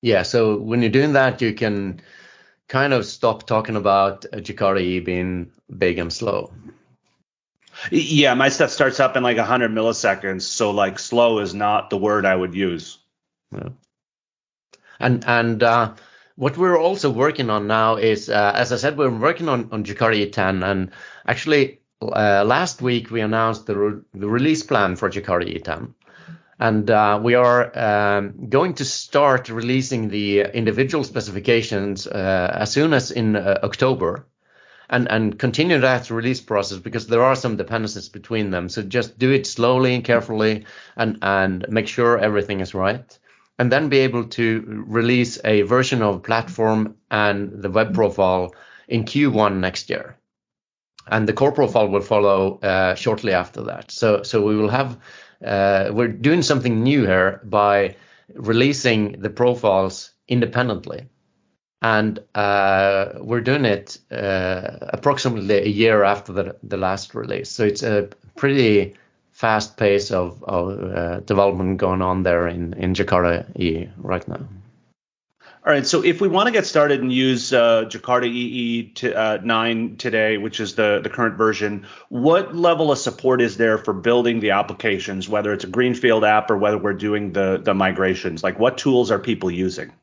Yeah, 0.01 0.23
so 0.23 0.55
when 0.57 0.81
you're 0.81 0.91
doing 0.91 1.11
that, 1.11 1.41
you 1.41 1.53
can 1.53 1.99
kind 2.69 2.93
of 2.93 3.05
stop 3.05 3.45
talking 3.45 3.75
about 3.75 4.21
Jakarta 4.31 4.79
E 4.79 5.01
being 5.01 5.51
big 5.77 5.99
and 5.99 6.13
slow. 6.13 6.53
Yeah, 7.91 8.33
my 8.33 8.47
stuff 8.47 8.69
starts 8.69 9.01
up 9.01 9.17
in 9.17 9.23
like 9.23 9.35
100 9.35 9.71
milliseconds, 9.71 10.43
so 10.43 10.71
like 10.71 10.99
slow 10.99 11.39
is 11.39 11.53
not 11.53 11.89
the 11.89 11.97
word 11.97 12.25
I 12.25 12.33
would 12.33 12.55
use. 12.55 12.97
Yeah. 13.51 13.71
And 14.99 15.23
and 15.25 15.63
uh, 15.63 15.93
what 16.35 16.57
we're 16.57 16.79
also 16.79 17.09
working 17.09 17.49
on 17.49 17.67
now 17.67 17.95
is, 17.95 18.29
uh, 18.29 18.53
as 18.55 18.71
I 18.71 18.77
said, 18.77 18.97
we're 18.97 19.09
working 19.09 19.49
on 19.49 19.69
on 19.71 19.83
Jakarta 19.83 20.15
EE10, 20.15 20.63
and 20.63 20.91
actually 21.25 21.81
uh, 22.01 22.43
last 22.45 22.81
week 22.81 23.11
we 23.11 23.21
announced 23.21 23.65
the 23.65 23.77
re- 23.77 24.01
the 24.13 24.29
release 24.29 24.63
plan 24.63 24.95
for 24.95 25.09
Jakarta 25.09 25.45
EE10 25.45 25.93
and 26.59 26.89
uh, 26.89 27.19
we 27.21 27.35
are 27.35 27.77
um, 27.77 28.49
going 28.49 28.73
to 28.75 28.85
start 28.85 29.49
releasing 29.49 30.09
the 30.09 30.41
individual 30.41 31.03
specifications 31.03 32.07
uh, 32.07 32.51
as 32.53 32.71
soon 32.71 32.93
as 32.93 33.11
in 33.11 33.35
uh, 33.35 33.59
October, 33.63 34.25
and 34.89 35.07
and 35.09 35.37
continue 35.37 35.79
that 35.79 36.09
release 36.09 36.41
process 36.41 36.79
because 36.79 37.07
there 37.07 37.23
are 37.23 37.35
some 37.35 37.57
dependencies 37.57 38.09
between 38.09 38.49
them. 38.49 38.69
So 38.69 38.81
just 38.81 39.19
do 39.19 39.31
it 39.31 39.45
slowly 39.45 39.93
and 39.93 40.03
carefully, 40.03 40.65
and 40.95 41.19
and 41.21 41.65
make 41.69 41.87
sure 41.87 42.17
everything 42.17 42.61
is 42.61 42.73
right, 42.73 43.17
and 43.59 43.71
then 43.71 43.89
be 43.89 43.99
able 43.99 44.25
to 44.25 44.83
release 44.87 45.39
a 45.43 45.63
version 45.63 46.01
of 46.01 46.23
platform 46.23 46.95
and 47.09 47.61
the 47.61 47.69
web 47.69 47.93
profile 47.93 48.53
in 48.87 49.03
Q1 49.03 49.57
next 49.57 49.89
year. 49.89 50.17
And 51.07 51.27
the 51.27 51.33
core 51.33 51.51
profile 51.51 51.87
will 51.87 52.01
follow 52.01 52.59
uh, 52.59 52.95
shortly 52.95 53.33
after 53.33 53.63
that. 53.63 53.91
So 53.91 54.23
so 54.23 54.45
we 54.45 54.55
will 54.55 54.69
have 54.69 54.97
uh, 55.43 55.89
we're 55.91 56.07
doing 56.07 56.41
something 56.41 56.83
new 56.83 57.05
here 57.05 57.41
by 57.43 57.95
releasing 58.33 59.21
the 59.21 59.29
profiles 59.29 60.11
independently. 60.27 61.05
And 61.81 62.19
uh, 62.33 63.13
we're 63.19 63.41
doing 63.41 63.65
it 63.65 63.99
uh, 64.11 64.77
approximately 64.81 65.57
a 65.57 65.67
year 65.67 66.03
after 66.03 66.33
the, 66.33 66.55
the 66.63 66.77
last 66.77 67.13
release. 67.13 67.51
So 67.51 67.63
it's 67.63 67.83
a 67.83 68.09
pretty 68.35 68.95
fast 69.37 69.77
pace 69.77 70.09
of, 70.09 70.43
of 70.45 70.79
uh, 70.83 71.19
development 71.19 71.77
going 71.77 72.01
on 72.01 72.23
there 72.23 72.47
in, 72.47 72.73
in 72.73 72.95
Jakarta 72.95 73.45
EE 73.55 73.87
right 73.97 74.27
now. 74.27 74.39
All 75.63 75.73
right, 75.73 75.85
so 75.85 76.03
if 76.03 76.19
we 76.19 76.27
want 76.27 76.47
to 76.47 76.51
get 76.51 76.65
started 76.65 77.01
and 77.01 77.13
use 77.13 77.53
uh, 77.53 77.83
Jakarta 77.85 78.25
EE 78.25 78.93
to, 78.95 79.13
uh, 79.15 79.37
9 79.43 79.97
today, 79.97 80.37
which 80.37 80.59
is 80.59 80.73
the, 80.73 81.01
the 81.03 81.09
current 81.11 81.37
version, 81.37 81.85
what 82.09 82.55
level 82.55 82.91
of 82.91 82.97
support 82.97 83.39
is 83.39 83.57
there 83.57 83.77
for 83.77 83.93
building 83.93 84.39
the 84.39 84.51
applications, 84.51 85.29
whether 85.29 85.53
it's 85.53 85.65
a 85.65 85.67
greenfield 85.67 86.23
app 86.23 86.49
or 86.49 86.57
whether 86.57 86.79
we're 86.79 86.93
doing 86.93 87.31
the, 87.31 87.61
the 87.63 87.75
migrations? 87.75 88.43
Like, 88.43 88.57
what 88.57 88.79
tools 88.79 89.11
are 89.11 89.19
people 89.19 89.51
using? 89.51 89.93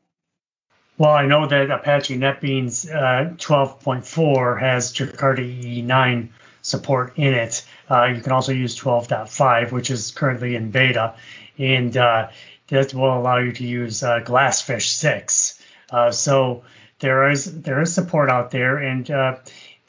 Well, 0.97 1.11
I 1.11 1.25
know 1.25 1.45
that 1.45 1.69
Apache 1.71 2.17
NetBeans 2.19 2.89
uh, 2.89 3.33
12.4 3.35 4.61
has 4.61 4.93
Jakarta 4.93 5.41
EE 5.41 5.81
9 5.81 6.29
support 6.61 7.13
in 7.17 7.33
it. 7.33 7.65
Uh, 7.89 8.05
you 8.05 8.21
can 8.21 8.31
also 8.31 8.51
use 8.51 8.77
12.5, 8.77 9.71
which 9.71 9.91
is 9.91 10.11
currently 10.11 10.55
in 10.55 10.71
beta, 10.71 11.15
and 11.57 11.95
uh, 11.95 12.29
that 12.67 12.93
will 12.93 13.17
allow 13.17 13.37
you 13.37 13.51
to 13.51 13.63
use 13.63 14.03
uh, 14.03 14.19
Glassfish 14.21 14.87
6. 14.87 15.61
Uh, 15.91 16.11
so 16.11 16.63
there 16.99 17.29
is 17.29 17.61
there 17.61 17.81
is 17.81 17.93
support 17.93 18.29
out 18.29 18.51
there, 18.51 18.77
and 18.77 19.09
uh, 19.11 19.35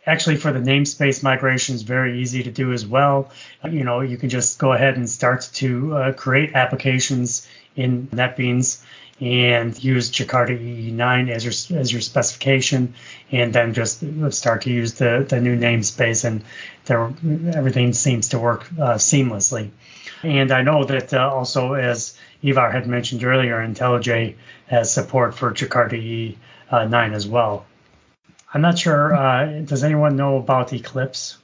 actually 0.04 0.36
for 0.36 0.52
the 0.52 0.60
namespace 0.60 1.22
migration 1.22 1.74
is 1.74 1.82
very 1.82 2.20
easy 2.20 2.42
to 2.42 2.50
do 2.50 2.72
as 2.72 2.86
well. 2.86 3.30
You 3.64 3.84
know, 3.84 4.00
you 4.00 4.16
can 4.16 4.28
just 4.28 4.58
go 4.58 4.72
ahead 4.72 4.96
and 4.96 5.08
start 5.08 5.48
to 5.54 5.96
uh, 5.96 6.12
create 6.12 6.54
applications 6.54 7.48
in 7.74 8.08
NetBeans 8.08 8.82
and 9.20 9.82
use 9.82 10.10
Jakarta 10.10 10.50
EE9 10.50 11.30
as 11.30 11.44
your 11.44 11.80
as 11.80 11.92
your 11.92 12.00
specification, 12.00 12.94
and 13.32 13.52
then 13.52 13.72
just 13.72 14.04
start 14.30 14.62
to 14.62 14.70
use 14.70 14.94
the 14.94 15.24
the 15.28 15.40
new 15.40 15.56
namespace, 15.56 16.24
and 16.24 16.44
there 16.84 17.12
everything 17.56 17.92
seems 17.92 18.28
to 18.28 18.38
work 18.38 18.70
uh, 18.78 18.94
seamlessly. 18.94 19.70
And 20.22 20.50
I 20.52 20.62
know 20.62 20.84
that 20.84 21.14
uh, 21.14 21.30
also 21.30 21.74
as 21.74 22.18
Ivar 22.42 22.70
had 22.70 22.86
mentioned 22.86 23.24
earlier, 23.24 23.56
IntelliJ 23.56 24.34
has 24.66 24.92
support 24.92 25.34
for 25.34 25.52
Jakarta 25.52 26.36
EE9 26.70 27.14
as 27.14 27.26
well. 27.26 27.64
I'm 28.52 28.60
not 28.60 28.78
sure. 28.78 29.14
Uh, 29.14 29.60
does 29.64 29.84
anyone 29.84 30.16
know 30.16 30.36
about 30.36 30.72
Eclipse? 30.72 31.38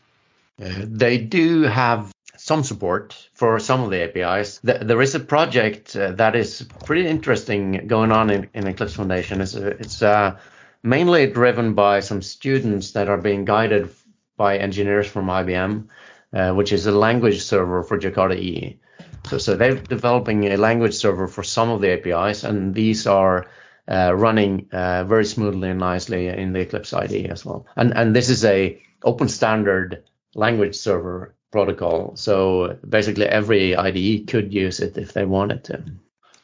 They 0.59 1.19
do 1.19 1.63
have 1.63 2.13
some 2.43 2.65
support 2.65 3.29
for 3.35 3.61
some 3.61 3.85
of 3.85 3.91
the 3.91 4.03
APIs. 4.03 4.59
There 4.65 5.01
is 5.01 5.15
a 5.15 5.21
project 5.21 5.95
uh, 5.95 6.11
that 6.13 6.35
is 6.35 6.67
pretty 6.85 7.07
interesting 7.07 7.87
going 7.87 8.11
on 8.11 8.31
in, 8.31 8.51
in 8.53 8.67
Eclipse 8.67 8.95
Foundation. 8.95 9.41
It's, 9.41 9.55
it's 9.55 10.03
uh, 10.03 10.39
mainly 10.83 11.29
driven 11.29 11.75
by 11.75 12.01
some 12.01 12.21
students 12.21 12.93
that 12.93 13.09
are 13.09 13.17
being 13.17 13.45
guided 13.45 13.91
by 14.37 14.59
engineers 14.59 15.07
from 15.07 15.27
IBM, 15.27 15.87
uh, 16.33 16.53
which 16.53 16.73
is 16.73 16.87
a 16.87 16.91
language 16.91 17.43
server 17.43 17.85
for 17.85 17.97
Jakarta 17.97 18.37
EE. 18.37 18.81
So, 19.29 19.39
so 19.39 19.55
they're 19.55 19.77
developing 19.77 20.47
a 20.47 20.57
language 20.57 20.95
server 20.95 21.29
for 21.29 21.45
some 21.45 21.71
of 21.71 21.81
the 21.81 21.93
APIs, 21.93 22.43
and 22.43 22.75
these 22.75 23.07
are 23.07 23.47
uh, 23.87 24.13
running 24.17 24.67
uh, 24.73 25.05
very 25.05 25.27
smoothly 25.27 25.71
and 25.71 25.79
nicely 25.79 26.27
in 26.27 26.53
the 26.53 26.61
Eclipse 26.61 26.93
IDE 26.93 27.31
as 27.31 27.45
well. 27.45 27.67
And 27.77 27.97
and 27.97 28.17
this 28.17 28.31
is 28.31 28.45
a 28.45 28.83
open 29.05 29.29
standard 29.29 30.03
language 30.35 30.75
server 30.75 31.37
protocol. 31.53 32.17
So 32.17 32.79
basically, 32.89 33.27
every 33.27 33.77
IDE 33.77 34.27
could 34.27 34.53
use 34.53 34.81
it 34.81 34.97
if 34.99 35.13
they 35.13 35.25
wanted 35.25 35.63
to. 35.65 35.85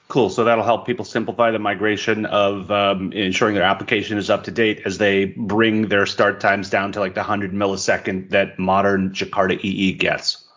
Cool. 0.08 0.30
So 0.30 0.44
that'll 0.44 0.64
help 0.64 0.86
people 0.86 1.04
simplify 1.04 1.50
the 1.50 1.58
migration 1.58 2.24
of 2.24 2.70
um, 2.70 3.12
ensuring 3.12 3.54
their 3.54 3.64
application 3.64 4.16
is 4.16 4.30
up 4.30 4.44
to 4.44 4.50
date 4.50 4.82
as 4.86 4.96
they 4.96 5.26
bring 5.26 5.88
their 5.88 6.06
start 6.06 6.40
times 6.40 6.70
down 6.70 6.92
to 6.92 7.00
like 7.00 7.14
the 7.14 7.20
100 7.20 7.52
millisecond 7.52 8.30
that 8.30 8.58
modern 8.58 9.10
Jakarta 9.10 9.62
EE 9.62 9.92
gets. 9.94 10.47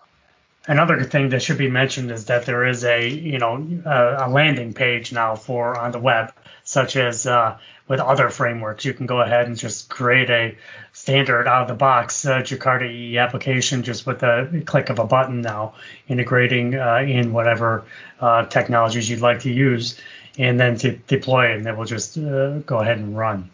Another 0.67 1.03
thing 1.03 1.29
that 1.29 1.41
should 1.41 1.57
be 1.57 1.69
mentioned 1.69 2.11
is 2.11 2.25
that 2.25 2.45
there 2.45 2.65
is 2.67 2.83
a 2.83 3.09
you 3.09 3.39
know 3.39 3.81
a, 3.85 4.27
a 4.27 4.29
landing 4.29 4.73
page 4.73 5.11
now 5.11 5.35
for 5.35 5.77
on 5.77 5.91
the 5.91 5.99
web, 5.99 6.31
such 6.63 6.95
as 6.95 7.25
uh, 7.25 7.57
with 7.87 7.99
other 7.99 8.29
frameworks. 8.29 8.85
You 8.85 8.93
can 8.93 9.07
go 9.07 9.21
ahead 9.21 9.47
and 9.47 9.57
just 9.57 9.89
create 9.89 10.29
a 10.29 10.55
standard 10.93 11.47
out 11.47 11.63
of 11.63 11.67
the 11.67 11.73
box 11.73 12.25
uh, 12.25 12.41
Jakarta 12.41 12.87
EE 12.87 13.17
application 13.17 13.81
just 13.81 14.05
with 14.05 14.21
a 14.21 14.61
click 14.65 14.89
of 14.89 14.99
a 14.99 15.05
button 15.05 15.41
now, 15.41 15.73
integrating 16.07 16.75
uh, 16.75 16.97
in 16.97 17.33
whatever 17.33 17.83
uh, 18.19 18.45
technologies 18.45 19.09
you'd 19.09 19.21
like 19.21 19.39
to 19.41 19.51
use, 19.51 19.99
and 20.37 20.59
then 20.59 20.77
to 20.77 20.91
deploy 20.91 21.47
it, 21.47 21.57
and 21.57 21.67
it 21.67 21.75
will 21.75 21.85
just 21.85 22.19
uh, 22.19 22.59
go 22.59 22.79
ahead 22.79 22.99
and 22.99 23.17
run. 23.17 23.49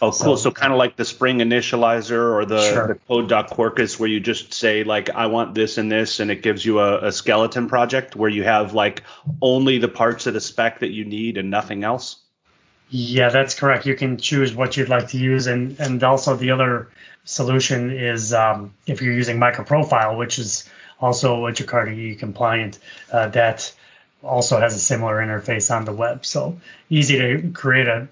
Oh, 0.00 0.10
cool. 0.10 0.12
So, 0.12 0.36
so 0.36 0.50
kind 0.52 0.72
of 0.72 0.78
like 0.78 0.94
the 0.94 1.04
Spring 1.04 1.38
Initializr 1.38 2.34
or 2.34 2.44
the, 2.44 2.62
sure. 2.62 2.86
the 2.86 2.94
code.quarkus 2.94 3.98
where 3.98 4.08
you 4.08 4.20
just 4.20 4.54
say 4.54 4.84
like, 4.84 5.10
I 5.10 5.26
want 5.26 5.54
this 5.54 5.76
and 5.76 5.90
this, 5.90 6.20
and 6.20 6.30
it 6.30 6.42
gives 6.42 6.64
you 6.64 6.78
a, 6.78 7.08
a, 7.08 7.12
skeleton 7.12 7.68
project 7.68 8.14
where 8.14 8.30
you 8.30 8.44
have 8.44 8.74
like 8.74 9.02
only 9.42 9.78
the 9.78 9.88
parts 9.88 10.26
of 10.28 10.34
the 10.34 10.40
spec 10.40 10.80
that 10.80 10.90
you 10.90 11.04
need 11.04 11.36
and 11.36 11.50
nothing 11.50 11.82
else. 11.82 12.16
Yeah, 12.90 13.30
that's 13.30 13.54
correct. 13.54 13.86
You 13.86 13.96
can 13.96 14.18
choose 14.18 14.54
what 14.54 14.76
you'd 14.76 14.88
like 14.88 15.08
to 15.08 15.18
use. 15.18 15.48
And, 15.48 15.78
and 15.80 16.02
also 16.04 16.36
the 16.36 16.52
other 16.52 16.90
solution 17.24 17.90
is 17.90 18.32
um, 18.32 18.74
if 18.86 19.02
you're 19.02 19.14
using 19.14 19.38
microprofile, 19.38 20.16
which 20.16 20.38
is 20.38 20.68
also 21.00 21.46
a 21.46 21.52
Jakarta 21.52 21.92
E 21.92 22.14
compliant, 22.14 22.78
uh, 23.12 23.28
that 23.28 23.74
also 24.22 24.60
has 24.60 24.74
a 24.74 24.80
similar 24.80 25.16
interface 25.16 25.74
on 25.74 25.84
the 25.84 25.92
web. 25.92 26.24
So 26.24 26.60
easy 26.88 27.18
to 27.18 27.50
create 27.52 27.88
a 27.88 28.08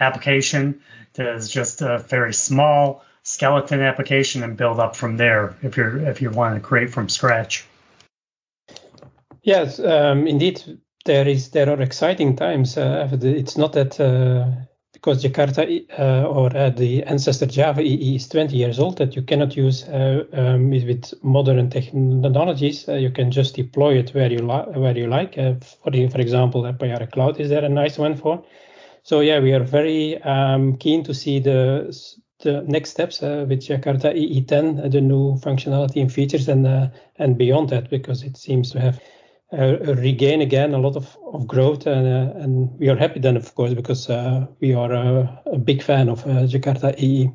application 0.00 0.80
is 1.18 1.48
just 1.50 1.82
a 1.82 1.98
very 1.98 2.32
small 2.32 3.04
skeleton 3.22 3.80
application 3.80 4.42
and 4.42 4.56
build 4.56 4.80
up 4.80 4.96
from 4.96 5.16
there 5.16 5.54
if 5.62 5.76
you're 5.76 5.98
if 6.08 6.22
you 6.22 6.30
want 6.30 6.54
to 6.54 6.60
create 6.60 6.90
from 6.90 7.08
scratch. 7.08 7.66
Yes, 9.42 9.80
um, 9.80 10.26
indeed, 10.26 10.78
there 11.04 11.26
is 11.26 11.50
there 11.50 11.68
are 11.70 11.80
exciting 11.80 12.36
times. 12.36 12.76
Uh, 12.76 13.08
it's 13.22 13.56
not 13.56 13.72
that 13.72 13.98
uh, 13.98 14.46
because 14.92 15.24
Jakarta 15.24 15.62
uh, 15.98 16.28
or 16.28 16.54
uh, 16.54 16.70
the 16.70 17.02
ancestor 17.04 17.46
Java 17.46 17.80
EE 17.80 18.16
is 18.16 18.28
20 18.28 18.56
years 18.56 18.78
old 18.78 18.98
that 18.98 19.16
you 19.16 19.22
cannot 19.22 19.56
use 19.56 19.84
uh, 19.84 20.24
um, 20.32 20.70
with 20.70 21.14
modern 21.22 21.70
technologies. 21.70 22.88
Uh, 22.88 22.94
you 22.94 23.10
can 23.10 23.30
just 23.30 23.54
deploy 23.54 23.98
it 23.98 24.10
where 24.10 24.30
you 24.30 24.46
where 24.46 24.96
you 24.96 25.06
like. 25.06 25.34
for 25.34 25.90
for 26.10 26.20
example, 26.20 26.62
Payara 26.62 27.10
Cloud 27.10 27.40
is 27.40 27.48
there 27.48 27.64
a 27.64 27.68
nice 27.68 27.98
one 27.98 28.16
for. 28.16 28.44
So 29.02 29.20
yeah, 29.20 29.40
we 29.40 29.52
are 29.52 29.64
very 29.64 30.22
um, 30.22 30.76
keen 30.76 31.04
to 31.04 31.14
see 31.14 31.40
the 31.40 31.94
the 32.42 32.62
next 32.62 32.90
steps 32.90 33.22
uh, 33.22 33.44
with 33.48 33.60
Jakarta 33.60 34.14
EE10, 34.14 34.84
uh, 34.84 34.88
the 34.88 35.00
new 35.00 35.34
functionality 35.36 36.00
and 36.00 36.12
features, 36.12 36.48
and 36.48 36.66
uh, 36.66 36.88
and 37.16 37.36
beyond 37.36 37.68
that, 37.70 37.90
because 37.90 38.22
it 38.22 38.36
seems 38.36 38.72
to 38.72 38.80
have 38.80 39.00
uh, 39.52 39.78
regain 39.94 40.40
again 40.40 40.74
a 40.74 40.78
lot 40.78 40.96
of, 40.96 41.16
of 41.32 41.46
growth, 41.46 41.86
and 41.86 42.06
uh, 42.06 42.40
and 42.40 42.78
we 42.78 42.88
are 42.88 42.96
happy 42.96 43.20
then, 43.20 43.36
of 43.36 43.54
course, 43.54 43.74
because 43.74 44.08
uh, 44.08 44.46
we 44.60 44.74
are 44.74 44.92
a 44.92 45.58
big 45.58 45.82
fan 45.82 46.08
of 46.08 46.24
Jakarta 46.24 46.94
EE. 46.98 47.30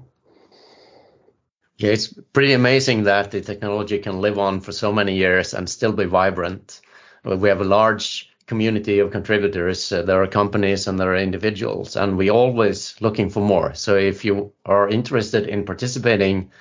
Yeah, 1.77 1.91
it's 1.91 2.13
pretty 2.31 2.53
amazing 2.53 3.03
that 3.03 3.31
the 3.31 3.41
technology 3.41 3.99
can 3.99 4.21
live 4.21 4.39
on 4.39 4.61
for 4.61 4.71
so 4.71 4.93
many 4.93 5.15
years 5.15 5.53
and 5.53 5.69
still 5.69 5.91
be 5.91 6.05
vibrant. 6.05 6.79
We 7.25 7.49
have 7.49 7.59
a 7.59 7.65
large 7.65 8.29
community 8.47 8.99
of 8.99 9.11
contributors. 9.11 9.91
Uh, 9.91 10.03
there 10.03 10.21
are 10.21 10.27
companies 10.27 10.87
and 10.87 10.99
there 10.99 11.11
are 11.11 11.17
individuals, 11.17 11.95
and 11.95 12.17
we 12.17 12.29
always 12.29 12.95
looking 13.01 13.29
for 13.29 13.41
more. 13.41 13.73
So 13.73 13.95
if 13.95 14.25
you 14.25 14.53
are 14.65 14.89
interested 14.89 15.47
in 15.47 15.65
participating 15.65 16.51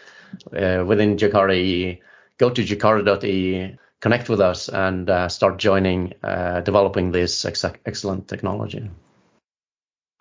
uh, 0.56 0.84
within 0.86 1.16
Jakarta 1.16 2.00
go 2.38 2.50
to 2.50 2.62
jakarta.ee, 2.62 3.76
connect 4.00 4.28
with 4.28 4.40
us, 4.40 4.68
and 4.68 5.08
uh, 5.08 5.28
start 5.28 5.58
joining 5.58 6.14
uh, 6.22 6.60
developing 6.60 7.12
this 7.12 7.44
ex- 7.44 7.64
excellent 7.86 8.28
technology. 8.28 8.90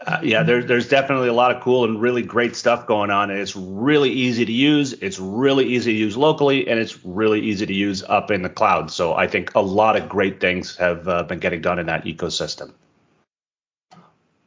Uh, 0.05 0.19
yeah, 0.21 0.43
there, 0.43 0.61
there's 0.61 0.89
definitely 0.89 1.29
a 1.29 1.33
lot 1.33 1.55
of 1.55 1.61
cool 1.61 1.85
and 1.85 2.01
really 2.01 2.21
great 2.21 2.57
stuff 2.57 2.87
going 2.87 3.09
on. 3.09 3.31
And 3.31 3.39
it's 3.39 3.55
really 3.55 4.09
easy 4.11 4.45
to 4.45 4.51
use. 4.51 4.91
It's 4.93 5.17
really 5.17 5.65
easy 5.65 5.93
to 5.93 5.97
use 5.97 6.17
locally, 6.17 6.67
and 6.67 6.77
it's 6.77 7.05
really 7.05 7.39
easy 7.39 7.65
to 7.65 7.73
use 7.73 8.03
up 8.03 8.29
in 8.29 8.41
the 8.41 8.49
cloud. 8.49 8.91
So 8.91 9.13
I 9.13 9.27
think 9.27 9.55
a 9.55 9.61
lot 9.61 9.95
of 9.95 10.09
great 10.09 10.41
things 10.41 10.75
have 10.75 11.07
uh, 11.07 11.23
been 11.23 11.39
getting 11.39 11.61
done 11.61 11.79
in 11.79 11.85
that 11.85 12.03
ecosystem. 12.03 12.73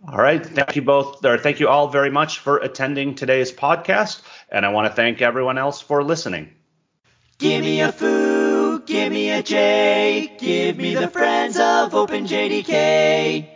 All 0.07 0.19
right. 0.19 0.45
Thank 0.45 0.77
you 0.77 0.83
both, 0.83 1.25
or 1.25 1.39
thank 1.39 1.59
you 1.59 1.69
all 1.69 1.89
very 1.89 2.11
much 2.11 2.39
for 2.41 2.59
attending 2.59 3.15
today's 3.15 3.51
podcast. 3.51 4.21
And 4.51 4.67
I 4.67 4.69
want 4.69 4.89
to 4.89 4.95
thank 4.95 5.23
everyone 5.23 5.57
else 5.57 5.81
for 5.81 6.05
listening. 6.05 6.53
Give 7.39 7.63
me 7.63 7.81
a 7.81 7.93
foo, 7.93 8.81
give 8.81 9.11
me 9.13 9.31
a 9.31 9.43
J, 9.43 10.37
give 10.39 10.77
me 10.77 10.95
the 10.95 11.09
friends 11.09 11.57
of 11.57 11.93
OpenJDK. 11.93 13.56